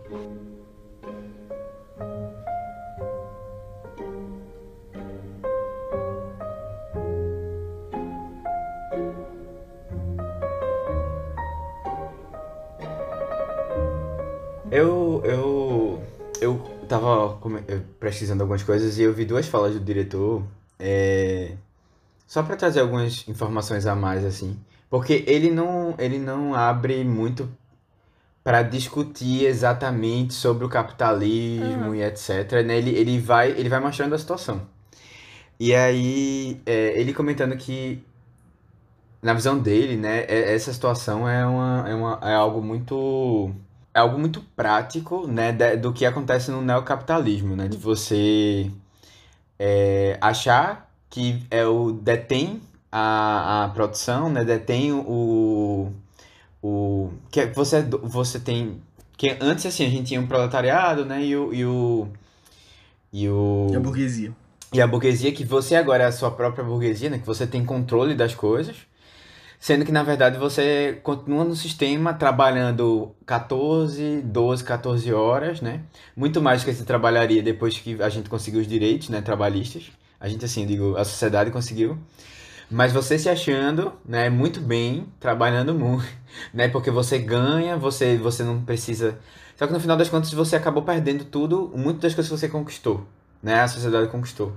Eu, 14.73 15.23
eu, 15.25 16.03
eu 16.41 16.59
tava 16.89 17.39
eh, 17.69 17.81
pesquisando 18.01 18.43
algumas 18.43 18.65
coisas 18.65 18.99
e 18.99 19.03
eu 19.03 19.15
vi 19.15 19.25
duas 19.25 19.47
falas 19.47 19.73
do 19.73 19.79
diretor, 19.79 20.43
é, 20.81 21.53
só 22.27 22.43
pra 22.43 22.57
trazer 22.57 22.81
algumas 22.81 23.29
informações 23.29 23.87
a 23.87 23.95
mais, 23.95 24.25
assim, 24.25 24.59
porque 24.91 25.23
ele 25.29 25.49
não, 25.49 25.95
ele 25.97 26.19
não 26.19 26.55
abre 26.55 27.05
muito 27.05 27.49
para 28.45 28.63
discutir 28.63 29.47
exatamente 29.47 30.35
sobre 30.35 30.65
o 30.67 30.69
capitalismo 30.69 31.87
Uhum. 31.89 31.95
e 31.97 32.03
etc, 32.05 32.53
né? 32.67 32.77
Ele, 32.79 32.91
ele 32.91 33.19
vai, 33.21 33.51
ele 33.53 33.69
vai 33.71 33.81
mostrando 33.81 34.15
a 34.15 34.19
situação. 34.19 34.63
E 35.59 35.75
aí, 35.75 36.61
é, 36.67 37.01
ele 37.01 37.15
comentando 37.15 37.57
que, 37.57 38.03
na 39.23 39.33
visão 39.33 39.59
dele, 39.59 39.97
né, 39.97 40.25
é- 40.29 40.55
essa 40.55 40.73
situação 40.73 41.29
é, 41.29 41.47
uma, 41.47 41.85
é, 41.89 41.95
uma, 41.95 42.19
é 42.23 42.35
algo 42.35 42.61
muito, 42.63 43.51
é 43.95 44.01
algo 44.01 44.19
muito 44.19 44.41
prático, 44.55 45.27
né, 45.27 45.53
do 45.77 45.93
que 45.93 46.05
acontece 46.05 46.51
no 46.51 46.61
neocapitalismo, 46.61 47.57
né, 47.57 47.69
de 47.69 47.77
você 47.79 48.71
é, 49.59 50.19
achar 50.21 50.91
que 51.11 51.45
é 51.51 51.65
o 51.67 51.93
detém 51.93 52.61
a, 52.91 53.65
a 53.65 53.69
produção, 53.69 54.29
né, 54.31 54.45
detém 54.45 54.93
o 54.93 55.93
o 56.67 57.11
que 57.31 57.41
é- 57.41 57.47
você 57.53 57.77
é 57.77 57.83
você 58.03 58.41
tem 58.41 58.81
que 59.19 59.37
antes 59.41 59.67
assim 59.67 59.85
a 59.87 59.91
gente 59.91 60.07
tinha 60.09 60.21
um 60.21 60.27
proletariado, 60.27 61.05
né, 61.05 61.23
e 61.23 61.37
o 61.37 61.53
e 61.53 61.65
o 61.65 62.09
e 63.13 63.29
o 63.29 63.69
E 63.71 63.77
a 63.77 63.81
burguesia. 63.81 64.33
e 64.73 64.81
a 64.81 64.87
burguesia 64.87 65.31
que 65.33 65.45
você 65.45 65.75
agora 65.77 66.05
é 66.05 66.07
a 66.07 66.13
sua 66.13 66.31
própria 66.31 66.65
burguesia, 66.65 67.11
né, 67.11 67.19
que 67.19 67.27
você 67.27 67.47
tem 67.47 67.65
controle 67.65 68.15
das 68.15 68.35
coisas, 68.35 68.77
sendo 69.61 69.85
que 69.85 69.93
na 69.93 70.03
verdade 70.03 70.39
você 70.39 70.99
continua 71.03 71.45
no 71.45 71.55
sistema 71.55 72.15
trabalhando 72.15 73.15
14, 73.27 74.23
12, 74.23 74.65
14 74.65 75.13
horas, 75.13 75.61
né? 75.61 75.83
Muito 76.17 76.41
mais 76.43 76.63
do 76.63 76.65
que 76.67 76.73
você 76.75 76.85
trabalharia 76.85 77.43
depois 77.43 77.79
que 77.79 78.03
a 78.03 78.09
gente 78.09 78.29
conseguiu 78.31 78.61
os 78.61 78.67
direitos, 78.67 79.09
né, 79.11 79.21
trabalhistas. 79.21 79.93
A 80.19 80.29
gente, 80.29 80.45
assim, 80.45 80.67
digo, 80.67 80.97
a 80.97 81.05
sociedade 81.05 81.51
conseguiu. 81.51 81.99
Mas 82.75 82.93
você 82.93 83.17
se 83.17 83.29
achando, 83.29 83.93
né, 84.05 84.29
muito 84.29 84.61
bem, 84.61 85.07
trabalhando 85.21 85.73
muito, 85.73 86.05
né? 86.53 86.67
Porque 86.67 86.91
você 86.91 87.21
ganha, 87.21 87.77
você, 87.77 88.17
você 88.17 88.43
não 88.43 88.63
precisa. 88.65 89.17
Só 89.57 89.69
que 89.69 89.73
no 89.73 89.79
final 89.79 89.97
das 89.97 90.09
contas 90.09 90.33
você 90.33 90.57
acabou 90.57 90.83
perdendo 90.83 91.25
tudo, 91.25 91.73
muitas 91.77 92.03
das 92.03 92.15
coisas 92.15 92.33
que 92.33 92.37
você 92.37 92.49
conquistou, 92.49 93.07
né? 93.41 93.61
A 93.61 93.69
sociedade 93.69 94.09
conquistou. 94.09 94.53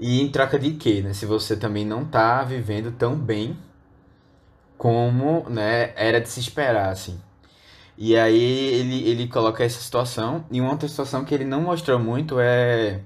E 0.00 0.20
em 0.20 0.28
troca 0.32 0.58
de 0.58 0.72
quê, 0.72 1.00
né? 1.00 1.12
Se 1.12 1.26
você 1.26 1.56
também 1.56 1.86
não 1.86 2.04
tá 2.04 2.42
vivendo 2.42 2.90
tão 2.90 3.14
bem 3.16 3.56
como, 4.76 5.48
né, 5.48 5.92
era 5.94 6.20
de 6.20 6.28
se 6.28 6.40
esperar, 6.40 6.90
assim. 6.90 7.20
E 7.96 8.16
aí 8.16 8.74
ele, 8.74 9.08
ele 9.08 9.28
coloca 9.28 9.62
essa 9.62 9.80
situação, 9.80 10.44
e 10.50 10.60
uma 10.60 10.72
outra 10.72 10.88
situação 10.88 11.24
que 11.24 11.34
ele 11.34 11.44
não 11.44 11.62
mostrou 11.62 12.00
muito 12.00 12.40
é, 12.40 13.00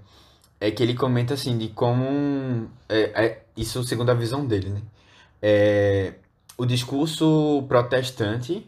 é 0.61 0.71
que 0.71 0.83
ele 0.83 0.95
comenta 0.95 1.35
assim, 1.35 1.59
de 1.59 1.69
como, 1.69 2.71
é, 2.89 3.25
é, 3.25 3.42
isso 3.57 3.83
segundo 3.85 4.11
a 4.11 4.15
visão 4.15 4.47
dele, 4.47 4.71
né? 4.71 4.83
É, 5.41 6.15
o 6.57 6.65
discurso 6.67 7.65
protestante, 7.69 8.67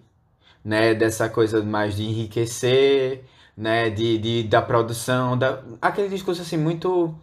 né, 0.64 0.94
dessa 0.94 1.28
coisa 1.28 1.62
mais 1.62 1.96
de 1.96 2.04
enriquecer, 2.04 3.24
né, 3.56 3.90
de, 3.90 4.18
de, 4.18 4.42
da 4.44 4.60
produção, 4.62 5.38
da, 5.38 5.62
aquele 5.80 6.08
discurso 6.08 6.42
assim 6.42 6.56
muito 6.56 7.14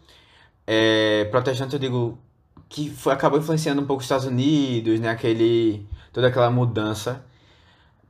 é, 0.66 1.26
protestante, 1.26 1.74
eu 1.74 1.80
digo, 1.80 2.18
que 2.70 2.90
foi, 2.90 3.14
acabou 3.14 3.40
influenciando 3.40 3.82
um 3.82 3.86
pouco 3.86 4.00
os 4.00 4.06
Estados 4.06 4.26
Unidos, 4.26 5.00
né, 5.00 5.10
aquele, 5.10 5.86
toda 6.14 6.28
aquela 6.28 6.50
mudança 6.50 7.24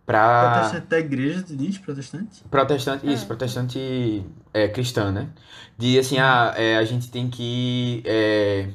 para 0.05 0.51
Protestante 0.51 0.87
da 0.87 0.99
igreja, 0.99 1.43
tu 1.43 1.55
diz? 1.55 1.77
Protestante? 1.77 2.43
Protestante, 2.49 3.11
isso, 3.11 3.23
Ah. 3.23 3.27
protestante 3.27 4.23
é, 4.53 4.67
cristã, 4.67 5.11
né? 5.11 5.29
De 5.77 5.97
assim, 5.97 6.17
ah, 6.19 6.53
é, 6.57 6.75
a 6.77 6.83
gente 6.83 7.09
tem 7.09 7.29
que 7.29 8.01
é, 8.05 8.69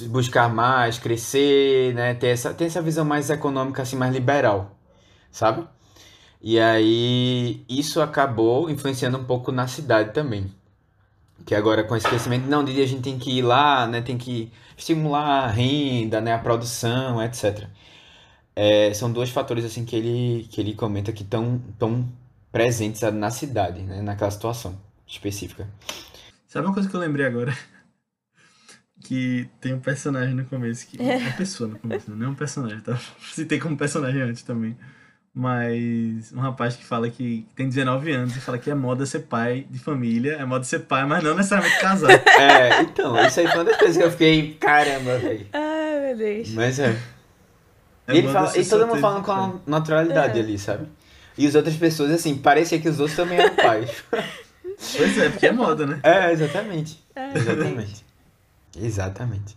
buscar 0.00 0.48
mais, 0.48 0.98
crescer, 0.98 1.94
né? 1.94 2.14
Ter 2.14 2.28
essa, 2.28 2.54
ter 2.54 2.64
essa 2.64 2.82
visão 2.82 3.04
mais 3.04 3.30
econômica, 3.30 3.82
assim, 3.82 3.96
mais 3.96 4.12
liberal, 4.12 4.76
sabe? 5.30 5.66
E 6.40 6.58
aí, 6.58 7.64
isso 7.68 8.00
acabou 8.00 8.68
influenciando 8.70 9.18
um 9.18 9.24
pouco 9.24 9.52
na 9.52 9.68
cidade 9.68 10.12
também. 10.12 10.52
Que 11.46 11.54
agora, 11.54 11.84
com 11.84 11.96
esse 11.96 12.08
crescimento, 12.08 12.46
não, 12.46 12.64
de 12.64 12.80
a 12.80 12.86
gente 12.86 13.02
tem 13.02 13.18
que 13.18 13.38
ir 13.38 13.42
lá, 13.42 13.86
né? 13.86 14.00
Tem 14.02 14.18
que 14.18 14.52
estimular 14.76 15.44
a 15.44 15.46
renda, 15.48 16.20
né? 16.20 16.34
A 16.34 16.38
produção, 16.38 17.22
etc. 17.22 17.68
É, 18.54 18.92
são 18.94 19.12
dois 19.12 19.30
fatores 19.30 19.64
assim 19.64 19.84
que 19.84 19.96
ele, 19.96 20.48
que 20.50 20.60
ele 20.60 20.74
comenta 20.74 21.12
que 21.12 21.22
estão 21.22 21.60
tão 21.78 22.08
presentes 22.50 23.00
na 23.00 23.30
cidade, 23.30 23.82
né? 23.82 24.02
Naquela 24.02 24.30
situação 24.30 24.78
específica. 25.06 25.68
Sabe 26.46 26.66
uma 26.66 26.74
coisa 26.74 26.88
que 26.88 26.94
eu 26.94 27.00
lembrei 27.00 27.26
agora? 27.26 27.56
Que 29.02 29.48
tem 29.60 29.74
um 29.74 29.80
personagem 29.80 30.34
no 30.34 30.44
começo, 30.44 30.86
que, 30.86 30.96
uma 30.98 31.32
pessoa 31.32 31.68
no 31.68 31.78
começo, 31.78 32.10
não 32.10 32.26
é 32.26 32.28
um 32.30 32.34
personagem, 32.34 32.80
tá? 32.80 32.96
Citei 33.32 33.58
como 33.58 33.76
personagem 33.76 34.22
antes 34.22 34.42
também. 34.42 34.76
Mas 35.34 36.30
um 36.32 36.40
rapaz 36.40 36.76
que 36.76 36.84
fala 36.84 37.08
que 37.08 37.46
tem 37.56 37.66
19 37.66 38.12
anos 38.12 38.36
e 38.36 38.40
fala 38.40 38.58
que 38.58 38.70
é 38.70 38.74
moda 38.74 39.06
ser 39.06 39.20
pai 39.20 39.66
de 39.70 39.78
família, 39.78 40.32
é 40.38 40.44
moda 40.44 40.62
ser 40.62 40.80
pai, 40.80 41.06
mas 41.06 41.24
não 41.24 41.34
necessariamente 41.34 41.80
casar. 41.80 42.10
É, 42.38 42.82
então, 42.82 43.18
isso 43.26 43.40
aí 43.40 43.46
foi 43.48 43.56
uma 43.56 43.64
das 43.64 43.76
coisas 43.78 43.96
que 43.96 44.02
eu 44.02 44.10
fiquei, 44.10 44.54
caramba, 44.60 45.18
velho. 45.18 45.46
Ai, 45.52 46.00
meu 46.06 46.16
Deus. 46.18 46.50
Mas 46.50 46.78
é. 46.78 46.94
É 48.06 48.14
E, 48.14 48.18
ele 48.18 48.28
fala, 48.28 48.56
e 48.58 48.64
todo 48.64 48.86
mundo 48.86 49.00
falando 49.00 49.24
com 49.24 49.32
a 49.32 49.54
naturalidade 49.66 50.38
É. 50.38 50.42
ali, 50.42 50.58
sabe? 50.58 50.86
E 51.38 51.46
as 51.46 51.54
outras 51.54 51.76
pessoas, 51.76 52.10
assim, 52.10 52.36
parecia 52.36 52.78
que 52.78 52.88
os 52.88 53.00
outros 53.00 53.16
também 53.16 53.38
eram 53.38 53.54
pais. 53.56 53.90
Pois 54.10 55.16
é, 55.18 55.30
porque 55.30 55.46
é 55.46 55.52
moda, 55.52 55.86
né? 55.86 56.00
É, 56.02 56.30
exatamente. 56.32 57.02
Ai, 57.16 57.32
Exatamente. 57.36 58.04
Exatamente. 58.76 59.56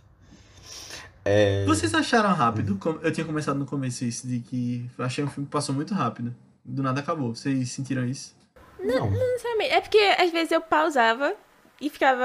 É... 1.24 1.64
Vocês 1.66 1.92
acharam 1.94 2.32
rápido? 2.32 2.76
Como- 2.76 3.00
Eu 3.02 3.12
tinha 3.12 3.26
começado 3.26 3.58
no 3.58 3.66
começo 3.66 4.04
isso, 4.04 4.26
de 4.26 4.40
que 4.40 4.88
eu 4.96 5.04
achei 5.04 5.24
um 5.24 5.28
filme 5.28 5.46
que 5.46 5.52
passou 5.52 5.74
muito 5.74 5.92
rápido. 5.94 6.34
Do 6.64 6.82
nada 6.82 7.00
acabou. 7.00 7.34
Vocês 7.34 7.70
sentiram 7.72 8.04
isso? 8.04 8.34
Não. 8.78 9.10
Sinceramente, 9.12 9.70
É 9.72 9.80
porque 9.80 9.98
às 10.18 10.30
vezes 10.30 10.52
eu 10.52 10.60
pausava 10.60 11.34
e 11.80 11.90
ficava 11.90 12.24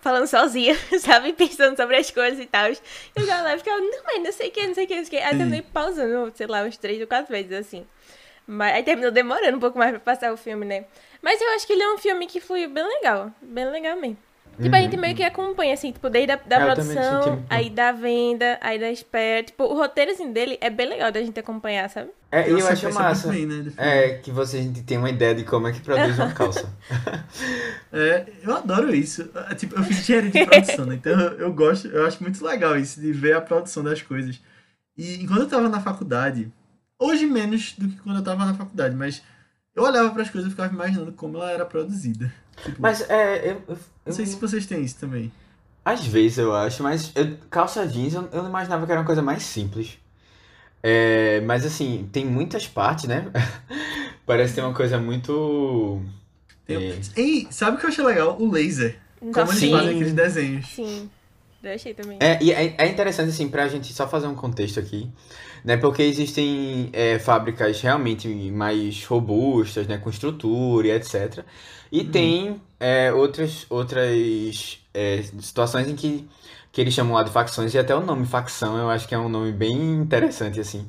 falando 0.00 0.26
sozinha, 0.26 0.74
sabe? 1.00 1.32
Pensando 1.34 1.76
sobre 1.76 1.96
as 1.96 2.10
coisas 2.10 2.40
e 2.40 2.46
tal. 2.46 2.70
E 2.70 2.78
eu 3.14 3.22
ficava 3.22 3.42
lá 3.42 3.54
e 3.54 3.58
ficava, 3.58 3.78
não, 3.80 4.04
mas 4.04 4.22
não 4.22 4.32
sei 4.32 4.48
o 4.48 4.52
que, 4.52 4.66
não 4.66 4.74
sei 4.74 4.84
o 4.84 4.88
que, 4.88 4.96
não 4.96 5.04
sei 5.04 5.18
o 5.18 5.22
que. 5.22 5.26
Aí 5.28 5.36
terminei 5.36 5.62
pausando, 5.62 6.32
sei 6.34 6.46
lá, 6.46 6.62
uns 6.62 6.76
três 6.78 7.00
ou 7.00 7.06
quatro 7.06 7.30
vezes, 7.32 7.52
assim. 7.52 7.86
Mas 8.46 8.74
aí 8.74 8.82
terminou 8.82 9.10
demorando 9.12 9.56
um 9.58 9.60
pouco 9.60 9.78
mais 9.78 9.90
pra 9.90 10.00
passar 10.00 10.32
o 10.32 10.36
filme, 10.36 10.64
né? 10.64 10.86
Mas 11.22 11.40
eu 11.40 11.48
acho 11.54 11.66
que 11.66 11.72
ele 11.74 11.82
é 11.82 11.92
um 11.94 11.98
filme 11.98 12.26
que 12.26 12.40
fluiu 12.40 12.70
bem 12.70 12.84
legal. 12.84 13.30
Bem 13.42 13.70
legal 13.70 13.96
mesmo. 14.00 14.16
Tipo, 14.62 14.76
a 14.76 14.80
gente 14.80 14.96
meio 14.96 15.14
que 15.14 15.22
acompanha, 15.22 15.74
assim, 15.74 15.92
tipo, 15.92 16.10
desde 16.10 16.32
a 16.32 16.36
da 16.36 16.58
Uhum. 16.58 16.64
É, 16.64 16.70
eu 16.70 16.76
senti 16.76 16.92
produção, 16.94 17.44
aí 17.48 17.70
da 17.70 17.92
venda, 17.92 18.58
aí 18.60 18.78
da 18.78 18.90
espera. 18.90 19.42
Tipo, 19.42 19.64
o 19.64 19.74
roteiro, 19.74 20.10
assim, 20.10 20.32
dele 20.32 20.58
é 20.60 20.68
bem 20.70 20.88
legal 20.88 21.10
da 21.10 21.20
gente 21.20 21.38
acompanhar, 21.40 21.88
sabe? 21.88 22.10
É, 22.32 22.48
e 22.48 22.52
uma 22.52 22.60
eu 22.60 22.68
acho 22.68 22.94
massa. 22.94 23.32
né. 23.32 23.72
É, 23.76 24.08
que 24.18 24.30
você 24.30 24.58
a 24.58 24.62
gente 24.62 24.82
tem 24.82 24.98
uma 24.98 25.10
ideia 25.10 25.34
de 25.34 25.44
como 25.44 25.66
é 25.66 25.72
que 25.72 25.80
produz 25.80 26.18
uma 26.18 26.32
calça. 26.32 26.72
É, 27.92 28.26
eu 28.44 28.56
adoro 28.56 28.94
isso. 28.94 29.28
É, 29.50 29.54
Tipo, 29.54 29.76
eu 29.76 29.82
fiz 29.82 29.98
engenharia 29.98 30.30
de 30.30 30.46
produção, 30.46 30.86
né? 30.86 30.94
Então 30.94 31.18
eu, 31.18 31.32
eu 31.40 31.52
gosto, 31.52 31.88
eu 31.88 32.06
acho 32.06 32.22
muito 32.22 32.44
legal 32.44 32.78
isso, 32.78 33.00
de 33.00 33.12
ver 33.12 33.34
a 33.34 33.40
produção 33.40 33.82
das 33.82 34.00
coisas. 34.00 34.40
E 34.96 35.22
enquanto 35.22 35.40
eu 35.40 35.48
tava 35.48 35.68
na 35.68 35.80
faculdade, 35.80 36.52
hoje 36.98 37.26
menos 37.26 37.74
do 37.76 37.88
que 37.88 37.96
quando 37.96 38.18
eu 38.18 38.24
tava 38.24 38.44
na 38.44 38.54
faculdade, 38.54 38.94
mas 38.94 39.22
eu 39.74 39.82
olhava 39.82 40.10
para 40.10 40.22
as 40.22 40.30
coisas 40.30 40.48
e 40.48 40.50
ficava 40.50 40.72
imaginando 40.72 41.12
como 41.12 41.38
ela 41.38 41.50
era 41.50 41.64
produzida. 41.64 42.32
Tipo, 42.64 42.80
Mas 42.80 43.08
é, 43.08 43.50
eu, 43.52 43.62
eu, 43.68 43.78
não 44.06 44.12
sei 44.12 44.24
eu- 44.24 44.28
se 44.28 44.36
vocês 44.36 44.66
têm 44.66 44.82
isso 44.82 44.96
também. 44.98 45.30
Às 45.84 46.04
vezes 46.06 46.38
eu 46.38 46.54
acho, 46.54 46.82
mas 46.82 47.10
eu- 47.14 47.36
calça 47.50 47.86
jeans 47.86 48.12
eu, 48.14 48.28
eu 48.32 48.42
não 48.42 48.50
imaginava 48.50 48.84
que 48.84 48.92
era 48.92 49.00
uma 49.00 49.06
coisa 49.06 49.22
mais 49.22 49.42
simples. 49.42 49.98
É, 50.82 51.40
mas 51.42 51.64
assim, 51.66 52.08
tem 52.12 52.24
muitas 52.24 52.66
partes, 52.66 53.04
né? 53.06 53.26
Parece 54.26 54.54
ter 54.54 54.60
uma 54.62 54.74
coisa 54.74 54.98
muito. 54.98 56.02
Tem- 56.66 56.76
É. 56.92 56.98
Ei, 57.16 57.48
sabe 57.50 57.76
o 57.76 57.80
que 57.80 57.86
eu 57.86 57.90
achei 57.90 58.04
legal? 58.04 58.36
O 58.40 58.50
laser. 58.50 58.98
Como 59.20 59.36
eles 59.50 59.54
Sim. 59.58 59.70
fazem 59.72 59.90
aqueles 59.90 60.12
desenhos. 60.14 60.66
Sim. 60.68 61.10
Eu 61.62 61.74
achei 61.74 61.92
também. 61.92 62.16
É, 62.20 62.42
e 62.42 62.52
é, 62.52 62.74
é 62.78 62.86
interessante, 62.88 63.28
assim, 63.30 63.48
pra 63.48 63.68
gente 63.68 63.92
só 63.92 64.08
fazer 64.08 64.26
um 64.26 64.34
contexto 64.34 64.80
aqui, 64.80 65.10
né? 65.64 65.76
Porque 65.76 66.02
existem 66.02 66.90
é, 66.92 67.18
fábricas 67.18 67.80
realmente 67.80 68.28
mais 68.50 69.04
robustas, 69.04 69.86
né? 69.86 69.98
Com 69.98 70.10
estrutura 70.10 70.88
e 70.88 70.90
etc. 70.92 71.44
E 71.92 72.04
tem 72.04 72.60
é, 72.78 73.12
outras, 73.12 73.66
outras 73.70 74.80
é, 74.94 75.22
situações 75.40 75.88
em 75.88 75.96
que, 75.96 76.28
que 76.72 76.80
eles 76.80 76.94
chamam 76.94 77.14
lá 77.14 77.22
de 77.22 77.30
facções, 77.30 77.74
e 77.74 77.78
até 77.78 77.94
o 77.94 78.00
nome 78.00 78.26
facção 78.26 78.76
eu 78.78 78.88
acho 78.90 79.08
que 79.08 79.14
é 79.14 79.18
um 79.18 79.28
nome 79.28 79.52
bem 79.52 79.72
interessante, 79.96 80.60
assim. 80.60 80.88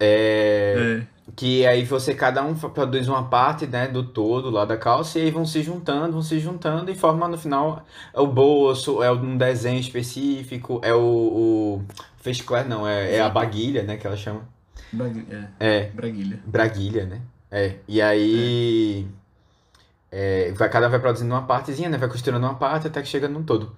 É, 0.00 0.98
É. 1.06 1.06
que 1.36 1.64
aí 1.66 1.84
você, 1.84 2.14
cada 2.14 2.42
um 2.44 2.54
produz 2.56 3.08
uma 3.08 3.28
parte, 3.28 3.66
né, 3.66 3.86
do 3.88 4.02
todo 4.04 4.50
lá 4.50 4.64
da 4.64 4.76
calça, 4.76 5.18
e 5.18 5.22
aí 5.22 5.30
vão 5.30 5.46
se 5.46 5.62
juntando, 5.62 6.12
vão 6.12 6.22
se 6.22 6.38
juntando 6.40 6.90
e 6.90 6.94
forma 6.96 7.28
no 7.28 7.38
final 7.38 7.86
é 8.12 8.20
o 8.20 8.26
bolso, 8.26 9.02
é 9.02 9.10
um 9.12 9.36
desenho 9.38 9.80
específico, 9.80 10.80
é 10.82 10.92
o, 10.94 11.00
o 11.00 11.86
fechicler, 12.22 12.66
não, 12.66 12.88
é, 12.88 13.16
é 13.16 13.20
a 13.20 13.28
baguilha, 13.28 13.82
né, 13.82 13.96
que 13.98 14.06
ela 14.06 14.16
chama. 14.16 14.48
Bragui- 14.90 15.26
é, 15.30 15.44
É, 15.60 15.84
Braguilha. 15.90 16.40
braguilha, 16.46 17.04
né? 17.06 17.20
É, 17.50 17.74
e 17.86 18.00
aí 18.00 19.06
é, 20.10 20.52
vai, 20.52 20.68
cada 20.70 20.86
um 20.86 20.90
vai 20.90 21.00
produzindo 21.00 21.32
uma 21.34 21.42
partezinha, 21.46 21.88
né, 21.88 21.98
vai 21.98 22.08
costurando 22.08 22.46
uma 22.46 22.54
parte 22.54 22.86
até 22.86 23.02
que 23.02 23.08
chega 23.08 23.28
num 23.28 23.42
todo. 23.42 23.74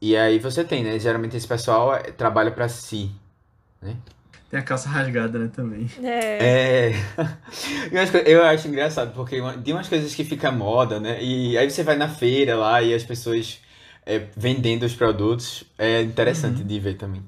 E 0.00 0.16
aí 0.16 0.38
você 0.38 0.62
tem, 0.62 0.84
né, 0.84 0.98
geralmente 0.98 1.36
esse 1.36 1.46
pessoal 1.48 1.94
é, 1.94 2.02
trabalha 2.12 2.50
pra 2.50 2.68
si, 2.68 3.10
né? 3.80 3.96
Tem 4.50 4.60
a 4.60 4.62
calça 4.62 4.88
rasgada, 4.88 5.38
né, 5.38 5.50
também. 5.52 5.88
É. 6.02 6.90
É. 6.90 6.92
Eu 8.30 8.44
acho 8.44 8.68
engraçado, 8.68 9.12
porque 9.14 9.40
tem 9.64 9.74
umas 9.74 9.88
coisas 9.88 10.14
que 10.14 10.22
fica 10.24 10.52
moda, 10.52 11.00
né? 11.00 11.20
E 11.22 11.56
aí 11.58 11.68
você 11.68 11.82
vai 11.82 11.96
na 11.96 12.08
feira 12.08 12.54
lá 12.56 12.80
e 12.82 12.94
as 12.94 13.02
pessoas 13.02 13.60
é, 14.06 14.26
vendendo 14.36 14.84
os 14.84 14.94
produtos. 14.94 15.64
É 15.78 16.02
interessante 16.02 16.62
de 16.62 16.78
ver 16.80 16.94
também. 16.94 17.22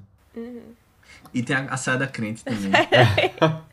E 1.37 1.43
tem 1.43 1.55
a, 1.55 1.65
a 1.65 1.77
saia 1.77 1.99
da 1.99 2.07
crente 2.07 2.43
também. 2.43 2.71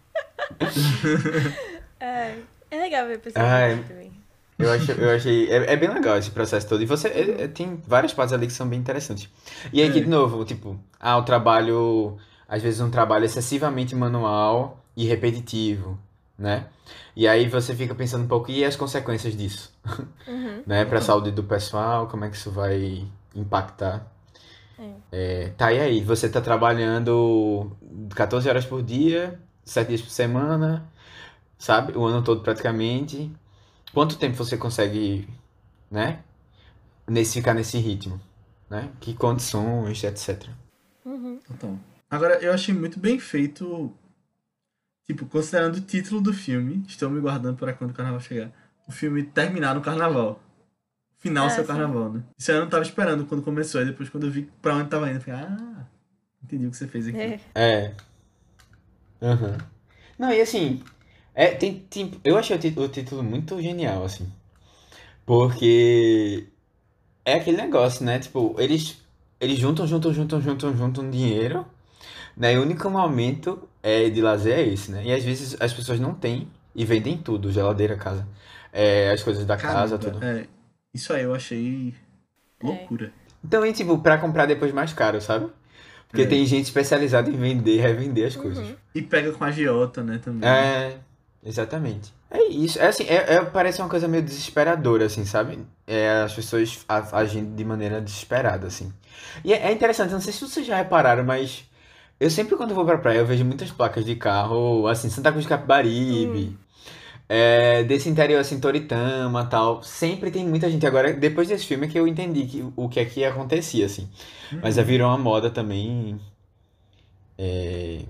É, 1.99 2.35
é 2.71 2.79
legal 2.79 3.07
ver 3.07 3.19
pessoas 3.19 3.43
Ai. 3.45 3.73
assim 3.73 3.83
também. 3.85 4.13
Eu, 4.59 4.71
acho, 4.71 4.93
eu 4.93 5.11
achei. 5.11 5.51
É, 5.51 5.73
é 5.73 5.77
bem 5.77 5.89
legal 5.93 6.19
esse 6.19 6.31
processo 6.31 6.69
todo. 6.69 6.83
E 6.83 6.87
você 6.87 7.09
é- 7.09 7.45
é- 7.45 7.49
tem 7.49 7.81
várias 7.87 8.13
partes 8.13 8.33
ali 8.35 8.47
que 8.47 8.53
são 8.53 8.69
bem 8.69 8.79
interessantes. 8.79 9.29
E 9.73 9.81
aí, 9.81 9.89
aqui, 9.89 9.99
É. 9.99 10.03
de 10.03 10.09
novo, 10.09 10.45
tipo, 10.45 10.79
ah, 11.01 11.17
o 11.17 11.23
trabalho. 11.23 12.19
Às 12.47 12.63
vezes 12.63 12.81
um 12.81 12.91
trabalho 12.91 13.25
excessivamente 13.25 13.97
manual 13.97 14.85
e 14.95 15.07
repetitivo, 15.07 15.99
né? 16.39 16.67
E 17.17 17.27
aí 17.27 17.49
você 17.49 17.75
fica 17.75 17.95
pensando 17.95 18.25
um 18.25 18.29
pouco, 18.29 18.51
e 18.51 18.63
as 18.65 18.77
consequências 18.77 19.35
disso? 19.35 19.73
Uhum. 20.29 20.63
né, 20.67 20.85
para 20.85 20.99
a 20.99 21.03
saúde 21.03 21.31
do 21.31 21.43
pessoal, 21.43 22.07
como 22.07 22.25
é 22.27 22.29
que 22.29 22.37
isso 22.37 22.51
vai 22.51 23.03
impactar. 23.35 24.07
É, 25.13 25.49
tá, 25.57 25.73
e 25.73 25.81
aí? 25.81 26.01
Você 26.03 26.29
tá 26.29 26.41
trabalhando 26.41 27.71
14 28.15 28.49
horas 28.49 28.67
por 28.67 28.83
dia, 28.83 29.41
7 29.65 29.89
dias 29.89 30.03
por 30.03 30.11
semana, 30.11 30.89
sabe? 31.59 31.97
O 31.97 32.05
ano 32.05 32.23
todo 32.23 32.43
praticamente. 32.43 33.31
Quanto 33.93 34.19
tempo 34.19 34.37
você 34.37 34.57
consegue, 34.57 35.29
né? 35.91 36.21
Nesse, 37.07 37.35
ficar 37.35 37.55
nesse 37.55 37.79
ritmo? 37.79 38.21
né? 38.75 38.91
Que 39.01 39.15
condições, 39.15 40.03
etc. 40.03 40.49
Uhum. 41.05 41.39
Total. 41.47 41.79
Agora, 42.11 42.39
eu 42.39 42.53
achei 42.53 42.75
muito 42.75 42.99
bem 42.99 43.19
feito. 43.19 43.93
Tipo, 45.07 45.27
considerando 45.27 45.77
o 45.77 45.81
título 45.81 46.21
do 46.21 46.33
filme, 46.33 46.83
estou 46.89 47.11
me 47.11 47.21
guardando 47.21 47.57
para 47.57 47.73
quando 47.73 47.91
o 47.91 47.95
carnaval 47.95 48.21
chegar. 48.21 48.51
O 48.89 48.93
filme 48.93 49.23
terminar 49.23 49.75
no 49.75 49.81
carnaval. 49.81 50.41
Final 51.25 51.47
Ah, 51.47 51.51
seu 51.51 51.63
sim. 51.65 51.69
carnaval, 51.69 52.13
né? 52.13 52.23
Isso 52.39 52.53
eu 52.53 52.61
não 52.61 52.69
tava 52.69 52.83
esperando 52.83 53.25
quando 53.25 53.43
começou. 53.43 53.81
E 53.81 53.87
depois, 53.87 54.11
quando 54.11 54.27
eu 54.27 54.31
vi 54.31 54.43
pra 54.61 54.75
onde 54.77 54.91
tava 54.91 55.09
indo, 55.09 55.17
eu 55.17 55.21
falei, 55.23 55.41
ah, 55.41 55.87
entendi 56.45 56.67
o 56.67 56.71
que 56.71 56.77
você 56.77 56.87
fez 56.87 57.09
aqui. 57.09 57.17
É. 57.17 57.41
É. 57.55 57.95
Aham. 59.23 59.57
Não, 60.19 60.31
e 60.31 60.43
assim, 60.43 60.83
é, 61.35 61.47
tem, 61.47 61.81
tem- 61.89 62.21
eu 62.23 62.37
achei 62.37 62.55
o, 62.59 62.89
título 62.89 63.23
muito 63.23 63.59
genial, 63.63 64.05
assim. 64.05 64.31
Porque 65.25 66.47
é 67.25 67.35
aquele 67.35 67.57
negócio, 67.57 68.05
né? 68.05 68.19
Tipo, 68.19 68.55
eles, 68.59 69.01
eles 69.41 69.59
juntam, 69.59 69.87
juntam, 69.87 70.13
juntam, 70.13 70.43
juntam, 70.43 70.77
juntam 70.77 71.11
dinheiro, 71.11 71.65
né? 72.37 72.53
E 72.55 72.59
o 72.59 72.63
único 72.63 72.91
momento 72.91 73.67
é, 73.83 74.11
de 74.11 74.21
lazer 74.21 74.59
é 74.59 74.63
esse, 74.69 74.91
né? 74.91 75.05
E 75.07 75.13
às 75.15 75.25
vezes 75.25 75.57
as 75.59 75.73
pessoas 75.73 75.99
não 75.99 76.15
têm 76.15 76.49
e 76.75 76.85
vendem 76.85 77.17
tudo, 77.17 77.51
geladeira, 77.51 77.97
casa, 77.97 78.29
é, 78.73 79.11
as 79.11 79.23
coisas 79.23 79.47
da 79.47 79.57
casa, 79.57 79.97
Caramba, 79.97 80.21
tudo. 80.21 80.25
é, 80.27 80.47
isso 80.95 81.13
aí 81.13 81.25
eu 81.25 81.35
achei 81.35 81.93
loucura. 82.63 83.13
Então, 83.45 83.65
e 83.67 83.73
tipo, 83.73 83.99
pra 83.99 84.17
comprar 84.17 84.47
depois 84.47 84.73
mais 84.73 84.93
caro, 84.93 85.21
sabe? 85.21 85.49
Porque 86.09 86.23
É. 86.23 86.27
tem 86.27 86.47
gente 86.47 86.65
especializada 86.65 87.29
em 87.29 87.37
vender 87.37 87.75
e 87.77 87.81
revender 87.81 88.27
as 88.29 88.37
coisas. 88.37 88.67
Uhum. 88.67 88.75
E 88.95 89.03
pega 89.03 89.33
com 89.33 89.45
a 89.45 89.49
agiota, 89.49 90.03
né, 90.03 90.19
também. 90.25 90.49
É, 90.49 90.97
exatamente. 91.45 92.13
É 92.31 92.45
isso. 92.49 92.79
É 92.79 92.87
assim, 92.87 93.05
é, 93.05 93.35
é- 93.35 93.45
parece 93.45 93.81
uma 93.83 93.89
coisa 93.89 94.09
meio 94.09 94.23
desesperadora, 94.23 95.07
assim, 95.07 95.25
sabe? 95.25 95.59
É, 95.87 96.23
as 96.25 96.33
pessoas 96.33 96.85
agindo 97.13 97.55
de 97.55 97.65
maneira 97.65 98.01
desesperada, 98.01 98.67
assim. 98.67 98.93
E 99.45 99.53
é, 99.53 99.67
é 99.69 99.73
interessante, 99.73 100.13
não 100.13 100.21
sei 100.21 100.33
se 100.33 100.41
vocês 100.41 100.65
já 100.67 100.77
repararam, 100.77 101.25
mas 101.25 101.65
eu 102.19 102.31
sempre 102.31 102.57
quando 102.57 102.75
vou 102.75 102.85
pra 102.85 102.97
praia 102.99 103.19
eu 103.19 103.27
vejo 103.27 103.45
muitas 103.45 103.71
placas 103.71 104.05
de 104.05 104.15
carro, 104.17 104.87
assim, 104.87 105.11
Santa 105.11 105.31
Cruz 105.31 105.45
de 105.45 105.49
Capibaribe, 105.49 106.57
é, 107.29 107.83
desse 107.85 108.09
interior, 108.09 108.41
assim, 108.41 108.61
Toritama 108.61 109.47
tal. 109.47 109.83
Sempre 109.83 110.31
tem 110.31 110.47
muita 110.47 110.71
gente. 110.71 110.87
Agora, 110.87 111.13
depois 111.13 111.49
desse 111.49 111.67
filme 111.67 111.87
é 111.87 111.91
que 111.91 111.99
eu 111.99 112.07
entendi 112.07 112.47
que, 112.47 112.65
o 112.77 112.89
que 112.89 113.01
é 113.01 113.05
que 113.05 113.25
acontecia, 113.25 113.87
assim. 113.87 114.09
Mas 114.63 114.77
Uhum. 114.79 114.85
virou 114.85 115.09
uma 115.09 115.19
moda 115.19 115.51
também 115.51 116.19
é, 117.39 118.05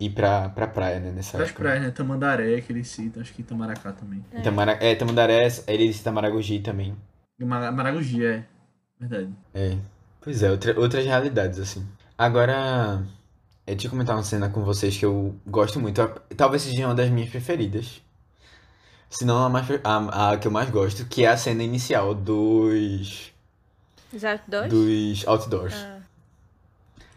ir 0.00 0.10
pra, 0.10 0.48
pra 0.48 0.66
praia, 0.66 0.98
né, 1.00 1.10
nessa 1.12 1.36
As 1.38 1.44
época. 1.50 1.62
praias, 1.62 1.82
né? 1.82 1.90
Tamandaré, 1.90 2.60
que 2.60 2.72
eles 2.72 2.88
citam, 2.88 3.22
acho 3.22 3.32
que 3.32 3.42
Itamaracá 3.42 3.92
também. 3.92 4.24
Itamara, 4.36 4.72
é, 4.80 4.94
Tamandaré, 4.94 5.46
ele 5.66 5.88
disse 5.88 6.02
Tamaragogi 6.02 6.58
também. 6.60 6.94
Mara- 7.40 7.72
Maragogi, 7.72 8.24
é. 8.24 8.44
Verdade. 8.98 9.28
É. 9.52 9.76
Pois 10.20 10.42
é, 10.42 10.50
outra- 10.50 10.78
outras 10.80 11.04
realidades, 11.04 11.58
assim. 11.58 11.86
Agora, 12.16 13.02
eu 13.66 13.76
tinha 13.76 13.88
que 13.88 13.88
comentar 13.88 14.16
uma 14.16 14.22
cena 14.22 14.48
com 14.48 14.62
vocês 14.64 14.96
que 14.96 15.04
eu 15.04 15.34
gosto 15.46 15.78
muito. 15.80 16.00
Talvez 16.36 16.62
seja 16.62 16.86
uma 16.86 16.94
das 16.94 17.10
minhas 17.10 17.28
preferidas. 17.28 18.00
Se 19.16 19.24
não 19.24 19.44
a, 19.44 19.48
mais, 19.48 19.66
a, 19.84 20.32
a 20.32 20.38
que 20.38 20.46
eu 20.46 20.52
mais 20.52 20.68
gosto, 20.70 21.06
que 21.06 21.24
é 21.24 21.28
a 21.28 21.36
cena 21.36 21.62
inicial 21.62 22.14
dos, 22.14 23.32
Os 24.12 24.24
outdoors? 24.24 24.70
dos 24.70 25.26
outdoors. 25.28 25.74
Ah. 25.74 26.00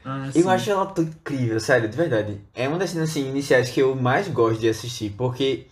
Ah, 0.05 0.29
Eu 0.33 0.49
acho 0.49 0.69
ela 0.71 0.85
tão 0.85 1.03
incrível, 1.03 1.59
sério, 1.59 1.89
de 1.89 1.97
verdade. 1.97 2.39
É 2.55 2.67
uma 2.67 2.77
das 2.77 2.91
cenas 2.91 3.09
assim, 3.09 3.27
iniciais 3.27 3.69
que 3.69 3.81
eu 3.81 3.95
mais 3.95 4.27
gosto 4.29 4.59
de 4.59 4.69
assistir, 4.69 5.11
porque 5.17 5.67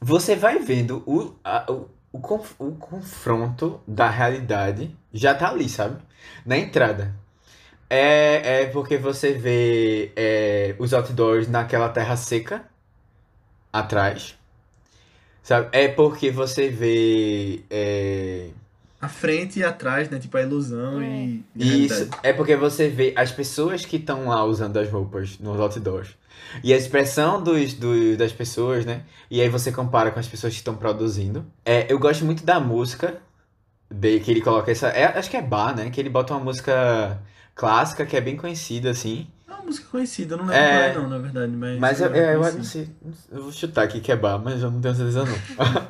você 0.00 0.34
vai 0.36 0.58
vendo 0.58 1.02
o, 1.06 1.34
a- 1.44 1.66
o, 1.70 1.88
o, 2.12 2.20
conf- 2.20 2.54
o 2.58 2.72
confronto 2.72 3.80
da 3.86 4.08
realidade 4.10 4.94
já 5.12 5.34
tá 5.34 5.48
ali, 5.50 5.68
sabe? 5.68 6.00
Na 6.44 6.56
entrada. 6.56 7.14
É, 7.90 8.62
é 8.62 8.66
porque 8.66 8.98
você 8.98 9.32
vê 9.32 10.12
é, 10.16 10.76
os 10.78 10.94
outdoors 10.94 11.48
naquela 11.48 11.88
terra 11.90 12.16
seca 12.16 12.64
atrás. 13.72 14.36
Sabe? 15.42 15.68
É 15.72 15.88
porque 15.88 16.30
você 16.30 16.68
vê. 16.68 17.62
é, 17.70 18.48
A 19.00 19.08
frente 19.08 19.58
e 19.58 19.64
atrás, 19.64 20.08
né? 20.08 20.18
Tipo, 20.18 20.36
a 20.36 20.42
ilusão 20.42 21.00
É. 21.00 21.06
e, 21.56 21.70
a 21.70 21.76
isso, 21.76 22.08
é 22.22 22.32
porque 22.32 22.54
você 22.56 22.88
vê 22.88 23.12
as 23.16 23.32
pessoas 23.32 23.84
que 23.84 23.96
estão 23.96 24.28
lá 24.28 24.44
usando 24.44 24.76
as 24.76 24.88
roupas 24.88 25.38
nos 25.40 25.58
outdoors. 25.58 26.10
E 26.62 26.72
a 26.72 26.76
expressão 26.76 27.42
dos, 27.42 27.74
dos- 27.74 28.16
das 28.16 28.32
pessoas, 28.32 28.84
né? 28.86 29.02
E 29.30 29.40
aí 29.40 29.48
você 29.48 29.72
compara 29.72 30.10
com 30.10 30.20
as 30.20 30.28
pessoas 30.28 30.52
que 30.52 30.58
estão 30.60 30.76
produzindo. 30.76 31.44
É, 31.64 31.90
eu 31.92 31.98
gosto 31.98 32.24
muito 32.24 32.44
da 32.44 32.60
música, 32.60 33.16
de, 33.90 34.20
que 34.20 34.30
ele 34.30 34.40
coloca 34.40 34.70
essa. 34.70 34.88
é, 34.88 35.04
acho 35.18 35.30
que 35.30 35.36
é 35.36 35.42
bar, 35.42 35.74
né? 35.76 35.90
Que 35.90 36.00
ele 36.00 36.08
bota 36.10 36.34
uma 36.34 36.44
música 36.44 37.20
clássica 37.54 38.06
que 38.06 38.16
é 38.16 38.20
bem 38.20 38.36
conhecida, 38.36 38.90
assim. 38.90 39.26
É 39.62 39.64
uma 39.64 39.66
música 39.66 39.86
conhecida, 39.90 40.34
eu 40.34 40.38
não 40.38 40.46
lembro 40.46 40.60
É. 40.60 40.88
é 40.88 40.94
não, 40.94 41.08
na 41.08 41.18
verdade. 41.18 41.52
Mas, 41.52 41.78
Mas 41.78 42.00
eu, 42.00 42.12
é 42.14 42.18
é, 42.18 42.34
eu 42.34 42.40
conhecida. 42.40 42.58
não 42.58 42.64
sei. 42.64 42.88
Eu 43.30 43.42
vou 43.44 43.52
chutar 43.52 43.84
aqui 43.84 44.00
que 44.00 44.10
é 44.10 44.16
bar, 44.16 44.38
mas 44.42 44.60
eu 44.62 44.70
não 44.70 44.80
tenho 44.80 44.94
certeza 44.94 45.24
não. 45.24 45.32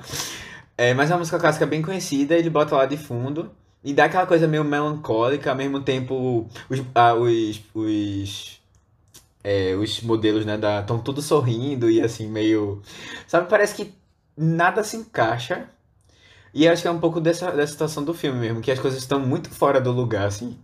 É, 0.76 0.94
mas 0.94 1.10
é 1.10 1.12
uma 1.14 1.18
música 1.20 1.38
clássica 1.38 1.66
bem 1.66 1.82
conhecida, 1.82 2.34
ele 2.34 2.48
bota 2.50 2.74
lá 2.74 2.86
de 2.86 2.96
fundo. 2.96 3.50
E 3.84 3.92
dá 3.92 4.04
aquela 4.06 4.26
coisa 4.26 4.48
meio 4.48 4.64
melancólica, 4.64 5.50
ao 5.50 5.56
mesmo 5.56 5.80
tempo 5.80 6.48
os, 6.68 6.82
ah, 6.94 7.14
os, 7.14 7.60
os, 7.74 8.60
é, 9.44 9.74
os 9.74 10.00
modelos, 10.02 10.46
né, 10.46 10.58
estão 10.80 10.98
todos 10.98 11.24
sorrindo 11.24 11.90
e 11.90 12.00
assim, 12.00 12.28
meio. 12.28 12.80
Sabe, 13.26 13.48
parece 13.50 13.74
que 13.74 13.94
nada 14.36 14.82
se 14.82 14.96
encaixa. 14.96 15.68
E 16.54 16.64
eu 16.64 16.72
acho 16.72 16.82
que 16.82 16.88
é 16.88 16.90
um 16.90 17.00
pouco 17.00 17.20
dessa, 17.20 17.50
dessa 17.50 17.72
situação 17.72 18.04
do 18.04 18.14
filme 18.14 18.38
mesmo, 18.40 18.60
que 18.60 18.70
as 18.70 18.78
coisas 18.78 19.00
estão 19.00 19.20
muito 19.20 19.50
fora 19.50 19.80
do 19.80 19.90
lugar, 19.92 20.26
assim. 20.26 20.56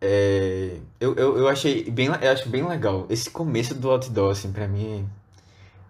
É, 0.00 0.78
eu, 0.98 1.14
eu, 1.14 1.38
eu 1.38 1.48
achei 1.48 1.90
bem, 1.90 2.06
eu 2.06 2.32
acho 2.32 2.48
bem 2.48 2.66
legal. 2.66 3.06
Esse 3.10 3.30
começo 3.30 3.74
do 3.74 3.90
outdoor, 3.90 4.32
assim, 4.32 4.52
pra 4.52 4.66
mim 4.66 5.06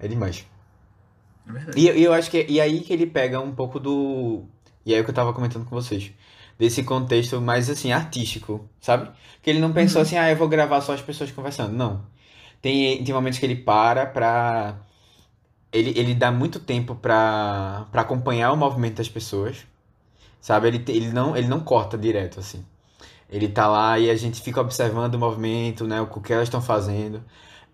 é, 0.01 0.07
é 0.07 0.09
demais. 0.09 0.47
É 1.49 1.53
verdade. 1.53 1.81
E, 1.81 2.03
eu 2.03 2.13
acho 2.13 2.31
que 2.31 2.47
e 2.49 2.61
aí 2.61 2.81
que 2.81 2.93
ele 2.93 3.07
pega 3.07 3.41
um 3.41 3.55
pouco 3.55 3.79
do. 3.81 4.45
E 4.85 4.93
aí 4.93 4.99
é 4.99 5.03
o 5.03 5.05
que 5.05 5.11
eu 5.11 5.15
tava 5.15 5.33
comentando 5.33 5.65
com 5.65 5.75
vocês. 5.75 6.13
Desse 6.59 6.83
contexto 6.85 7.41
mais 7.41 7.71
assim, 7.71 7.93
artístico, 7.93 8.69
sabe? 8.81 9.11
Que 9.43 9.49
ele 9.51 9.61
não 9.61 9.73
pensou 9.73 10.01
Uhum. 10.01 10.07
assim, 10.07 10.17
ah, 10.19 10.31
eu 10.31 10.37
vou 10.37 10.49
gravar 10.49 10.81
só 10.83 10.93
as 10.93 11.01
pessoas 11.03 11.31
conversando. 11.33 11.73
Não. 11.75 12.05
Tem, 12.63 13.03
tem 13.05 13.15
momentos 13.15 13.39
que 13.39 13.47
ele 13.47 13.57
para 13.57 14.07
pra. 14.07 14.79
Ele, 15.73 15.91
ele 15.99 16.15
dá 16.15 16.31
muito 16.33 16.61
tempo 16.61 16.95
pra, 16.97 17.87
pra 17.93 18.03
acompanhar 18.03 18.53
o 18.53 18.57
movimento 18.57 18.97
das 18.97 19.09
pessoas. 19.09 19.67
Sabe? 20.41 20.69
Ele, 20.69 20.85
ele, 20.89 21.13
não, 21.13 21.37
ele 21.37 21.49
não 21.49 21.61
corta 21.61 21.99
direto, 21.99 22.41
assim. 22.41 22.65
Ele 23.31 23.49
tá 23.49 23.67
lá 23.69 23.99
e 23.99 24.11
a 24.11 24.17
gente 24.17 24.41
fica 24.43 24.61
observando 24.61 25.15
o 25.15 25.19
movimento, 25.19 25.87
né? 25.87 26.01
O 26.01 26.07
que 26.09 26.33
elas 26.33 26.45
estão 26.49 26.61
fazendo. 26.63 27.23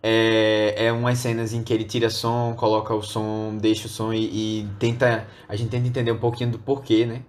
É, 0.02 0.86
é 0.86 0.92
umas 0.92 1.18
cenas 1.18 1.52
em 1.52 1.62
que 1.64 1.72
ele 1.74 1.84
tira 1.84 2.10
som, 2.10 2.54
coloca 2.56 2.94
o 2.94 3.02
som, 3.02 3.56
deixa 3.58 3.86
o 3.86 3.90
som 3.90 4.12
e, 4.12 4.62
e 4.62 4.68
tenta. 4.78 5.26
A 5.48 5.56
gente 5.56 5.70
tenta 5.70 5.88
entender 5.88 6.12
um 6.12 6.18
pouquinho 6.18 6.50
do 6.50 6.58
porquê, 6.58 7.06
né? 7.06 7.22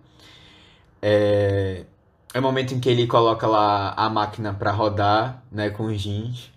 É, 1.01 1.85
é 2.33 2.39
o 2.39 2.41
momento 2.41 2.73
em 2.73 2.79
que 2.79 2.89
ele 2.89 3.07
coloca 3.07 3.47
lá 3.47 3.93
a 3.95 4.09
máquina 4.09 4.53
pra 4.53 4.71
rodar, 4.71 5.43
né? 5.51 5.69
Com 5.69 5.85
os 5.85 6.01
jeans. 6.01 6.51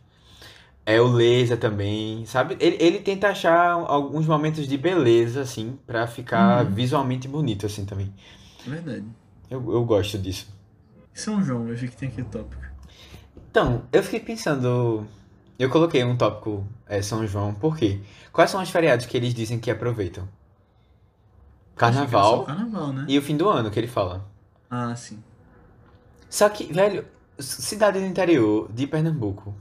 É 0.86 1.00
o 1.00 1.06
laser 1.08 1.58
também, 1.58 2.26
sabe? 2.26 2.56
Ele, 2.60 2.76
ele 2.80 3.00
tenta 3.00 3.28
achar 3.28 3.72
alguns 3.72 4.26
momentos 4.26 4.66
de 4.68 4.76
beleza, 4.78 5.42
assim, 5.42 5.78
pra 5.86 6.06
ficar 6.06 6.66
Uhum. 6.66 6.72
visualmente 6.72 7.28
bonito, 7.28 7.66
assim, 7.66 7.84
também. 7.84 8.12
Verdade. 8.64 9.04
Eu, 9.50 9.72
eu 9.72 9.84
gosto 9.84 10.18
disso. 10.18 10.46
São 11.20 11.42
João, 11.42 11.68
eu 11.68 11.76
vi 11.76 11.88
que 11.88 11.96
tem 11.96 12.08
aqui 12.08 12.22
o 12.22 12.24
tópico. 12.24 12.62
Então, 13.50 13.82
eu 13.92 14.02
fiquei 14.02 14.20
pensando. 14.20 15.06
Eu 15.58 15.68
coloquei 15.68 16.02
um 16.02 16.16
tópico 16.16 16.66
é, 16.86 17.02
São 17.02 17.26
João, 17.26 17.52
por 17.52 17.76
quê? 17.76 18.00
Quais 18.32 18.50
são 18.50 18.62
os 18.62 18.70
feriados 18.70 19.06
que 19.06 19.16
eles 19.16 19.34
dizem 19.34 19.58
que 19.58 19.70
aproveitam? 19.70 20.26
Carnaval 21.76 22.40
o 22.40 22.44
carnaval, 22.44 22.92
né? 22.92 23.06
e 23.08 23.18
o 23.18 23.22
fim 23.22 23.36
do 23.36 23.48
ano, 23.48 23.70
que 23.70 23.78
ele 23.78 23.86
fala. 23.86 24.26
Ah, 24.70 24.94
sim. 24.96 25.22
Só 26.28 26.48
que, 26.48 26.72
velho, 26.72 27.06
cidade 27.38 27.98
do 27.98 28.06
interior 28.06 28.70
de 28.72 28.86
Pernambuco, 28.86 29.54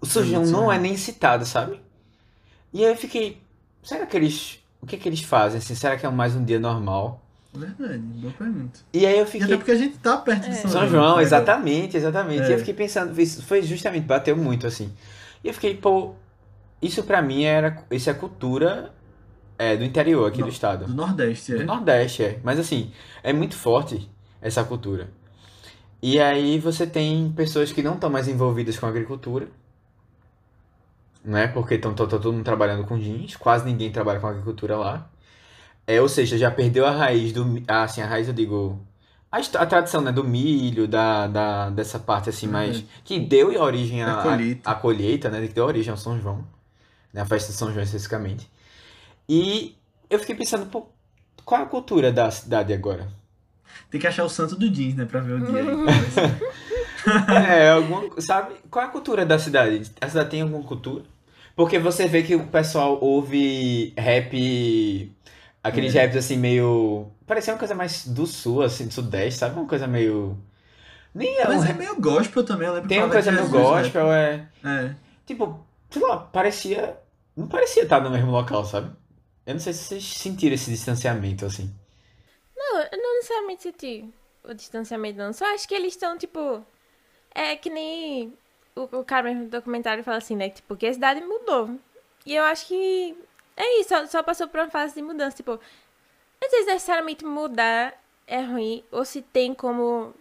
o 0.00 0.06
São 0.06 0.24
João 0.24 0.44
não 0.46 0.72
é 0.72 0.78
nem 0.78 0.96
citado, 0.96 1.44
sabe? 1.46 1.80
E 2.72 2.84
aí 2.84 2.90
eu 2.90 2.96
fiquei, 2.96 3.42
será 3.82 4.06
que 4.06 4.16
eles, 4.16 4.58
o 4.80 4.86
que 4.86 4.96
que 4.96 5.08
eles 5.08 5.22
fazem? 5.22 5.58
Assim, 5.58 5.74
será 5.74 5.96
que 5.96 6.04
é 6.04 6.10
mais 6.10 6.34
um 6.34 6.44
dia 6.44 6.58
normal? 6.58 7.22
É 7.54 7.58
verdade, 7.58 7.98
boa 7.98 8.32
pergunta. 8.34 8.80
E 8.92 9.06
aí 9.06 9.14
eu 9.14 9.18
E 9.18 9.22
até 9.22 9.30
fiquei, 9.30 9.56
porque 9.56 9.70
a 9.70 9.74
gente 9.76 9.98
tá 9.98 10.16
perto 10.18 10.44
de 10.44 10.50
É. 10.50 10.54
São, 10.54 10.70
São 10.70 10.88
João, 10.88 11.16
né? 11.16 11.22
exatamente, 11.22 11.96
exatamente. 11.96 12.42
E 12.42 12.52
É. 12.52 12.54
eu 12.54 12.58
fiquei 12.58 12.74
pensando, 12.74 13.18
isso 13.20 13.42
foi 13.42 13.62
justamente, 13.62 14.04
bateu 14.04 14.36
muito 14.36 14.66
assim. 14.66 14.92
E 15.42 15.48
eu 15.48 15.54
fiquei, 15.54 15.74
pô, 15.76 16.14
isso 16.80 17.02
pra 17.04 17.22
mim 17.22 17.44
era, 17.44 17.84
isso 17.90 18.10
é 18.10 18.14
cultura 18.14 18.92
é, 19.58 19.76
do 19.76 19.82
interior 19.84 20.28
aqui 20.28 20.38
do 20.38 20.44
Do 20.44 20.50
estado. 20.50 20.86
Nordeste, 20.88 21.54
Do 21.54 21.62
é. 21.62 21.64
Nordeste, 21.64 22.22
é. 22.22 22.38
Mas 22.44 22.58
assim, 22.58 22.92
é 23.22 23.32
muito 23.32 23.56
forte 23.56 24.08
essa 24.40 24.62
cultura. 24.62 25.08
E 26.00 26.20
aí 26.20 26.58
você 26.60 26.86
tem 26.86 27.32
pessoas 27.34 27.72
que 27.72 27.82
não 27.82 27.94
estão 27.94 28.08
mais 28.10 28.28
envolvidas 28.28 28.78
com 28.78 28.86
a 28.86 28.88
agricultura, 28.90 29.48
né? 31.24 31.48
Porque 31.48 31.74
estão 31.74 31.92
todo 31.94 32.32
mundo 32.32 32.44
trabalhando 32.44 32.84
com 32.86 32.98
jeans, 32.98 33.34
quase 33.36 33.64
ninguém 33.64 33.90
trabalha 33.90 34.20
com 34.20 34.26
agricultura 34.28 34.76
lá. 34.76 35.10
É, 35.88 36.02
ou 36.02 36.08
seja, 36.08 36.36
já 36.36 36.50
perdeu 36.50 36.84
a 36.84 36.90
raiz 36.90 37.32
do, 37.32 37.62
ah, 37.66 37.84
assim, 37.84 38.02
a 38.02 38.06
raiz 38.06 38.28
eu 38.28 38.34
digo, 38.34 38.78
a, 39.32 39.38
a 39.38 39.66
tradição, 39.66 40.02
né, 40.02 40.12
do 40.12 40.22
milho, 40.22 40.86
da, 40.86 41.26
da, 41.26 41.70
dessa 41.70 41.98
parte 41.98 42.28
assim 42.28 42.46
mais. 42.46 42.76
Uhum. 42.76 42.86
Que 43.02 43.18
deu 43.18 43.58
origem 43.58 44.02
à 44.02 44.22
colheita. 44.22 44.70
à 44.70 44.74
colheita, 44.74 45.30
né? 45.30 45.46
Que 45.46 45.54
deu 45.54 45.64
origem 45.64 45.90
ao 45.90 45.96
São 45.96 46.20
João. 46.20 46.46
Né, 47.10 47.22
a 47.22 47.24
festa 47.24 47.50
de 47.50 47.56
São 47.56 47.72
João 47.72 47.82
especificamente. 47.82 48.50
E 49.26 49.78
eu 50.10 50.18
fiquei 50.18 50.34
pensando, 50.34 50.66
pô, 50.66 50.88
qual 51.42 51.62
é 51.62 51.64
a 51.64 51.66
cultura 51.66 52.12
da 52.12 52.30
cidade 52.30 52.70
agora? 52.70 53.08
Tem 53.90 53.98
que 53.98 54.06
achar 54.06 54.24
o 54.24 54.28
santo 54.28 54.56
do 54.56 54.68
jeans, 54.68 54.94
né? 54.94 55.06
Pra 55.06 55.20
ver 55.20 55.40
o 55.40 55.46
dia 55.46 55.62
aí. 55.62 55.68
É, 57.48 57.70
alguma, 57.70 58.20
sabe? 58.20 58.56
Qual 58.70 58.84
é 58.84 58.88
a 58.88 58.90
cultura 58.90 59.24
da 59.24 59.38
cidade? 59.38 59.90
A 59.98 60.08
cidade 60.08 60.28
tem 60.28 60.42
alguma 60.42 60.62
cultura? 60.62 61.04
Porque 61.58 61.76
você 61.76 62.06
vê 62.06 62.22
que 62.22 62.36
o 62.36 62.46
pessoal 62.46 62.98
ouve 63.00 63.92
rap, 63.96 65.12
aqueles 65.62 65.94
É. 65.94 66.02
raps 66.02 66.16
assim 66.16 66.36
meio, 66.36 67.10
parecia 67.26 67.52
uma 67.52 67.58
coisa 67.58 67.74
mais 67.74 68.06
do 68.06 68.26
sul, 68.26 68.62
assim, 68.62 68.86
do 68.88 68.94
sudeste, 68.94 69.40
sabe? 69.40 69.56
Uma 69.58 69.66
coisa 69.68 69.86
meio 69.86 70.36
nem 71.14 71.38
é 71.38 71.44
um 71.46 71.48
Mas 71.48 71.64
é 71.64 71.66
rap- 71.68 71.78
meio 71.78 72.00
gospel 72.00 72.44
também, 72.44 72.68
eu 72.68 72.74
lembro 72.74 72.88
tem 72.88 72.98
uma 72.98 73.08
coisa 73.10 73.32
meio 73.32 73.48
gospel, 73.48 74.12
é, 74.12 74.48
É. 74.64 74.94
tipo, 75.26 75.64
sei 75.90 76.02
lá, 76.02 76.18
parecia, 76.18 76.96
não 77.36 77.48
parecia 77.48 77.82
estar 77.84 78.00
no 78.00 78.10
mesmo 78.10 78.30
local, 78.30 78.64
sabe? 78.64 78.90
Eu 79.46 79.54
não 79.54 79.60
sei 79.60 79.72
se 79.72 79.84
vocês 79.84 80.04
sentiram 80.04 80.54
esse 80.54 80.70
distanciamento 80.70 81.46
assim. 81.46 81.74
Não, 82.56 82.80
eu 82.80 82.98
não 83.02 83.14
necessariamente 83.16 83.62
senti 83.62 84.04
o 84.44 84.52
distanciamento, 84.52 85.18
não. 85.18 85.32
Só 85.32 85.46
acho 85.54 85.66
que 85.66 85.74
eles 85.74 85.94
estão, 85.94 86.18
tipo. 86.18 86.62
É 87.34 87.56
que 87.56 87.70
nem 87.70 88.32
o, 88.76 88.82
o 88.98 89.04
cara 89.04 89.22
mesmo 89.28 89.44
do 89.44 89.50
documentário 89.50 90.04
fala 90.04 90.18
assim, 90.18 90.36
né? 90.36 90.50
Tipo, 90.50 90.76
que 90.76 90.86
a 90.86 90.92
cidade 90.92 91.20
mudou. 91.22 91.70
E 92.26 92.34
eu 92.34 92.44
acho 92.44 92.66
que. 92.66 93.16
É 93.58 93.80
isso, 93.80 93.88
só, 93.90 94.06
só 94.06 94.22
passou 94.22 94.48
por 94.48 94.60
uma 94.60 94.70
fase 94.70 94.94
de 94.94 95.02
mudança. 95.02 95.36
Tipo, 95.36 95.60
sei 96.50 96.60
se 96.62 96.66
necessariamente 96.66 97.24
mudar 97.24 97.94
é 98.26 98.40
ruim 98.42 98.84
ou 98.92 99.04
se 99.04 99.22
tem 99.22 99.54
como 99.54 100.14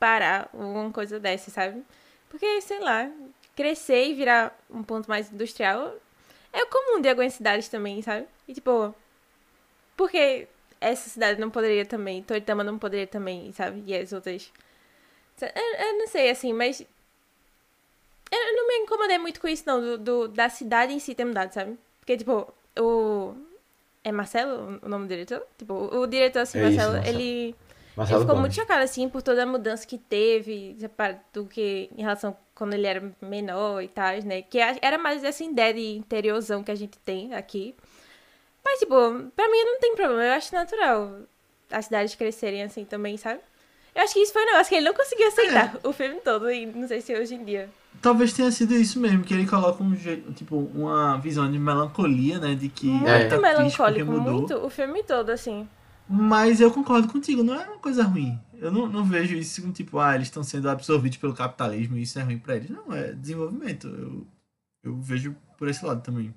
parar 0.00 0.50
alguma 0.54 0.92
coisa 0.92 1.20
dessa, 1.20 1.50
sabe? 1.50 1.84
Porque, 2.30 2.60
sei 2.62 2.80
lá, 2.80 3.10
crescer 3.56 4.06
e 4.08 4.14
virar 4.14 4.58
um 4.70 4.82
ponto 4.84 5.08
mais 5.08 5.32
industrial 5.32 5.94
é 6.52 6.66
comum 6.66 7.00
de 7.00 7.08
algumas 7.10 7.34
cidades 7.34 7.68
também, 7.68 8.02
sabe? 8.02 8.26
E, 8.48 8.54
tipo, 8.54 8.94
porque 9.96 10.48
essa 10.80 11.08
cidade 11.08 11.40
não 11.40 11.50
poderia 11.50 11.86
também, 11.86 12.22
Toritama 12.22 12.64
não 12.64 12.78
poderia 12.78 13.06
também, 13.06 13.52
sabe? 13.52 13.82
E 13.86 13.96
as 13.96 14.12
outras. 14.12 14.52
Eu, 15.40 15.86
eu 15.86 15.98
não 15.98 16.06
sei, 16.08 16.30
assim, 16.30 16.52
mas. 16.54 16.84
Eu 18.30 18.56
não 18.56 18.66
me 18.68 18.76
incomodei 18.78 19.18
muito 19.18 19.40
com 19.40 19.48
isso, 19.48 19.64
não, 19.66 19.80
do, 19.80 19.98
do- 19.98 20.28
da 20.28 20.48
cidade 20.48 20.92
em 20.92 20.98
si 20.98 21.14
ter 21.14 21.24
mudado, 21.24 21.52
sabe? 21.52 21.78
Porque, 22.00 22.16
tipo, 22.16 22.52
o. 22.78 23.34
É 24.04 24.10
Marcelo 24.10 24.80
o 24.82 24.88
nome 24.88 25.06
do 25.06 25.08
diretor? 25.08 25.46
Tipo, 25.56 25.74
o, 25.74 26.06
diretor, 26.06 26.40
assim, 26.40 26.58
É 26.58 26.68
isso, 26.68 26.76
Marcelo, 26.76 26.92
Marcelo. 26.94 27.16
ele. 27.16 27.24
Ele 27.24 27.56
Marcelo 27.96 28.20
ficou 28.20 28.34
Gomes. 28.36 28.40
muito 28.40 28.54
chocado, 28.60 28.82
assim, 28.82 29.08
por 29.08 29.22
toda 29.22 29.42
a 29.42 29.46
mudança 29.46 29.86
que 29.86 29.98
teve, 29.98 30.76
do 31.32 31.44
que 31.44 31.90
em 31.96 32.00
relação 32.02 32.34
quando 32.54 32.72
ele 32.74 32.86
era 32.86 33.12
menor 33.20 33.82
e 33.82 33.88
tal, 33.88 34.14
né? 34.24 34.42
Que 34.42 34.58
era 34.58 34.96
mais 34.96 35.22
essa 35.22 35.44
ideia 35.44 35.74
de 35.74 35.96
interiorzão 35.96 36.64
que 36.64 36.70
a 36.70 36.74
gente 36.74 36.98
tem 37.00 37.34
aqui. 37.34 37.74
Mas, 38.64 38.78
tipo, 38.78 38.94
pra 39.36 39.48
mim 39.48 39.64
não 39.64 39.78
tem 39.78 39.94
problema. 39.94 40.24
Eu 40.24 40.32
acho 40.32 40.54
natural 40.54 41.18
as 41.70 41.84
cidades 41.86 42.14
crescerem 42.14 42.62
assim 42.62 42.84
também, 42.84 43.16
sabe? 43.16 43.40
Eu 43.94 44.02
acho 44.02 44.14
que 44.14 44.20
isso 44.20 44.32
foi 44.32 44.42
um 44.42 44.46
negócio 44.46 44.68
que 44.70 44.74
ele 44.76 44.86
não 44.86 44.94
conseguiu 44.94 45.28
aceitar 45.28 45.78
o 45.84 45.92
filme 45.92 46.20
todo, 46.20 46.50
e 46.50 46.64
não 46.66 46.88
sei 46.88 47.00
se 47.02 47.14
hoje 47.14 47.34
em 47.34 47.44
dia. 47.44 47.68
Talvez 48.00 48.32
tenha 48.32 48.50
sido 48.50 48.74
isso 48.74 48.98
mesmo, 48.98 49.22
que 49.22 49.32
ele 49.32 49.46
coloca 49.46 49.82
um 49.82 49.94
jeito, 49.94 50.32
tipo, 50.32 50.56
uma 50.74 51.18
visão 51.18 51.50
de 51.50 51.58
melancolia, 51.58 52.38
né? 52.40 52.54
De 52.54 52.68
que 52.68 52.86
Muito 52.86 53.08
ele 53.08 53.28
tá 53.28 53.38
melancólico, 53.38 54.10
mudou. 54.10 54.38
muito, 54.38 54.54
o 54.56 54.68
filme 54.68 55.02
todo, 55.04 55.30
assim. 55.30 55.68
Mas 56.08 56.60
eu 56.60 56.70
concordo 56.70 57.08
contigo, 57.08 57.42
não 57.42 57.54
é 57.54 57.66
uma 57.68 57.78
coisa 57.78 58.02
ruim. 58.04 58.38
Eu 58.60 58.70
não, 58.70 58.86
não 58.86 59.04
vejo 59.04 59.34
isso 59.36 59.60
como 59.62 59.72
tipo, 59.72 59.98
ah, 59.98 60.14
eles 60.14 60.28
estão 60.28 60.42
sendo 60.42 60.68
absorvidos 60.68 61.18
pelo 61.18 61.34
capitalismo 61.34 61.96
e 61.96 62.02
isso 62.02 62.18
é 62.18 62.22
ruim 62.22 62.38
pra 62.38 62.56
eles. 62.56 62.70
Não, 62.70 62.92
é 62.92 63.12
desenvolvimento. 63.12 63.86
Eu, 63.88 64.26
eu 64.84 65.00
vejo 65.00 65.36
por 65.58 65.68
esse 65.68 65.84
lado 65.84 66.02
também. 66.02 66.34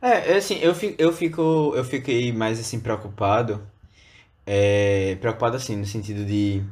É, 0.00 0.32
é 0.32 0.36
assim, 0.36 0.56
eu 0.60 0.74
fico, 0.74 1.00
eu 1.00 1.12
fico, 1.12 1.72
eu 1.76 1.84
fiquei 1.84 2.32
mais 2.32 2.58
assim 2.60 2.80
preocupado, 2.80 3.66
é, 4.46 5.16
preocupado 5.20 5.56
assim 5.56 5.76
no 5.76 5.86
sentido 5.86 6.24
de 6.24 6.62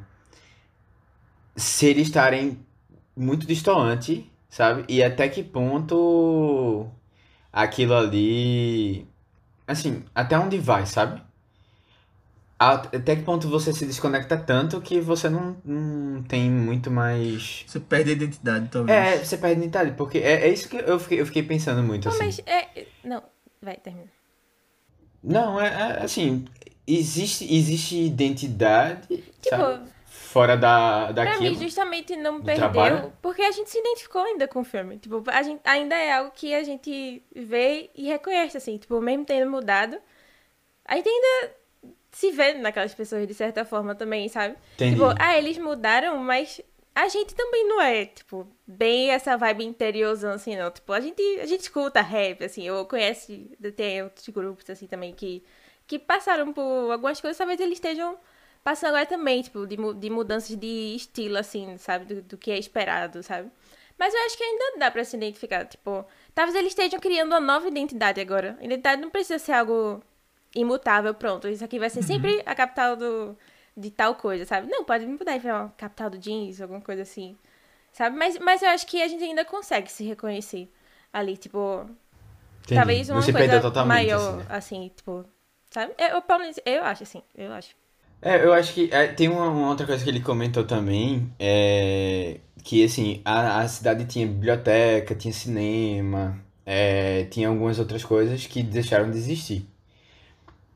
se 1.56 1.86
eles 1.86 2.08
estarem 2.08 2.58
muito 3.16 3.46
distante, 3.46 4.30
sabe? 4.48 4.84
E 4.88 5.02
até 5.02 5.28
que 5.28 5.42
ponto 5.42 6.88
aquilo 7.52 7.94
ali, 7.94 9.06
assim, 9.66 10.04
até 10.14 10.38
onde 10.38 10.58
vai, 10.58 10.86
sabe? 10.86 11.22
Até 12.58 13.16
que 13.16 13.22
ponto 13.22 13.48
você 13.48 13.72
se 13.72 13.86
desconecta 13.86 14.36
tanto 14.36 14.82
que 14.82 15.00
você 15.00 15.30
não, 15.30 15.56
não 15.64 16.22
tem 16.22 16.50
muito 16.50 16.90
mais. 16.90 17.64
Você 17.66 17.80
perde 17.80 18.10
a 18.10 18.12
identidade, 18.12 18.68
talvez. 18.68 18.98
É, 18.98 19.24
você 19.24 19.38
perde 19.38 19.54
a 19.54 19.58
identidade, 19.58 19.92
porque 19.92 20.18
é, 20.18 20.46
é 20.46 20.48
isso 20.48 20.68
que 20.68 20.76
eu 20.76 20.98
fiquei, 21.00 21.20
eu 21.22 21.24
fiquei 21.26 21.42
pensando 21.42 21.82
muito, 21.82 22.04
Não, 22.04 22.12
assim. 22.14 22.24
mas 22.24 22.38
é. 22.44 22.86
Não, 23.02 23.22
vai, 23.62 23.76
termina. 23.76 24.10
Não, 25.24 25.58
é, 25.58 25.68
é, 25.68 26.04
assim, 26.04 26.44
existe, 26.86 27.50
existe 27.50 27.96
identidade, 27.96 29.06
Tipo, 29.08 29.56
sabe? 29.56 29.90
Fora 30.30 30.56
da, 30.56 31.10
Pra 31.12 31.24
mim, 31.38 31.46
daquilo. 31.46 31.54
justamente 31.56 32.14
não 32.14 32.40
perdeu, 32.40 32.70
trabalho? 32.70 33.12
porque 33.20 33.42
a 33.42 33.50
gente 33.50 33.68
se 33.68 33.78
identificou 33.80 34.22
ainda 34.22 34.46
com 34.46 34.60
o 34.60 34.64
filme. 34.64 34.96
Tipo, 34.96 35.24
a 35.26 35.42
gente 35.42 35.60
ainda 35.64 35.96
é 35.96 36.12
algo 36.12 36.30
que 36.30 36.54
a 36.54 36.62
gente 36.62 37.20
vê 37.34 37.90
e 37.96 38.06
reconhece, 38.06 38.56
assim. 38.56 38.78
Tipo, 38.78 39.00
mesmo 39.00 39.24
tendo 39.24 39.50
mudado, 39.50 39.98
a 40.84 40.94
gente 40.94 41.08
ainda 41.08 41.52
se 42.12 42.30
vê 42.30 42.54
naquelas 42.54 42.94
pessoas 42.94 43.26
de 43.26 43.34
certa 43.34 43.64
forma 43.64 43.92
também, 43.96 44.28
sabe? 44.28 44.54
Entendi. 44.74 44.92
Tipo, 44.94 45.06
ah, 45.18 45.36
eles 45.36 45.58
mudaram, 45.58 46.16
mas 46.18 46.60
a 46.94 47.08
gente 47.08 47.34
também 47.34 47.66
não 47.66 47.80
é, 47.82 48.06
tipo, 48.06 48.46
bem 48.64 49.10
essa 49.10 49.36
vibe 49.36 49.64
interiorzão, 49.64 50.32
assim, 50.34 50.56
não. 50.56 50.70
Tipo, 50.70 50.92
a 50.92 51.00
gente, 51.00 51.20
a 51.40 51.46
gente 51.46 51.62
escuta 51.62 52.00
rap, 52.00 52.44
assim, 52.44 52.70
ou 52.70 52.84
conhece, 52.86 53.50
tem 53.74 54.02
outros 54.04 54.28
grupos, 54.28 54.70
assim, 54.70 54.86
também, 54.86 55.12
que, 55.12 55.42
que 55.88 55.98
passaram 55.98 56.52
por 56.52 56.92
algumas 56.92 57.20
coisas, 57.20 57.36
talvez 57.36 57.58
eles 57.58 57.74
estejam 57.74 58.16
passando 58.64 58.90
agora 58.90 59.06
também, 59.06 59.42
tipo, 59.42 59.66
de, 59.66 59.76
de 59.94 60.10
mudanças 60.10 60.56
de 60.56 60.94
estilo, 60.96 61.38
assim, 61.38 61.76
sabe, 61.78 62.04
do, 62.06 62.22
do 62.22 62.38
que 62.38 62.50
é 62.50 62.58
esperado, 62.58 63.22
sabe? 63.22 63.50
Mas 63.98 64.14
eu 64.14 64.20
acho 64.24 64.36
que 64.36 64.42
ainda 64.44 64.78
dá 64.78 64.90
pra 64.90 65.04
se 65.04 65.16
identificar, 65.16 65.66
tipo, 65.66 66.04
talvez 66.34 66.56
eles 66.56 66.70
estejam 66.72 66.98
criando 67.00 67.32
uma 67.32 67.40
nova 67.40 67.68
identidade 67.68 68.20
agora. 68.20 68.56
A 68.60 68.64
identidade 68.64 69.00
não 69.02 69.10
precisa 69.10 69.38
ser 69.38 69.52
algo 69.52 70.02
imutável, 70.54 71.14
pronto. 71.14 71.48
Isso 71.48 71.64
aqui 71.64 71.78
vai 71.78 71.90
ser 71.90 72.02
sempre 72.02 72.42
a 72.46 72.54
capital 72.54 72.96
do, 72.96 73.36
de 73.76 73.90
tal 73.90 74.14
coisa, 74.14 74.44
sabe? 74.46 74.68
Não, 74.70 74.84
pode 74.84 75.06
mudar 75.06 75.36
e 75.36 75.38
virar 75.38 75.62
uma 75.64 75.68
capital 75.76 76.10
do 76.10 76.18
jeans, 76.18 76.60
alguma 76.60 76.80
coisa 76.80 77.02
assim, 77.02 77.36
sabe? 77.92 78.16
Mas, 78.16 78.38
mas 78.38 78.62
eu 78.62 78.68
acho 78.70 78.86
que 78.86 79.02
a 79.02 79.08
gente 79.08 79.22
ainda 79.24 79.44
consegue 79.44 79.90
se 79.90 80.04
reconhecer 80.04 80.70
ali, 81.12 81.36
tipo, 81.36 81.86
Entendi. 82.62 82.74
talvez 82.74 83.10
uma 83.10 83.22
Você 83.22 83.32
coisa 83.32 83.84
maior, 83.86 84.16
assim, 84.16 84.36
né? 84.38 84.46
assim, 84.50 84.92
tipo, 84.96 85.24
sabe? 85.70 85.94
Eu, 85.98 86.08
eu, 86.08 86.74
eu 86.74 86.84
acho 86.84 87.02
assim, 87.02 87.22
eu 87.34 87.52
acho. 87.52 87.74
É, 88.22 88.44
eu 88.44 88.52
acho 88.52 88.74
que 88.74 88.90
é, 88.92 89.06
tem 89.08 89.28
uma, 89.28 89.48
uma 89.48 89.68
outra 89.70 89.86
coisa 89.86 90.04
que 90.04 90.10
ele 90.10 90.20
comentou 90.20 90.64
também, 90.64 91.32
é, 91.38 92.38
que 92.62 92.84
assim, 92.84 93.22
a, 93.24 93.60
a 93.60 93.68
cidade 93.68 94.04
tinha 94.04 94.26
biblioteca, 94.26 95.14
tinha 95.14 95.32
cinema, 95.32 96.38
é, 96.66 97.24
tinha 97.24 97.48
algumas 97.48 97.78
outras 97.78 98.04
coisas 98.04 98.46
que 98.46 98.62
deixaram 98.62 99.10
de 99.10 99.16
existir. 99.16 99.66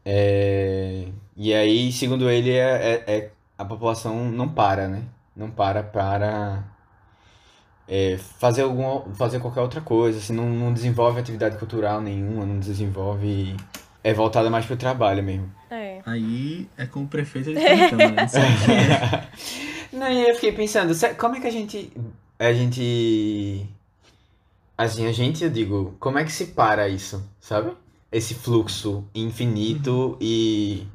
É, 0.04 1.06
e 1.36 1.52
aí, 1.54 1.92
segundo 1.92 2.28
ele, 2.30 2.50
é, 2.52 3.02
é- 3.06 3.16
é- 3.16 3.30
a 3.58 3.64
população 3.64 4.24
não 4.30 4.48
para, 4.48 4.88
né? 4.88 5.02
Não 5.36 5.50
para 5.50 5.82
para 5.82 6.64
fazer 8.38 8.62
alguma, 8.62 9.02
fazer 9.14 9.40
qualquer 9.40 9.60
outra 9.60 9.80
coisa, 9.80 10.18
assim, 10.18 10.32
não, 10.32 10.48
não 10.48 10.72
desenvolve 10.72 11.20
atividade 11.20 11.56
cultural 11.58 12.00
nenhuma, 12.00 12.44
não 12.46 12.58
desenvolve, 12.58 13.56
é 14.02 14.12
voltada 14.14 14.50
mais 14.50 14.64
pro 14.66 14.76
trabalho 14.76 15.22
mesmo. 15.22 15.50
É. 15.70 15.83
Aí 16.06 16.68
é 16.76 16.86
com 16.86 17.04
o 17.04 17.08
prefeito 17.08 17.48
de 17.48 17.54
né? 17.96 18.28
Não 19.92 20.08
e 20.08 20.18
aí 20.18 20.28
eu 20.28 20.34
fiquei 20.34 20.52
pensando, 20.52 20.92
como 21.16 21.36
é 21.36 21.40
que 21.40 21.46
a 21.46 21.50
gente. 21.50 21.92
A 22.38 22.52
gente. 22.52 23.66
Assim, 24.76 25.06
a 25.06 25.12
gente, 25.12 25.44
eu 25.44 25.50
digo, 25.50 25.94
como 26.00 26.18
é 26.18 26.24
que 26.24 26.32
se 26.32 26.46
para 26.46 26.88
isso, 26.88 27.22
sabe? 27.40 27.72
Esse 28.10 28.34
fluxo 28.34 29.04
infinito 29.14 30.18
e. 30.20 30.86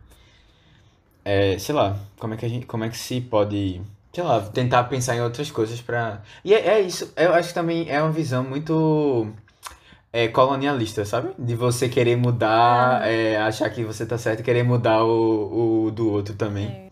É, 1.24 1.58
sei 1.58 1.74
lá, 1.74 1.98
como 2.20 2.34
é 2.34 2.38
que 2.38 2.46
a 2.46 2.50
gente. 2.50 2.66
Como 2.66 2.84
é 2.84 2.90
que 2.90 2.98
se 2.98 3.22
pode. 3.22 3.82
Sei 4.14 4.24
lá, 4.24 4.42
tentar 4.42 4.84
pensar 4.86 5.16
em 5.16 5.22
outras 5.22 5.50
coisas 5.50 5.80
pra. 5.82 6.22
E 6.44 6.54
é, 6.54 6.68
é 6.68 6.82
isso, 6.82 7.12
eu 7.16 7.34
acho 7.34 7.50
que 7.50 7.54
também 7.54 7.90
é 7.90 8.02
uma 8.02 8.12
visão 8.12 8.44
muito. 8.44 9.32
É, 10.12 10.28
colonialista, 10.28 11.06
sabe? 11.06 11.34
De 11.38 11.56
você 11.56 11.88
querer 11.88 12.16
mudar, 12.16 13.08
é, 13.08 13.38
achar 13.38 13.70
que 13.70 13.84
você 13.84 14.06
tá 14.06 14.18
certo 14.18 14.40
e 14.40 14.44
querer 14.44 14.64
mudar 14.64 15.04
o, 15.06 15.86
o 15.86 15.92
do 15.92 16.10
outro 16.12 16.36
também 16.36 16.76
É, 16.76 16.92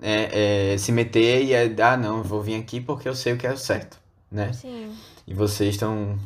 é, 0.00 0.74
é, 0.74 0.78
se 0.78 0.92
meter 0.92 1.42
e 1.44 1.52
é, 1.54 1.74
ah, 1.82 1.96
não, 1.96 2.22
vou 2.22 2.42
vir 2.42 2.56
aqui 2.60 2.80
porque 2.80 3.08
eu 3.08 3.14
sei 3.14 3.32
o 3.34 3.38
que 3.38 3.46
é 3.46 3.52
o 3.52 3.56
certo, 3.56 3.98
né? 4.30 4.52
sim. 4.52 5.04
E 5.26 5.34
vocês 5.34 5.70
estão 5.74 6.18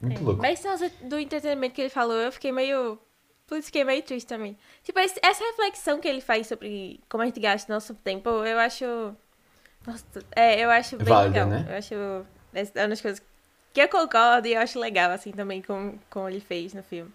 muito 0.00 0.22
É. 0.22 0.24
loucos. 0.24 0.40
Mas 0.40 0.62
negócio 0.64 0.90
do 1.02 1.18
entretenimento 1.18 1.74
que 1.74 1.82
ele 1.82 1.90
falou, 1.90 2.16
eu 2.16 2.32
fiquei 2.32 2.52
meio 2.52 2.98
Por 3.46 3.58
isso 3.58 3.66
fiquei 3.66 3.84
meio 3.84 4.02
triste 4.02 4.26
também. 4.28 4.56
Tipo, 4.84 4.98
essa 5.00 5.44
reflexão 5.44 6.00
que 6.00 6.08
ele 6.08 6.20
faz 6.20 6.46
sobre 6.48 7.00
como 7.08 7.22
a 7.22 7.26
gente 7.26 7.40
gasta 7.40 7.72
nosso 7.72 7.94
tempo, 7.94 8.28
eu 8.30 8.58
acho. 8.58 8.84
Nossa, 9.86 10.04
é, 10.36 10.60
eu 10.64 10.70
acho 10.70 11.00
bem 11.00 11.06
Válida, 11.06 11.44
legal. 11.44 11.48
né? 11.48 11.66
Eu 11.68 11.76
acho. 11.76 11.94
É 12.54 12.82
uma 12.82 12.88
das 12.88 13.00
coisas 13.00 13.22
que 13.72 13.80
eu 13.80 13.88
concordo 13.88 14.48
e 14.48 14.54
eu 14.54 14.60
acho 14.60 14.78
legal, 14.78 15.10
assim, 15.10 15.32
também, 15.32 15.62
com 15.62 15.98
como 16.08 16.28
ele 16.28 16.40
fez 16.40 16.74
no 16.74 16.82
filme. 16.82 17.10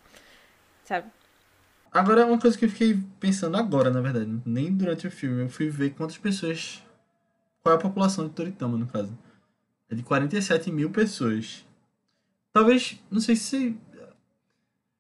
Sabe? 0.84 1.08
Agora, 1.92 2.26
uma 2.26 2.40
coisa 2.40 2.58
que 2.58 2.66
eu 2.66 2.70
fiquei 2.70 3.00
pensando 3.20 3.56
agora, 3.58 3.90
na 3.90 4.02
verdade, 4.02 4.42
nem 4.46 4.72
durante 4.72 5.08
o 5.08 5.12
filme, 5.12 5.44
eu 5.44 5.50
fui 5.50 5.70
ver 5.70 5.92
quantas 5.92 6.18
pessoas. 6.18 6.84
Qual 7.64 7.74
é 7.74 7.78
a 7.78 7.82
população 7.82 8.28
de 8.28 8.34
Toritama, 8.34 8.78
no 8.78 8.86
caso? 8.86 9.18
É 9.90 9.96
de 9.96 10.04
47 10.04 10.72
mil 10.72 10.90
pessoas. 10.90 11.66
Talvez, 12.52 13.00
não 13.10 13.20
sei 13.20 13.36
se. 13.36 13.78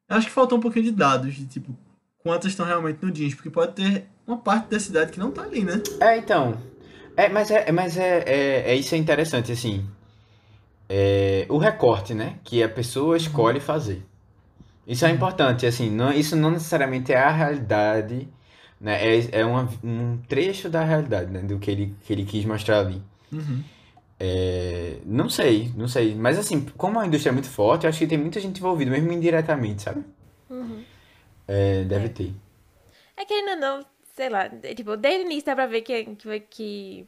Eu 0.07 0.17
acho 0.17 0.27
que 0.27 0.33
faltou 0.33 0.57
um 0.57 0.61
pouquinho 0.61 0.85
de 0.85 0.91
dados, 0.91 1.35
de 1.35 1.45
tipo, 1.45 1.75
quantas 2.19 2.51
estão 2.51 2.65
realmente 2.65 3.03
no 3.03 3.11
jeans, 3.11 3.35
porque 3.35 3.49
pode 3.49 3.73
ter 3.73 4.07
uma 4.25 4.37
parte 4.37 4.69
da 4.69 4.79
cidade 4.79 5.11
que 5.11 5.19
não 5.19 5.31
tá 5.31 5.43
ali, 5.43 5.63
né? 5.63 5.81
É, 5.99 6.17
então. 6.17 6.59
É, 7.17 7.29
mas 7.29 7.51
é, 7.51 7.71
mas 7.71 7.97
é, 7.97 8.23
é, 8.25 8.71
é 8.71 8.75
isso 8.75 8.95
é 8.95 8.97
interessante, 8.97 9.51
assim. 9.51 9.87
É, 10.89 11.45
o 11.49 11.57
recorte, 11.57 12.13
né? 12.13 12.39
Que 12.43 12.63
a 12.63 12.69
pessoa 12.69 13.17
escolhe 13.17 13.59
fazer. 13.59 14.05
Isso 14.87 15.05
é 15.05 15.11
importante, 15.11 15.65
assim, 15.65 15.89
não, 15.91 16.11
isso 16.13 16.35
não 16.35 16.51
necessariamente 16.51 17.11
é 17.13 17.17
a 17.17 17.31
realidade, 17.31 18.27
né? 18.81 18.95
É, 19.17 19.39
é 19.41 19.45
uma- 19.45 19.69
um 19.83 20.17
trecho 20.29 20.69
da 20.69 20.83
realidade, 20.83 21.31
né? 21.31 21.41
Do 21.41 21.59
que 21.59 21.71
ele, 21.71 21.95
que 22.05 22.13
ele 22.13 22.25
quis 22.25 22.45
mostrar 22.45 22.79
ali. 22.81 23.01
Uhum. 23.31 23.63
É, 24.19 24.99
não 25.05 25.29
sei, 25.29 25.71
não 25.75 25.87
sei. 25.87 26.15
Mas 26.15 26.37
assim, 26.39 26.65
como 26.77 26.99
a 26.99 27.05
indústria 27.07 27.29
é 27.31 27.33
muito 27.33 27.49
forte, 27.49 27.83
eu 27.85 27.89
acho 27.89 27.99
que 27.99 28.07
tem 28.07 28.17
muita 28.17 28.39
gente 28.39 28.59
envolvida, 28.59 28.91
mesmo 28.91 29.11
indiretamente, 29.11 29.81
sabe? 29.83 30.03
Uhum. 30.49 30.85
É, 31.47 31.83
deve 31.85 32.09
ter. 32.09 32.33
É 33.17 33.25
que 33.25 33.33
ainda 33.33 33.55
não, 33.55 33.85
sei 34.15 34.29
lá, 34.29 34.45
é, 34.63 34.73
tipo, 34.75 34.95
desde 34.97 35.23
o 35.23 35.25
início 35.25 35.45
dá 35.45 35.55
pra 35.55 35.67
ver 35.67 35.81
que, 35.81 36.05
que, 36.15 36.39
que, 36.41 37.05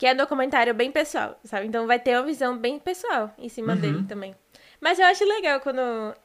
que 0.00 0.06
é 0.06 0.14
um 0.14 0.16
documentário 0.16 0.72
bem 0.72 0.90
pessoal, 0.90 1.38
sabe? 1.44 1.66
Então 1.66 1.86
vai 1.86 1.98
ter 2.00 2.16
uma 2.16 2.24
visão 2.24 2.56
bem 2.56 2.78
pessoal 2.78 3.30
em 3.36 3.50
cima 3.50 3.74
Uhum. 3.74 3.78
dele 3.80 4.04
também. 4.08 4.34
Mas 4.80 4.98
eu 4.98 5.04
acho 5.04 5.22
legal 5.26 5.60
quando. 5.60 5.78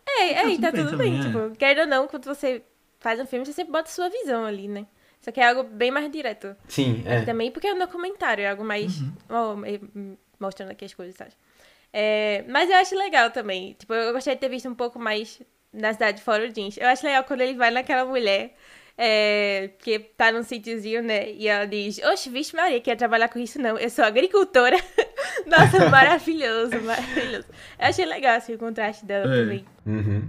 É, 0.08 0.32
é, 0.32 0.42
tudo 0.44 0.62
tá 0.62 0.72
tudo 0.72 0.96
bem. 0.98 1.20
é. 1.20 1.22
Tipo, 1.24 1.52
querendo 1.58 1.80
ou 1.82 1.88
não, 1.88 2.08
quando 2.08 2.24
você 2.24 2.64
faz 3.02 3.20
um 3.20 3.26
filme, 3.26 3.46
você 3.46 3.52
sempre 3.52 3.74
bota 3.74 3.90
sua 3.90 4.08
visão 4.10 4.46
ali, 4.46 4.70
né? 4.70 4.86
Só 5.20 5.30
que 5.30 5.42
é 5.42 5.50
algo 5.50 5.64
bem 5.64 5.92
mais 5.92 6.10
direto. 6.10 6.56
Sim, 6.70 7.04
é. 7.06 7.26
Também 7.26 7.52
porque 7.52 7.68
é 7.68 7.74
um 7.74 7.78
documentário, 7.80 8.44
é 8.46 8.50
algo 8.50 8.64
mais. 8.64 9.02
Uhum. 9.30 9.56
meio- 9.58 10.18
mostrando 10.40 10.72
aqui 10.72 10.86
as 10.86 10.94
coisas, 10.94 11.14
sabe? 11.16 11.32
É, 11.92 12.46
mas 12.48 12.70
eu 12.70 12.78
acho 12.78 12.96
legal 12.96 13.30
também. 13.32 13.74
Tipo, 13.74 13.94
eu 13.94 14.14
gostaria 14.14 14.36
de 14.36 14.40
ter 14.42 14.50
visto 14.50 14.70
um 14.70 14.76
pouco 14.76 14.98
mais 15.00 15.42
na 15.74 15.92
cidade 15.92 16.22
fora 16.22 16.46
o 16.46 16.50
jeans. 16.50 16.78
Eu 16.78 16.88
acho 16.88 17.06
legal 17.06 17.24
quando 17.26 17.42
ele 17.42 17.56
vai 17.56 17.72
naquela 17.72 18.06
mulher. 18.06 18.56
É, 18.98 19.72
que 19.80 20.00
tá 20.00 20.32
num 20.32 20.42
sítiozinho, 20.44 21.04
né? 21.04 21.30
E 21.32 21.48
ela 21.48 21.66
diz: 21.66 22.00
Oxe, 22.00 22.30
vixe, 22.30 22.56
Maria, 22.56 22.80
quer 22.80 22.96
trabalhar 22.96 23.28
com 23.28 23.38
isso? 23.40 23.60
Não, 23.62 23.78
eu 23.78 23.90
sou 23.90 24.06
agricultora. 24.06 24.78
Nossa, 25.46 25.88
maravilhoso, 25.92 26.80
maravilhoso. 26.82 27.46
Eu 27.78 27.88
achei 27.88 28.06
legal 28.06 28.38
assim, 28.38 28.54
o 28.54 28.58
contraste 28.58 29.06
dela 29.06 29.26
É. 29.34 29.42
também. 29.42 29.66
Uhum. 29.86 30.24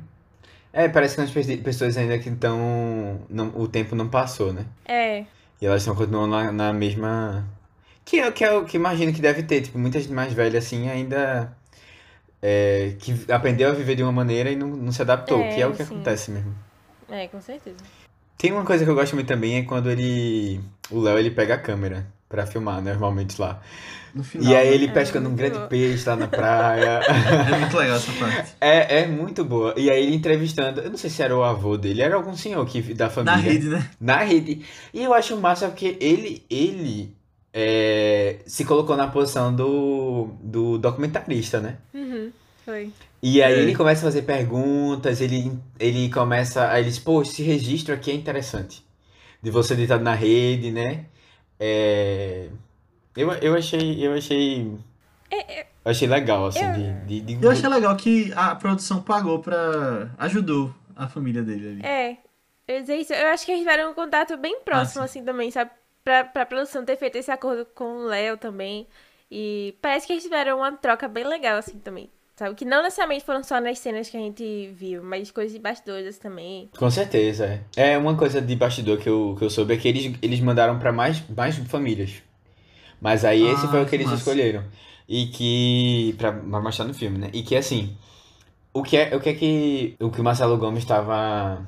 É, 0.73 0.89
parece 0.89 1.15
que 1.15 1.21
as 1.23 1.31
pe- 1.31 1.57
pessoas 1.59 1.97
ainda 1.97 2.19
que 2.19 2.29
estão. 2.29 3.21
O 3.55 3.69
tempo 3.69 3.95
não 3.95 4.09
passou, 4.09 4.53
né? 4.53 4.67
É, 4.85 5.25
E 5.61 5.67
elas 5.67 5.83
estão 5.83 5.95
continuando 5.95 6.29
na, 6.37 6.51
na 6.53 6.73
mesma. 6.73 7.47
Que 8.05 8.21
é, 8.21 8.31
que 8.33 8.45
é 8.45 8.53
o 8.53 8.65
que 8.65 8.77
imagino 8.77 9.13
que 9.13 9.21
deve 9.21 9.45
ter. 9.45 9.63
Tipo, 9.63 9.79
muita 9.79 10.01
gente 10.01 10.13
mais 10.13 10.33
velha 10.33 10.59
assim 10.59 10.91
ainda. 10.91 11.57
é, 12.43 12.95
que 12.99 13.31
aprendeu 13.33 13.71
a 13.71 13.73
viver 13.73 13.95
de 13.95 14.03
uma 14.03 14.13
maneira 14.13 14.51
e 14.51 14.57
não, 14.57 14.69
não 14.69 14.91
se 14.93 15.01
adaptou, 15.03 15.41
É, 15.41 15.55
que 15.55 15.63
é 15.63 15.67
o 15.67 15.71
que 15.73 15.85
sim. 15.85 15.95
acontece 15.95 16.31
mesmo. 16.33 16.53
é, 17.09 17.29
com 17.29 17.41
certeza. 17.41 17.77
Tem 18.39 18.53
uma 18.53 18.65
coisa 18.65 18.85
que 18.85 18.91
eu 18.91 18.95
gosto 18.95 19.15
muito 19.15 19.29
também 19.29 19.57
é 19.57 19.63
quando 19.63 19.91
ele. 19.91 20.61
O 20.91 21.01
Léo 21.01 21.19
ele 21.19 21.31
pega 21.31 21.55
a 21.55 21.59
câmera 21.59 22.07
pra 22.29 22.47
filmar, 22.47 22.83
né, 22.83 22.93
normalmente 22.93 23.41
lá. 23.41 23.61
No 24.15 24.25
final. 24.25 24.51
E 24.51 24.57
aí 24.57 24.69
né? 24.69 24.75
ele 24.75 24.87
É, 24.87 24.93
pescando 24.93 25.29
um 25.29 25.35
grande 25.35 25.59
bom. 25.59 25.67
peixe 25.69 26.09
lá 26.09 26.17
na 26.17 26.27
praia. 26.29 27.01
É 27.53 27.59
muito 27.59 27.77
legal 27.77 27.97
essa 27.97 28.13
parte. 28.13 28.55
É, 28.61 29.01
é 29.01 29.07
muito 29.07 29.45
boa. 29.45 29.75
E 29.77 29.91
aí 29.91 30.03
ele 30.07 30.17
entrevistando, 30.17 30.81
eu 30.81 30.91
não 30.91 30.97
sei 30.97 31.11
se 31.11 31.23
era 31.23 31.37
o 31.37 31.43
avô 31.45 31.77
dele, 31.77 32.01
era 32.03 32.15
algum 32.17 32.35
senhor 32.37 32.65
que, 32.67 32.95
da 32.95 33.11
família. 33.11 33.37
Na 33.37 33.43
rede, 33.43 33.69
né? 33.69 33.91
Na 34.01 34.17
rede. 34.19 34.63
E 34.93 35.03
eu 35.05 35.13
acho 35.13 35.37
massa 35.37 35.69
porque 35.69 35.97
ele, 36.01 36.45
ele 36.49 37.15
é, 37.53 38.39
se 38.47 38.65
colocou 38.65 38.97
na 38.97 39.07
posição 39.09 39.55
do, 39.55 40.31
do 40.43 40.79
documentarista, 40.79 41.61
né? 41.61 41.77
Uhum, 41.95 42.31
foi. 42.65 42.91
E 43.29 43.43
aí 43.43 43.55
É. 43.55 43.59
ele 43.63 43.75
começa 43.75 44.03
a 44.03 44.09
fazer 44.11 44.23
perguntas, 44.23 45.21
ele, 45.21 45.53
ele 45.81 46.11
começa. 46.11 46.71
Aí 46.71 46.83
ele 46.83 46.91
diz, 46.91 46.99
pô, 46.99 47.23
esse 47.23 47.43
registro 47.43 47.93
aqui 47.95 48.11
é 48.11 48.15
interessante. 48.15 48.85
De 49.43 49.51
você 49.51 49.75
deitado 49.75 50.05
na 50.05 50.15
rede, 50.15 50.71
né? 50.71 51.07
É, 51.59 52.49
eu, 53.17 53.33
eu 53.33 53.55
achei. 53.55 54.07
Eu 54.07 54.13
achei. 54.15 54.71
Eu 55.85 55.91
achei 55.93 56.09
legal, 56.09 56.47
assim, 56.47 56.73
de, 56.73 57.21
de, 57.21 57.37
de- 57.37 57.45
Eu 57.45 57.51
achei 57.51 57.69
legal 57.69 57.97
que 57.97 58.33
a 58.35 58.55
produção 58.55 59.03
pagou 59.03 59.39
pra. 59.41 60.11
ajudou 60.19 60.73
a 60.95 61.09
família 61.09 61.43
dele 61.43 61.69
ali. 61.69 61.87
É, 61.87 62.19
eu 62.69 62.75
ia 62.77 62.81
dizer 62.83 62.97
isso. 62.97 63.13
Eu 63.13 63.29
acho 63.29 63.45
que 63.45 63.53
eles 63.53 63.63
tiveram 63.63 63.91
um 63.91 63.95
contato 63.95 64.37
bem 64.37 64.61
próximo, 64.61 65.03
Ah, 65.03 65.09
sim. 65.09 65.19
assim, 65.21 65.25
também, 65.25 65.51
sabe? 65.51 65.71
Pra, 66.05 66.25
pra 66.25 66.47
produção 66.47 66.85
ter 66.85 66.97
feito 66.97 67.17
esse 67.17 67.31
acordo 67.31 67.67
com 67.75 67.85
o 67.85 68.07
Léo 68.07 68.37
também. 68.37 68.87
E 69.31 69.75
parece 69.83 70.07
que 70.07 70.13
eles 70.13 70.23
tiveram 70.23 70.59
uma 70.59 70.73
troca 70.73 71.09
bem 71.09 71.25
legal, 71.27 71.59
assim, 71.59 71.79
também. 71.81 72.09
Sabe? 72.37 72.55
Que 72.55 72.65
não 72.67 72.83
necessariamente 72.83 73.25
foram 73.25 73.43
só 73.43 73.59
nas 73.61 73.79
cenas 73.79 74.11
que 74.11 74.17
a 74.17 74.21
gente 74.21 74.71
viu, 74.77 75.03
mas 75.03 75.31
coisas 75.31 75.53
de 75.55 75.59
bastidores 75.59 76.07
assim, 76.07 76.21
também. 76.21 76.71
Com 76.77 76.91
certeza, 76.91 77.47
é. 77.77 77.93
É 77.95 77.99
uma 77.99 78.15
coisa 78.15 78.43
de 78.43 78.55
bastidor 78.55 78.99
que 78.99 79.09
eu, 79.09 79.35
que 79.39 79.45
eu 79.45 79.49
soube 79.49 79.73
é 79.73 79.77
que 79.79 79.89
eles, 79.89 80.15
eles 80.21 80.41
mandaram 80.41 80.79
pra 80.79 80.93
mais, 80.93 81.23
mais 81.35 81.57
famílias. 81.57 82.13
Mas 83.01 83.25
aí 83.25 83.43
esse 83.47 83.65
Ah, 83.65 83.69
foi 83.69 83.83
o 83.83 83.87
que 83.87 83.95
eles 83.97 84.07
massa. 84.07 84.19
escolheram. 84.19 84.65
E 85.09 85.27
que. 85.29 86.15
Pra, 86.19 86.33
pra 86.33 86.61
mostrar 86.61 86.85
no 86.85 86.93
filme, 86.93 87.17
né? 87.17 87.31
E 87.33 87.43
que 87.43 87.57
assim. 87.57 87.97
O 88.73 88.83
que 88.83 88.97
é, 88.99 89.17
o 89.17 89.21
que 89.21 89.29
é 89.31 89.35
que. 89.35 89.97
O 90.01 90.11
que 90.11 90.21
o 90.21 90.25
Marcelo 90.25 90.59
Gomes 90.59 90.83
estava 90.83 91.67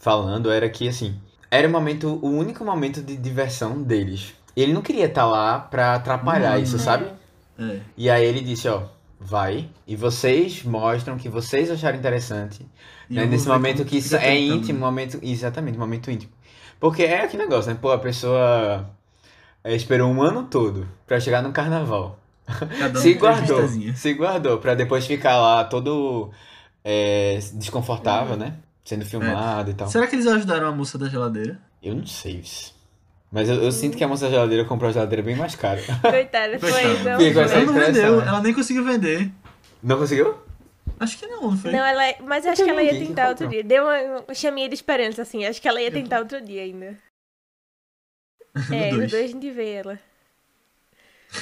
falando 0.00 0.50
era 0.50 0.68
que 0.68 0.88
assim. 0.88 1.14
Era 1.50 1.68
o 1.68 1.70
momento, 1.70 2.18
o 2.22 2.28
único 2.30 2.64
momento 2.64 3.02
de 3.02 3.16
diversão 3.16 3.82
deles. 3.82 4.34
Ele 4.56 4.72
não 4.72 4.80
queria 4.82 5.06
estar 5.06 5.26
lá 5.26 5.58
pra 5.58 5.94
atrapalhar 5.94 6.54
Não, 6.56 6.62
isso, 6.62 6.76
não. 6.76 6.84
sabe? 6.84 7.06
É. 7.58 7.80
E 7.96 8.08
aí 8.10 8.24
ele 8.24 8.40
disse, 8.40 8.68
ó, 8.68 8.82
vai. 9.26 9.68
E 9.86 9.96
vocês 9.96 10.62
mostram 10.62 11.18
que 11.18 11.28
vocês 11.28 11.70
acharam 11.70 11.98
interessante. 11.98 12.64
Né? 13.10 13.26
Nesse 13.26 13.48
momento 13.48 13.84
que 13.84 13.98
isso 13.98 14.16
é 14.16 14.38
íntimo, 14.38 14.78
momento. 14.78 15.18
Exatamente, 15.22 15.76
momento 15.76 16.10
íntimo. 16.10 16.32
Porque 16.78 17.02
é 17.02 17.24
aquele 17.24 17.42
negócio, 17.44 17.72
né? 17.72 17.78
Pô, 17.80 17.90
a 17.90 17.98
pessoa 17.98 18.88
é, 19.64 19.74
esperou 19.74 20.10
um 20.10 20.22
ano 20.22 20.44
todo 20.44 20.86
pra 21.06 21.18
chegar 21.18 21.42
no 21.42 21.52
carnaval. 21.52 22.18
Um 22.48 22.96
Se 23.00 23.14
guardou, 23.14 23.68
se 23.68 24.14
guardou, 24.14 24.58
pra 24.58 24.74
depois 24.74 25.04
ficar 25.04 25.36
lá 25.36 25.64
todo 25.64 26.30
é, 26.84 27.40
desconfortável, 27.54 28.36
né? 28.36 28.54
Sendo 28.84 29.04
filmado 29.04 29.72
e 29.72 29.74
tal. 29.74 29.88
Será 29.88 30.06
que 30.06 30.14
eles 30.14 30.28
ajudaram 30.28 30.68
a 30.68 30.72
moça 30.72 30.96
da 30.96 31.08
geladeira? 31.08 31.58
Eu 31.82 31.96
não 31.96 32.06
sei 32.06 32.34
isso. 32.34 32.75
Mas 33.36 33.50
eu, 33.50 33.62
eu 33.62 33.70
sinto 33.70 33.98
que 33.98 34.02
a 34.02 34.08
moça 34.08 34.24
da 34.24 34.30
geladeira 34.30 34.64
comprou 34.64 34.88
a 34.88 34.92
geladeira 34.94 35.22
bem 35.22 35.36
mais 35.36 35.54
cara. 35.54 35.78
Coitada, 36.00 36.58
foi. 36.58 36.70
Essa 36.70 37.56
Ela 37.56 37.66
não 37.66 37.74
vendeu, 37.74 38.16
né? 38.16 38.28
ela 38.28 38.40
nem 38.40 38.54
conseguiu 38.54 38.82
vender. 38.82 39.30
Não 39.82 39.98
conseguiu? 39.98 40.38
Acho 40.98 41.18
que 41.18 41.26
não, 41.26 41.42
não 41.42 41.56
foi? 41.58 41.70
Não, 41.70 41.84
ela, 41.84 42.14
mas 42.24 42.46
eu 42.46 42.52
acho 42.52 42.64
que 42.64 42.70
ela 42.70 42.82
ia 42.82 42.98
tentar 42.98 43.28
outro 43.28 43.46
dia. 43.46 43.62
Deu 43.62 43.82
uma, 43.82 44.20
uma 44.22 44.34
chaminha 44.34 44.70
de 44.70 44.74
esperança, 44.74 45.20
assim. 45.20 45.44
Acho 45.44 45.60
que 45.60 45.68
ela 45.68 45.82
ia 45.82 45.92
tentar 45.92 46.20
outro 46.20 46.40
dia 46.40 46.62
ainda. 46.62 46.96
É, 48.72 48.90
no 48.90 49.00
dois. 49.00 49.10
2 49.10 49.24
a 49.24 49.26
gente 49.26 49.50
vê 49.50 49.70
ela. 49.72 50.00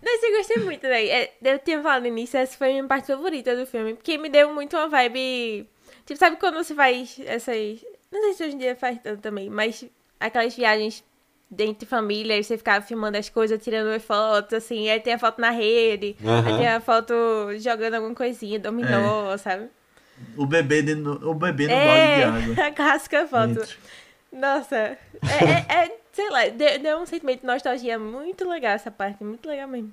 Mas 0.00 0.22
eu 0.22 0.36
gostei 0.36 0.62
muito, 0.62 0.82
velho. 0.82 1.10
É, 1.10 1.32
eu 1.42 1.58
tinha 1.58 1.82
falado 1.82 2.02
no 2.02 2.06
início, 2.06 2.38
essa 2.38 2.56
foi 2.56 2.68
a 2.68 2.70
minha 2.74 2.84
parte 2.86 3.08
favorita 3.08 3.56
do 3.56 3.66
filme. 3.66 3.94
Porque 3.94 4.16
me 4.16 4.28
deu 4.28 4.54
muito 4.54 4.76
uma 4.76 4.86
vibe. 4.88 5.68
Tipo, 6.06 6.16
sabe 6.16 6.36
quando 6.36 6.54
você 6.54 6.76
faz 6.76 7.20
essas. 7.26 7.84
Não 8.12 8.22
sei 8.22 8.34
se 8.34 8.44
hoje 8.44 8.54
em 8.54 8.58
dia 8.58 8.76
faz 8.76 9.00
tanto 9.02 9.20
também, 9.20 9.50
mas 9.50 9.84
aquelas 10.20 10.54
viagens 10.54 11.02
dentro 11.50 11.80
de 11.80 11.86
família, 11.86 12.34
aí 12.36 12.44
você 12.44 12.56
ficava 12.58 12.84
filmando 12.84 13.16
as 13.16 13.28
coisas, 13.28 13.62
tirando 13.62 13.98
fotos, 14.00 14.52
assim, 14.54 14.88
aí 14.90 15.00
tem 15.00 15.14
a 15.14 15.18
foto 15.18 15.40
na 15.40 15.50
rede, 15.50 16.16
aí 16.20 16.28
Aham. 16.28 16.56
tem 16.58 16.68
a 16.68 16.80
foto 16.80 17.14
jogando 17.58 17.94
alguma 17.94 18.14
coisinha, 18.14 18.58
dominó, 18.58 19.36
sabe? 19.38 19.68
O 20.36 20.44
bebê, 20.46 20.82
dentro, 20.82 21.28
o 21.28 21.34
bebê 21.34 21.66
no 21.68 21.72
É, 21.74 21.84
balde 21.86 22.14
de 22.14 22.22
água. 22.22 22.54
a 22.66 22.70
casca 22.72 23.26
foto. 23.26 23.54
Dentro. 23.54 23.76
Nossa, 24.32 24.76
é, 24.76 24.98
é- 25.24 25.84
é, 25.86 25.96
sei 26.12 26.28
lá, 26.30 26.48
deu, 26.48 26.78
deu 26.80 26.98
um 26.98 27.06
sentimento 27.06 27.40
de 27.40 27.46
nostalgia 27.46 27.98
muito 27.98 28.46
legal 28.48 28.72
essa 28.72 28.90
parte, 28.90 29.24
muito 29.24 29.48
legal 29.48 29.66
mesmo. 29.68 29.92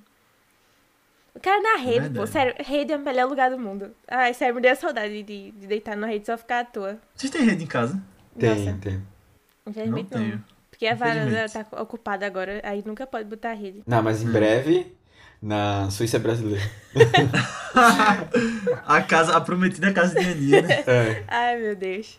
O 1.34 1.40
cara 1.40 1.60
na 1.60 1.76
rede, 1.76 2.08
pô, 2.10 2.26
sério, 2.26 2.54
rede 2.58 2.92
é 2.92 2.96
o 2.96 3.00
melhor 3.00 3.28
lugar 3.28 3.50
do 3.50 3.58
mundo. 3.58 3.94
Ai, 4.08 4.32
sério, 4.34 4.54
me 4.54 4.60
deu 4.60 4.74
saudade 4.74 5.22
de, 5.22 5.50
de 5.52 5.66
deitar 5.66 5.94
na 5.96 6.06
rede 6.06 6.22
e 6.22 6.26
só 6.26 6.36
ficar 6.38 6.60
à 6.60 6.64
toa. 6.64 6.98
Vocês 7.14 7.30
têm 7.30 7.42
rede 7.42 7.64
em 7.64 7.66
casa? 7.66 8.02
Tem, 8.38 8.48
Nossa, 8.66 8.78
tem. 8.80 9.02
Não 9.86 9.98
não. 9.98 10.04
tenho. 10.04 10.44
Porque 10.76 10.86
a 10.86 10.94
varanda 10.94 11.48
tá 11.48 11.66
ocupada 11.80 12.26
agora, 12.26 12.60
aí 12.62 12.82
nunca 12.84 13.06
pode 13.06 13.26
botar 13.26 13.54
rede. 13.54 13.82
Não, 13.86 14.02
mas 14.02 14.22
Hum. 14.22 14.28
em 14.28 14.32
breve, 14.32 14.94
na 15.40 15.88
Suíça 15.90 16.18
brasileira. 16.18 16.62
a 18.86 19.00
casa, 19.02 19.34
a 19.34 19.40
prometida 19.40 19.90
casa 19.94 20.20
de 20.20 20.26
Aninha, 20.28 20.60
né? 20.60 20.84
É. 20.86 21.24
Ai, 21.28 21.56
meu 21.56 21.74
Deus. 21.74 22.18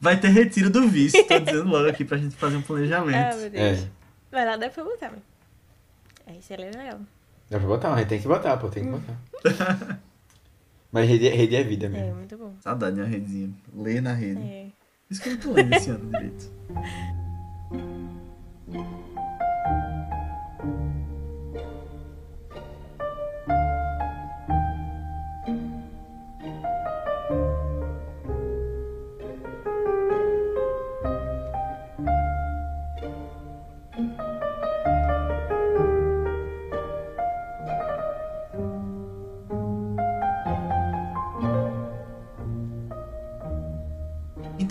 Vai 0.00 0.16
ter 0.18 0.28
retiro 0.28 0.70
do 0.70 0.88
vice, 0.88 1.24
tô 1.24 1.38
dizendo 1.40 1.68
logo 1.68 1.88
aqui 1.88 2.04
pra 2.04 2.18
gente 2.18 2.36
fazer 2.36 2.56
um 2.56 2.60
Ah, 2.60 2.62
planejamento. 2.64 3.36
meu 3.38 3.50
Deus. 3.50 3.78
É. 3.82 3.88
Vai 4.30 4.44
lá, 4.46 4.56
dá 4.56 4.70
pra 4.70 4.84
botar, 4.84 5.10
mano. 5.10 5.22
Aí 6.28 6.40
seria 6.40 6.66
legal. 6.66 7.00
Dá 7.50 7.58
pra 7.58 7.66
botar, 7.66 7.90
mas 7.90 8.06
tem 8.06 8.20
que 8.20 8.28
botar, 8.28 8.56
pô, 8.58 8.68
tem 8.68 8.84
que 8.84 8.90
botar. 8.90 9.98
Mas 10.92 11.08
rede, 11.08 11.28
rede 11.30 11.56
é 11.56 11.64
vida 11.64 11.86
É, 11.86 11.88
mesmo. 11.88 12.14
muito 12.14 12.36
bom. 12.38 12.54
Saudade 12.60 12.94
de 12.94 13.00
uma 13.02 13.08
redezinha. 13.08 13.50
Lê 13.74 14.00
na 14.00 14.12
rede. 14.12 14.40
É. 14.40 14.66
Isso 15.10 15.20
que 15.20 15.28
eu 15.30 15.32
não 15.32 15.40
tô 15.40 15.52
lendo 15.52 15.72
esse 15.74 15.90
ano 15.90 16.10
direito. 16.12 16.52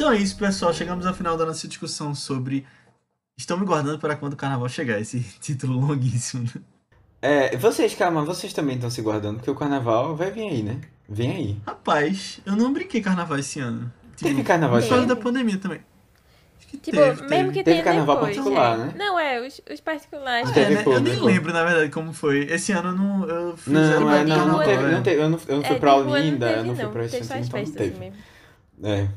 Então 0.02 0.12
é 0.12 0.18
isso, 0.18 0.36
pessoal. 0.36 0.74
Chegamos 0.74 1.06
ao 1.06 1.14
final 1.14 1.38
da 1.38 1.45
nossa 1.45 1.68
discussão 1.68 2.16
sobre. 2.16 2.66
Estou 3.42 3.58
me 3.58 3.66
guardando 3.66 3.98
para 3.98 4.16
quando 4.16 4.34
o 4.34 4.38
carnaval 4.38 4.70
chegar. 4.70 5.00
Esse 5.00 5.20
título 5.42 5.74
longuíssimo. 5.80 6.44
né? 6.44 6.62
É, 7.24 7.58
vocês, 7.58 7.94
calma, 7.96 8.24
vocês 8.24 8.54
também 8.54 8.76
estão 8.76 8.89
se 8.89 9.02
guardando, 9.02 9.38
porque 9.38 9.50
o 9.52 9.56
carnaval 9.56 10.16
vai 10.16 10.30
vir 10.32 10.44
aí, 10.48 10.62
né? 10.64 10.80
Vem 11.10 11.32
aí. 11.32 11.58
Rapaz, 11.66 12.39
eu 12.46 12.56
não 12.56 12.72
brinquei 12.72 13.02
carnaval 13.02 13.38
esse 13.39 13.60
ano. 13.60 13.92
Tipo, 14.16 14.30
Teve 14.30 14.44
carnaval 14.44 14.78
por 14.78 14.80
esse 14.82 14.89
causa 14.89 15.04
ano? 15.06 15.16
da 15.16 15.22
pandemia 15.22 15.58
também. 15.58 15.80
Acho 16.60 16.68
que 16.68 16.78
Tipo, 16.78 16.98
teve, 16.98 17.22
mesmo 17.24 17.28
teve. 17.28 17.48
que 17.52 17.64
Teve 17.64 17.64
tenha 17.64 17.84
carnaval 17.84 18.16
depois, 18.18 18.36
particular, 18.38 18.74
é. 18.76 18.78
né? 18.86 18.94
Não, 18.96 19.20
é, 19.20 19.42
os, 19.48 19.60
os 19.72 19.82
particulares. 19.82 20.50
É, 20.52 20.54
Teve 20.54 20.76
né? 20.76 20.84
Eu 20.86 21.00
nem 21.02 21.20
lembro, 21.20 21.52
na 21.52 21.64
verdade, 21.64 21.89
como 21.92 22.14
foi. 22.14 22.44
Esse 22.44 22.72
ano 22.72 22.89
eu 22.89 22.96
não. 22.96 23.28
Eu 23.28 23.58
fiz 23.58 23.74
Não, 23.74 23.82
é, 23.82 24.24
não, 24.24 24.48
não 24.48 24.60
carnaval, 24.60 24.64
teve, 24.64 24.84
não 24.92 25.04
teve, 25.04 25.22
eu 25.22 25.30
não, 25.30 25.39
eu 25.48 25.56
não 25.58 25.64
fui 25.64 25.76
É, 25.76 25.80
pra 25.80 25.96
tipo, 25.98 26.10
Olinda, 26.12 26.46
não 26.52 26.56
eu 26.58 26.64
não 26.66 26.76
teve, 26.76 26.82
fui 26.84 26.92
pra 26.94 27.06
esse 27.06 27.12
Teve 27.18 27.26
só 27.28 27.34
as 27.36 27.48
então 27.48 27.60
não 27.60 27.66
festas 27.66 27.82
assim 27.82 27.92
teve. 27.92 28.00
mesmo. 28.00 28.18
É, 28.84 29.08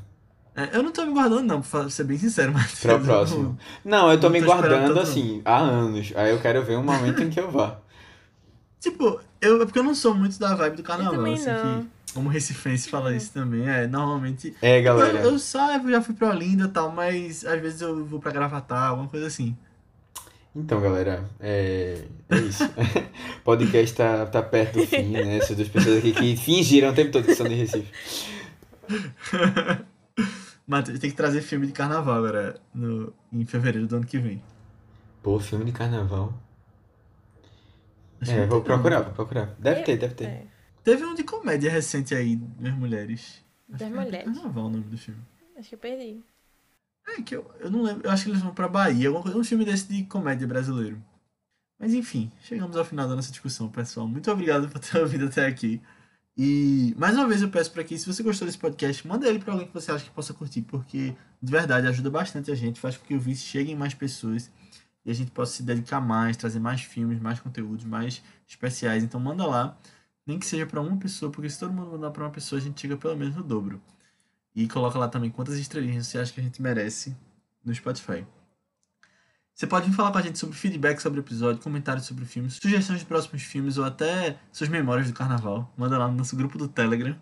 eu 0.73 0.83
não 0.83 0.93
tô 0.93 1.05
me 1.05 1.13
guardando, 1.13 1.43
não, 1.43 1.61
pra 1.61 1.89
ser 1.91 2.05
bem 2.05 2.17
sincero, 2.17 2.53
mas. 2.55 2.81
pra 2.81 2.97
o 2.97 3.01
próximo. 3.01 3.59
Não, 3.85 4.11
eu 4.11 4.19
tô 4.19 4.29
não 4.29 4.33
me 4.35 4.41
tô 4.41 4.47
guardando 4.47 4.99
assim, 5.01 5.43
há 5.45 5.59
anos. 5.59 6.13
Aí 6.15 6.31
eu 6.31 6.41
quero 6.41 6.63
ver 6.63 6.77
um 6.79 6.83
momento 6.83 7.23
em 7.23 7.31
que 7.31 7.41
eu 7.41 7.51
vá. 7.51 7.79
Tipo, 8.81 9.19
eu, 9.41 9.63
é 9.63 9.65
porque 9.65 9.79
eu 9.79 9.83
não 9.83 9.95
sou 9.95 10.15
muito 10.15 10.39
da 10.39 10.55
vibe 10.55 10.77
do 10.77 10.83
carnaval, 10.83 11.25
assim, 11.33 11.47
não. 11.47 11.81
que, 11.81 11.89
como 12.13 12.29
recifense 12.29 12.91
fala 12.91 13.17
isso 13.17 13.33
também, 13.33 13.67
é, 13.67 13.87
normalmente, 13.87 14.55
É, 14.61 14.79
eu, 14.79 14.83
galera. 14.83 15.21
eu 15.21 15.39
saio, 15.39 15.91
já 15.91 16.03
fui 16.03 16.15
pra 16.15 16.29
Olinda 16.29 16.67
e 16.67 16.69
tal, 16.69 16.93
mas 16.93 17.47
às 17.47 17.59
vezes 17.63 17.81
eu 17.81 18.05
vou 18.05 18.21
pra 18.21 18.31
Gravatar, 18.31 18.91
alguma 18.91 19.09
coisa 19.09 19.27
assim. 19.27 19.57
Então, 20.55 20.81
galera, 20.83 21.25
é, 21.41 22.05
é 22.29 22.37
isso. 22.37 22.63
O 22.65 23.41
podcast 23.43 23.97
tá, 23.97 24.27
tá 24.27 24.43
perto 24.43 24.79
do 24.79 24.87
fim, 24.87 25.13
né? 25.13 25.39
Essas 25.39 25.57
duas 25.57 25.69
pessoas 25.69 25.97
aqui 25.99 26.13
que 26.13 26.37
fingiram 26.37 26.91
o 26.91 26.95
tempo 26.95 27.11
todo 27.11 27.25
que 27.25 27.35
são 27.35 27.49
de 27.49 27.55
Recife. 27.55 27.89
Matheus, 30.67 30.99
tem 30.99 31.11
que 31.11 31.17
trazer 31.17 31.43
filme 31.43 31.67
de 31.67 31.73
carnaval 31.73 32.17
agora, 32.17 32.61
no, 32.73 33.13
em 33.33 33.45
fevereiro 33.45 33.87
do 33.87 33.97
ano 33.97 34.07
que 34.07 34.19
vem. 34.19 34.43
Pô, 35.23 35.39
filme 35.39 35.65
de 35.65 35.73
carnaval. 35.73 36.33
Acho 38.21 38.33
É, 38.33 38.47
vou 38.47 38.63
procurar, 38.63 39.01
vou 39.01 39.13
procurar. 39.13 39.55
Deve 39.59 39.83
ter, 39.83 39.99
deve 39.99 40.15
ter. 40.15 40.25
É, 40.25 40.47
Teve 40.83 41.05
um 41.05 41.15
de 41.15 41.25
comédia 41.25 41.71
recente 41.71 42.15
aí, 42.15 42.37
das 42.37 42.75
mulheres. 42.75 43.43
Acho 43.73 43.79
Das 43.79 43.93
é 43.93 43.95
mulheres. 43.95 44.25
Carnaval 44.25 44.67
o 44.67 44.71
nome 44.71 44.85
do 44.85 44.99
filme. 44.99 45.21
acho 45.59 45.69
que 45.69 45.75
eu 45.75 45.79
perdi. 45.79 46.23
É 47.07 47.23
que 47.23 47.37
eu, 47.37 47.51
eu 47.61 47.71
não 47.71 47.83
lembro, 47.83 48.07
eu 48.07 48.11
acho 48.11 48.25
que 48.25 48.31
eles 48.31 48.41
vão 48.41 48.55
pra 48.55 48.67
Bahia, 48.67 49.09
alguma 49.09 49.23
coisa, 49.23 49.39
um 49.39 49.45
filme 49.45 49.65
desse 49.65 49.87
de 49.87 50.05
comédia 50.05 50.47
brasileiro. 50.47 51.03
Mas 51.79 51.93
enfim, 51.93 52.33
chegamos 52.41 52.77
ao 52.77 52.85
final 52.85 53.07
da 53.09 53.15
nossa 53.15 53.31
discussão, 53.31 53.69
pessoal. 53.69 54.09
Muito 54.09 54.31
obrigado 54.31 54.69
por 54.69 54.79
ter 54.79 54.99
ouvido 54.99 55.27
até 55.27 55.47
aqui. 55.47 55.83
E 56.37 56.95
mais 56.99 57.17
uma 57.17 57.29
vez 57.29 57.43
eu 57.43 57.49
peço 57.49 57.71
para 57.71 57.85
que, 57.85 57.97
se 57.97 58.07
você 58.07 58.23
gostou 58.23 58.47
desse 58.47 58.59
podcast, 58.59 59.07
manda 59.07 59.29
ele 59.29 59.39
para 59.39 59.53
alguém 59.53 59.69
que 59.69 59.75
você 59.75 59.93
acha 59.93 60.05
que 60.05 60.11
possa 60.11 60.35
curtir, 60.35 60.63
porque 60.63 61.15
de 61.41 61.51
verdade 61.53 61.87
ajuda 61.87 62.11
bastante 62.11 62.51
a 62.51 62.55
gente, 62.55 62.81
faz 62.81 62.97
com 62.97 63.07
que 63.07 63.15
o 63.15 63.21
Vice 63.21 63.45
chegue 63.45 63.71
em 63.71 63.77
mais 63.77 63.95
pessoas 63.95 64.51
e 65.05 65.11
a 65.11 65.15
gente 65.15 65.31
possa 65.31 65.53
se 65.53 65.63
dedicar 65.63 66.01
mais, 66.01 66.37
trazer 66.37 66.59
mais 66.59 66.81
filmes, 66.81 67.21
mais 67.21 67.39
conteúdos, 67.39 67.85
mais 67.85 68.23
especiais. 68.49 69.05
Então 69.05 69.21
manda 69.21 69.47
lá, 69.47 69.79
nem 70.27 70.39
que 70.39 70.47
seja 70.47 70.67
para 70.67 70.81
uma 70.81 70.97
pessoa, 70.97 71.31
porque 71.31 71.49
se 71.49 71.59
todo 71.59 71.73
mundo 71.73 71.93
mandar 71.93 72.11
para 72.11 72.25
uma 72.25 72.31
pessoa, 72.31 72.61
a 72.61 72.63
gente 72.63 72.81
chega 72.81 72.97
pelo 72.97 73.17
menos 73.17 73.37
no 73.37 73.43
dobro. 73.43 73.81
E 74.55 74.67
coloca 74.69 74.99
lá 74.99 75.09
também 75.09 75.31
quantas 75.31 75.57
estrelinhas 75.59 76.07
você 76.07 76.19
acha 76.19 76.33
que 76.33 76.41
a 76.41 76.43
gente 76.43 76.61
merece 76.63 77.17
no 77.65 77.75
Spotify. 77.75 78.27
Você 79.55 79.69
pode 79.69 79.89
vir 79.89 79.95
falar 79.95 80.11
com 80.11 80.19
a 80.19 80.23
gente 80.23 80.37
sobre 80.37 80.57
feedback 80.57 81.01
sobre 81.01 81.21
o 81.21 81.23
episódio, 81.23 81.63
comentários 81.63 82.07
sobre 82.07 82.25
o 82.25 82.27
filme, 82.27 82.51
sugestões 82.51 82.99
de 82.99 83.07
próximos 83.07 83.43
filmes 83.43 83.79
ou 83.79 83.85
até 83.85 84.37
suas 84.51 84.69
memórias 84.69 85.07
do 85.07 85.15
carnaval. 85.15 85.73
Manda 85.77 85.97
lá 85.97 86.09
no 86.09 86.17
nosso 86.17 86.35
grupo 86.35 86.59
do 86.59 86.67
Telegram. 86.67 87.17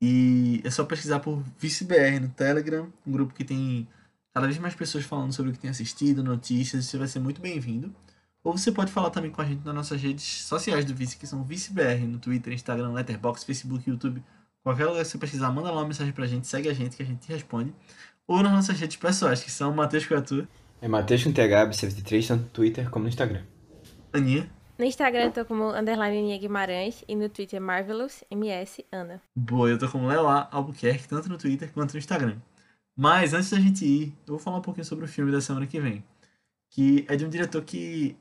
E 0.00 0.62
é 0.64 0.70
só 0.70 0.82
pesquisar 0.84 1.20
por 1.20 1.44
ViceBR 1.58 2.20
no 2.20 2.30
Telegram, 2.30 2.90
um 3.06 3.12
grupo 3.12 3.34
que 3.34 3.44
tem 3.44 3.86
cada 4.32 4.46
vez 4.46 4.58
mais 4.58 4.74
pessoas 4.74 5.04
falando 5.04 5.34
sobre 5.34 5.50
o 5.50 5.54
que 5.54 5.60
tem 5.60 5.68
assistido, 5.68 6.24
notícias, 6.24 6.86
você 6.86 6.96
vai 6.96 7.06
ser 7.06 7.20
muito 7.20 7.42
bem-vindo. 7.42 7.94
Ou 8.42 8.56
você 8.56 8.72
pode 8.72 8.90
falar 8.90 9.10
também 9.10 9.30
com 9.30 9.42
a 9.42 9.44
gente 9.44 9.62
nas 9.62 9.74
nossas 9.74 10.00
redes 10.00 10.24
sociais 10.24 10.86
do 10.86 10.94
Vice, 10.94 11.18
que 11.18 11.26
são 11.26 11.44
ViceBR, 11.44 12.06
no 12.06 12.18
Twitter, 12.18 12.54
Instagram, 12.54 12.92
Letterboxd, 12.92 13.44
Facebook, 13.44 13.90
YouTube. 13.90 14.24
Qualquer 14.62 14.86
lugar 14.86 15.02
que 15.02 15.08
você 15.08 15.18
pesquisar, 15.18 15.52
manda 15.52 15.70
lá 15.70 15.82
uma 15.82 15.88
mensagem 15.88 16.14
pra 16.14 16.26
gente, 16.26 16.46
segue 16.46 16.70
a 16.70 16.72
gente 16.72 16.96
que 16.96 17.02
a 17.02 17.06
gente 17.06 17.28
responde. 17.28 17.74
Ou 18.26 18.42
nas 18.42 18.52
nossas 18.52 18.80
redes 18.80 18.96
pessoais, 18.96 19.42
que 19.42 19.50
são 19.50 19.74
Matheus 19.74 20.06
Coatu, 20.06 20.48
É 20.82 20.88
Matheus 20.88 21.22
com 21.22 21.32
TH, 21.32 21.72
73 21.72 22.26
tanto 22.26 22.42
no 22.44 22.48
Twitter 22.48 22.88
como 22.88 23.02
no 23.02 23.08
Instagram. 23.10 23.42
Aninha. 24.12 24.50
No 24.78 24.84
Instagram 24.84 25.24
eu 25.24 25.32
tô 25.32 25.44
como 25.44 25.64
underline 25.76 26.18
Aninha 26.18 26.38
Guimarães 26.38 27.04
e 27.06 27.14
no 27.14 27.28
Twitter 27.28 27.60
Marvelous 27.60 28.24
MS 28.30 28.86
Ana. 28.90 29.20
Boa, 29.36 29.68
eu 29.68 29.78
tô 29.78 29.86
como 29.90 30.08
Léo 30.08 30.26
A. 30.26 30.48
Albuquerque, 30.50 31.06
tanto 31.06 31.28
no 31.28 31.36
Twitter 31.36 31.70
quanto 31.70 31.92
no 31.92 31.98
Instagram. 31.98 32.38
Mas 32.96 33.34
antes 33.34 33.50
da 33.50 33.60
gente 33.60 33.84
ir, 33.84 34.14
eu 34.26 34.34
vou 34.34 34.38
falar 34.38 34.56
um 34.56 34.62
pouquinho 34.62 34.86
sobre 34.86 35.04
o 35.04 35.08
filme 35.08 35.30
da 35.30 35.42
semana 35.42 35.66
que 35.66 35.78
vem. 35.78 36.02
Que 36.70 37.04
é 37.08 37.14
de 37.14 37.26
um 37.26 37.28
diretor 37.28 37.62
que 37.62 38.16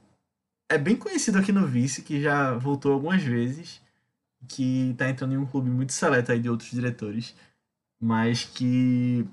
é 0.68 0.78
bem 0.78 0.98
conhecido 0.98 1.38
aqui 1.38 1.54
no 1.54 1.66
Vice, 1.66 2.02
que 2.02 2.22
já 2.22 2.54
voltou 2.56 2.92
algumas 2.92 3.24
vezes, 3.24 3.82
que 4.50 4.94
tá 4.98 5.10
entrando 5.10 5.34
em 5.34 5.38
um 5.38 5.46
clube 5.46 5.70
muito 5.70 5.94
seleto 5.94 6.34
aí 6.34 6.40
de 6.40 6.50
outros 6.50 6.72
diretores, 6.72 7.36
mas 8.02 8.44
que 8.44 9.26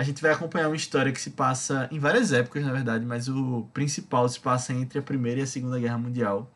a 0.00 0.02
gente 0.02 0.22
vai 0.22 0.30
acompanhar 0.32 0.68
uma 0.68 0.76
história 0.76 1.12
que 1.12 1.20
se 1.20 1.32
passa 1.32 1.86
em 1.92 1.98
várias 1.98 2.32
épocas, 2.32 2.64
na 2.64 2.72
verdade, 2.72 3.04
mas 3.04 3.28
o 3.28 3.68
principal 3.74 4.26
se 4.30 4.40
passa 4.40 4.72
entre 4.72 4.98
a 4.98 5.02
Primeira 5.02 5.40
e 5.40 5.42
a 5.42 5.46
Segunda 5.46 5.78
Guerra 5.78 5.98
Mundial. 5.98 6.50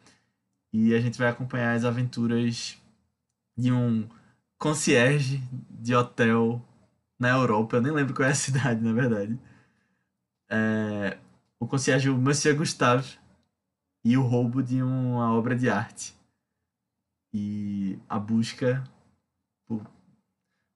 E 0.73 0.95
a 0.95 0.99
gente 0.99 1.19
vai 1.19 1.29
acompanhar 1.29 1.75
as 1.75 1.85
aventuras 1.85 2.81
de 3.55 3.71
um 3.71 4.09
concierge 4.59 5.43
de 5.69 5.95
hotel 5.95 6.59
na 7.21 7.29
Europa. 7.29 7.77
Eu 7.77 7.83
nem 7.83 7.93
lembro 7.93 8.15
qual 8.15 8.27
é 8.27 8.33
a 8.33 8.35
cidade, 8.35 8.83
na 8.83 8.95
verdade. 8.95 9.39
É, 10.51 11.19
o 11.61 11.67
concierge, 11.67 12.09
o 12.09 12.17
Monsieur 12.17 12.57
Gustave, 12.57 13.19
e 14.03 14.17
o 14.17 14.23
roubo 14.23 14.63
de 14.63 14.83
uma 14.83 15.35
obra 15.35 15.55
de 15.55 15.69
arte. 15.69 16.15
E 17.31 17.99
a 18.09 18.19
busca 18.19 18.83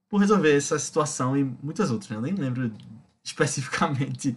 por 0.09 0.19
resolver 0.19 0.57
essa 0.57 0.79
situação 0.79 1.37
e 1.37 1.45
muitas 1.63 1.91
outras. 1.91 2.11
Né? 2.11 2.17
Eu 2.17 2.21
nem 2.23 2.35
lembro 2.35 2.73
especificamente 3.23 4.37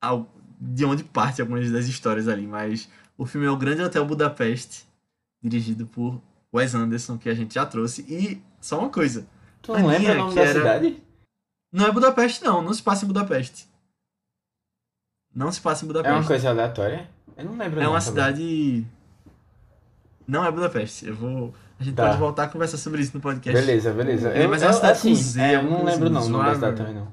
ao- 0.00 0.28
de 0.60 0.84
onde 0.84 1.02
parte 1.04 1.40
algumas 1.42 1.70
das 1.70 1.86
histórias 1.86 2.28
ali, 2.28 2.46
mas 2.46 2.88
o 3.18 3.26
filme 3.26 3.46
é 3.46 3.50
O 3.50 3.56
Grande 3.56 3.82
Hotel 3.82 4.04
Budapeste, 4.06 4.86
dirigido 5.42 5.86
por 5.86 6.20
Wes 6.54 6.74
Anderson, 6.74 7.18
que 7.18 7.28
a 7.28 7.34
gente 7.34 7.54
já 7.54 7.66
trouxe. 7.66 8.02
E 8.02 8.40
só 8.60 8.78
uma 8.78 8.88
coisa, 8.88 9.26
Tu 9.60 9.72
não 9.72 9.88
Aninha, 9.88 9.98
lembra 10.10 10.14
o 10.14 10.18
nome 10.26 10.34
da 10.36 10.40
era- 10.42 10.52
cidade? 10.60 11.02
não 11.72 11.86
é 11.86 11.92
Budapeste 11.92 12.44
não, 12.44 12.62
não 12.62 12.72
se 12.72 12.82
passa 12.82 13.04
em 13.04 13.08
Budapeste. 13.08 13.66
Não 15.34 15.50
se 15.50 15.60
passa 15.60 15.84
em 15.84 15.86
É 15.86 15.88
Budapeste. 15.88 16.18
uma 16.20 16.26
coisa 16.26 16.48
aleatória? 16.50 17.10
Eu 17.36 17.44
não 17.46 17.56
lembro 17.58 17.80
É 17.80 17.88
uma 17.88 17.98
bom. 17.98 18.00
cidade. 18.00 18.86
Não 20.26 20.44
é 20.44 20.50
Budapeste. 20.52 21.06
Eu 21.06 21.16
vou. 21.16 21.54
A 21.78 21.82
gente 21.84 21.94
Tá. 21.96 22.06
pode 22.06 22.18
voltar 22.18 22.44
a 22.44 22.48
conversar 22.48 22.76
sobre 22.78 23.00
isso 23.02 23.12
no 23.14 23.20
podcast. 23.20 23.60
Beleza, 23.60 23.92
beleza. 23.92 24.30
É, 24.32 24.44
Eu, 24.44 24.48
mas 24.48 24.62
é 24.62 24.66
uma 24.66 24.70
eu, 24.70 24.74
cidade 24.76 24.92
assim, 24.98 25.08
com 25.10 25.14
Z, 25.16 25.40
é, 25.40 25.54
eu 25.56 25.62
não 25.64 25.84
lembro 25.84 26.08
não 26.10 26.22
o 26.24 26.28
nome 26.28 26.44
da 26.44 26.54
cidade 26.54 26.76
também 26.76 26.94
não. 26.94 27.12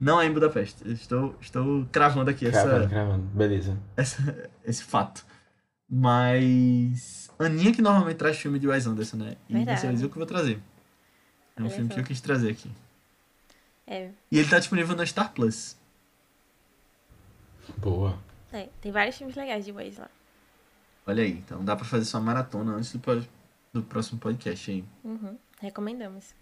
Não 0.00 0.20
é 0.20 0.26
em 0.26 0.32
Budapeste. 0.32 0.82
Eu 0.84 0.92
estou, 0.92 1.36
estou 1.40 1.86
cravando 1.92 2.28
aqui 2.30 2.50
Gravando, 2.50 2.76
essa, 2.78 2.86
gravando. 2.88 3.22
Beleza. 3.34 3.76
essa- 3.96 4.50
esse 4.64 4.82
fato. 4.82 5.24
Mas. 5.88 7.30
Aninha 7.38 7.72
que 7.72 7.82
normalmente 7.82 8.16
traz 8.16 8.36
filme 8.38 8.58
de 8.58 8.66
Wes 8.66 8.86
Anderson, 8.86 9.16
né? 9.18 9.36
E 9.48 9.52
Verdade. 9.52 9.76
dessa 9.76 9.86
vez 9.88 10.02
eu 10.02 10.08
que 10.08 10.16
vou 10.16 10.26
trazer. 10.26 10.58
É 11.56 11.60
um 11.60 11.66
Olha 11.66 11.74
filme 11.74 11.88
só. 11.88 11.94
que 11.94 12.00
eu 12.00 12.04
quis 12.04 12.20
trazer 12.20 12.50
aqui. 12.50 12.70
É, 13.86 14.08
E 14.30 14.38
ele 14.38 14.48
tá 14.48 14.58
disponível 14.58 14.96
no 14.96 15.06
Star 15.06 15.32
Plus. 15.32 15.76
Boa. 17.76 18.18
é, 18.52 18.68
tem 18.80 18.90
vários 18.90 19.16
filmes 19.16 19.36
legais 19.36 19.64
de 19.64 19.72
Waze 19.72 20.00
lá. 20.00 20.08
Olha 21.06 21.22
aí. 21.22 21.32
Então 21.32 21.64
dá 21.64 21.76
pra 21.76 21.84
fazer 21.84 22.04
sua 22.04 22.20
maratona 22.20 22.72
antes 22.72 22.92
do, 22.94 23.26
do 23.72 23.82
próximo 23.82 24.20
podcast 24.20 24.70
aí. 24.70 24.84
Uhum, 25.02 25.36
recomendamos. 25.60 26.34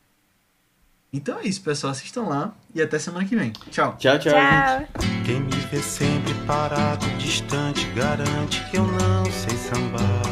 Então 1.13 1.39
é 1.39 1.45
isso, 1.45 1.63
pessoal. 1.63 1.93
Assistam 1.93 2.23
lá 2.25 2.55
e 2.75 2.83
até 2.83 2.99
semana 2.99 3.25
que 3.25 3.37
vem. 3.37 3.53
Tchau. 3.71 3.97
Tchau, 3.97 4.19
tchau. 4.19 4.33
Tchau. 4.33 4.89
Quem 5.25 5.41
me 5.41 5.51
vê 5.51 5.81
sempre 5.81 6.35
parado, 6.47 7.07
distante, 7.19 7.87
garante 7.93 8.65
que 8.71 8.77
eu 8.77 8.85
não 8.85 9.25
sei 9.27 9.57
sambar. 9.57 10.23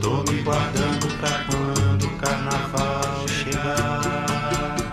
Tô 0.00 0.30
me 0.30 0.42
guardando 0.42 1.06
pra 1.18 1.44
quando 1.44 2.06
o 2.06 2.18
carnaval 2.18 3.28
chegar. 3.28 4.88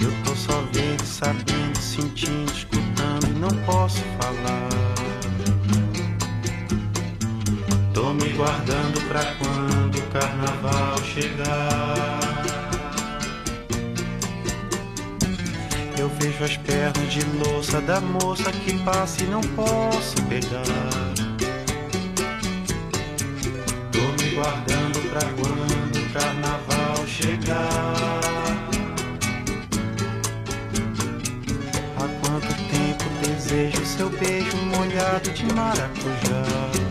Eu 0.00 0.24
tô 0.24 0.34
só 0.34 0.60
vendo, 0.72 1.04
sabendo, 1.04 1.78
sentindo, 1.78 2.52
escutando 2.52 3.26
e 3.28 3.38
não 3.38 3.50
posso 3.64 4.00
falar. 4.20 4.71
Tô 8.12 8.18
me 8.26 8.28
guardando 8.34 9.00
pra 9.08 9.24
quando 9.36 9.96
o 9.96 10.02
carnaval 10.08 10.98
chegar. 11.02 12.20
Eu 15.98 16.10
vejo 16.20 16.44
as 16.44 16.58
pernas 16.58 17.10
de 17.10 17.24
louça 17.38 17.80
da 17.80 18.02
moça 18.02 18.52
que 18.52 18.78
passa 18.80 19.24
e 19.24 19.28
não 19.28 19.40
posso 19.40 20.14
pegar. 20.24 20.62
Tô 23.92 24.22
me 24.22 24.30
guardando 24.34 25.08
pra 25.08 25.26
quando 25.30 25.96
o 25.96 26.12
carnaval 26.12 27.06
chegar. 27.06 28.20
Há 31.96 32.08
quanto 32.20 32.54
tempo 32.70 33.04
desejo 33.26 33.86
seu 33.86 34.10
beijo 34.10 34.54
molhado 34.66 35.30
de 35.30 35.46
maracujá. 35.54 36.81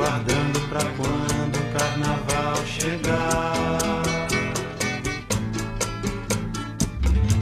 Guardando 0.00 0.58
pra 0.70 0.80
quando 0.96 1.56
o 1.56 1.78
carnaval 1.78 2.56
chegar. 2.64 4.02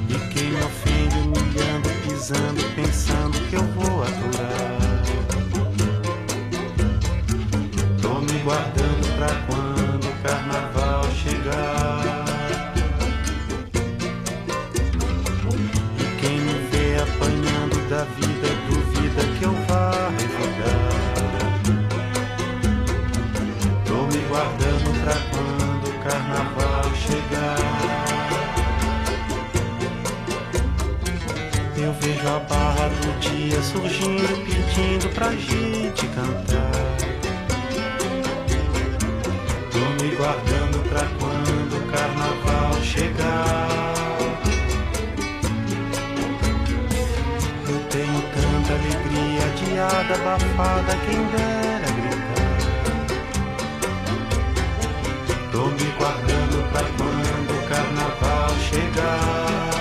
E 0.09 0.33
quem 0.33 0.51
me 0.51 0.63
ofende, 0.65 1.19
humilhando, 1.19 1.89
pisando, 2.03 2.68
barra 33.19 33.25
do 33.25 33.29
dia 33.31 33.63
surgindo, 33.63 34.45
pedindo 34.45 35.09
pra 35.15 35.31
gente 35.33 36.07
cantar. 36.09 36.71
Tô 39.71 39.79
me 40.03 40.15
guardando 40.17 40.89
pra 40.89 41.05
quando 41.19 41.77
o 41.77 41.81
carnaval 41.91 42.75
chegar. 42.83 43.69
Eu 47.69 47.79
tenho 47.91 48.23
tanta 48.35 48.73
alegria, 48.75 49.45
adiada, 49.47 50.15
abafada, 50.15 50.97
quem 51.07 51.21
dera 51.27 51.91
gritar. 51.97 52.59
Tô 55.53 55.67
me 55.67 55.93
guardando 55.99 56.71
pra 56.71 56.83
quando 56.97 57.51
o 57.51 57.69
carnaval 57.69 58.51
chegar. 58.71 59.78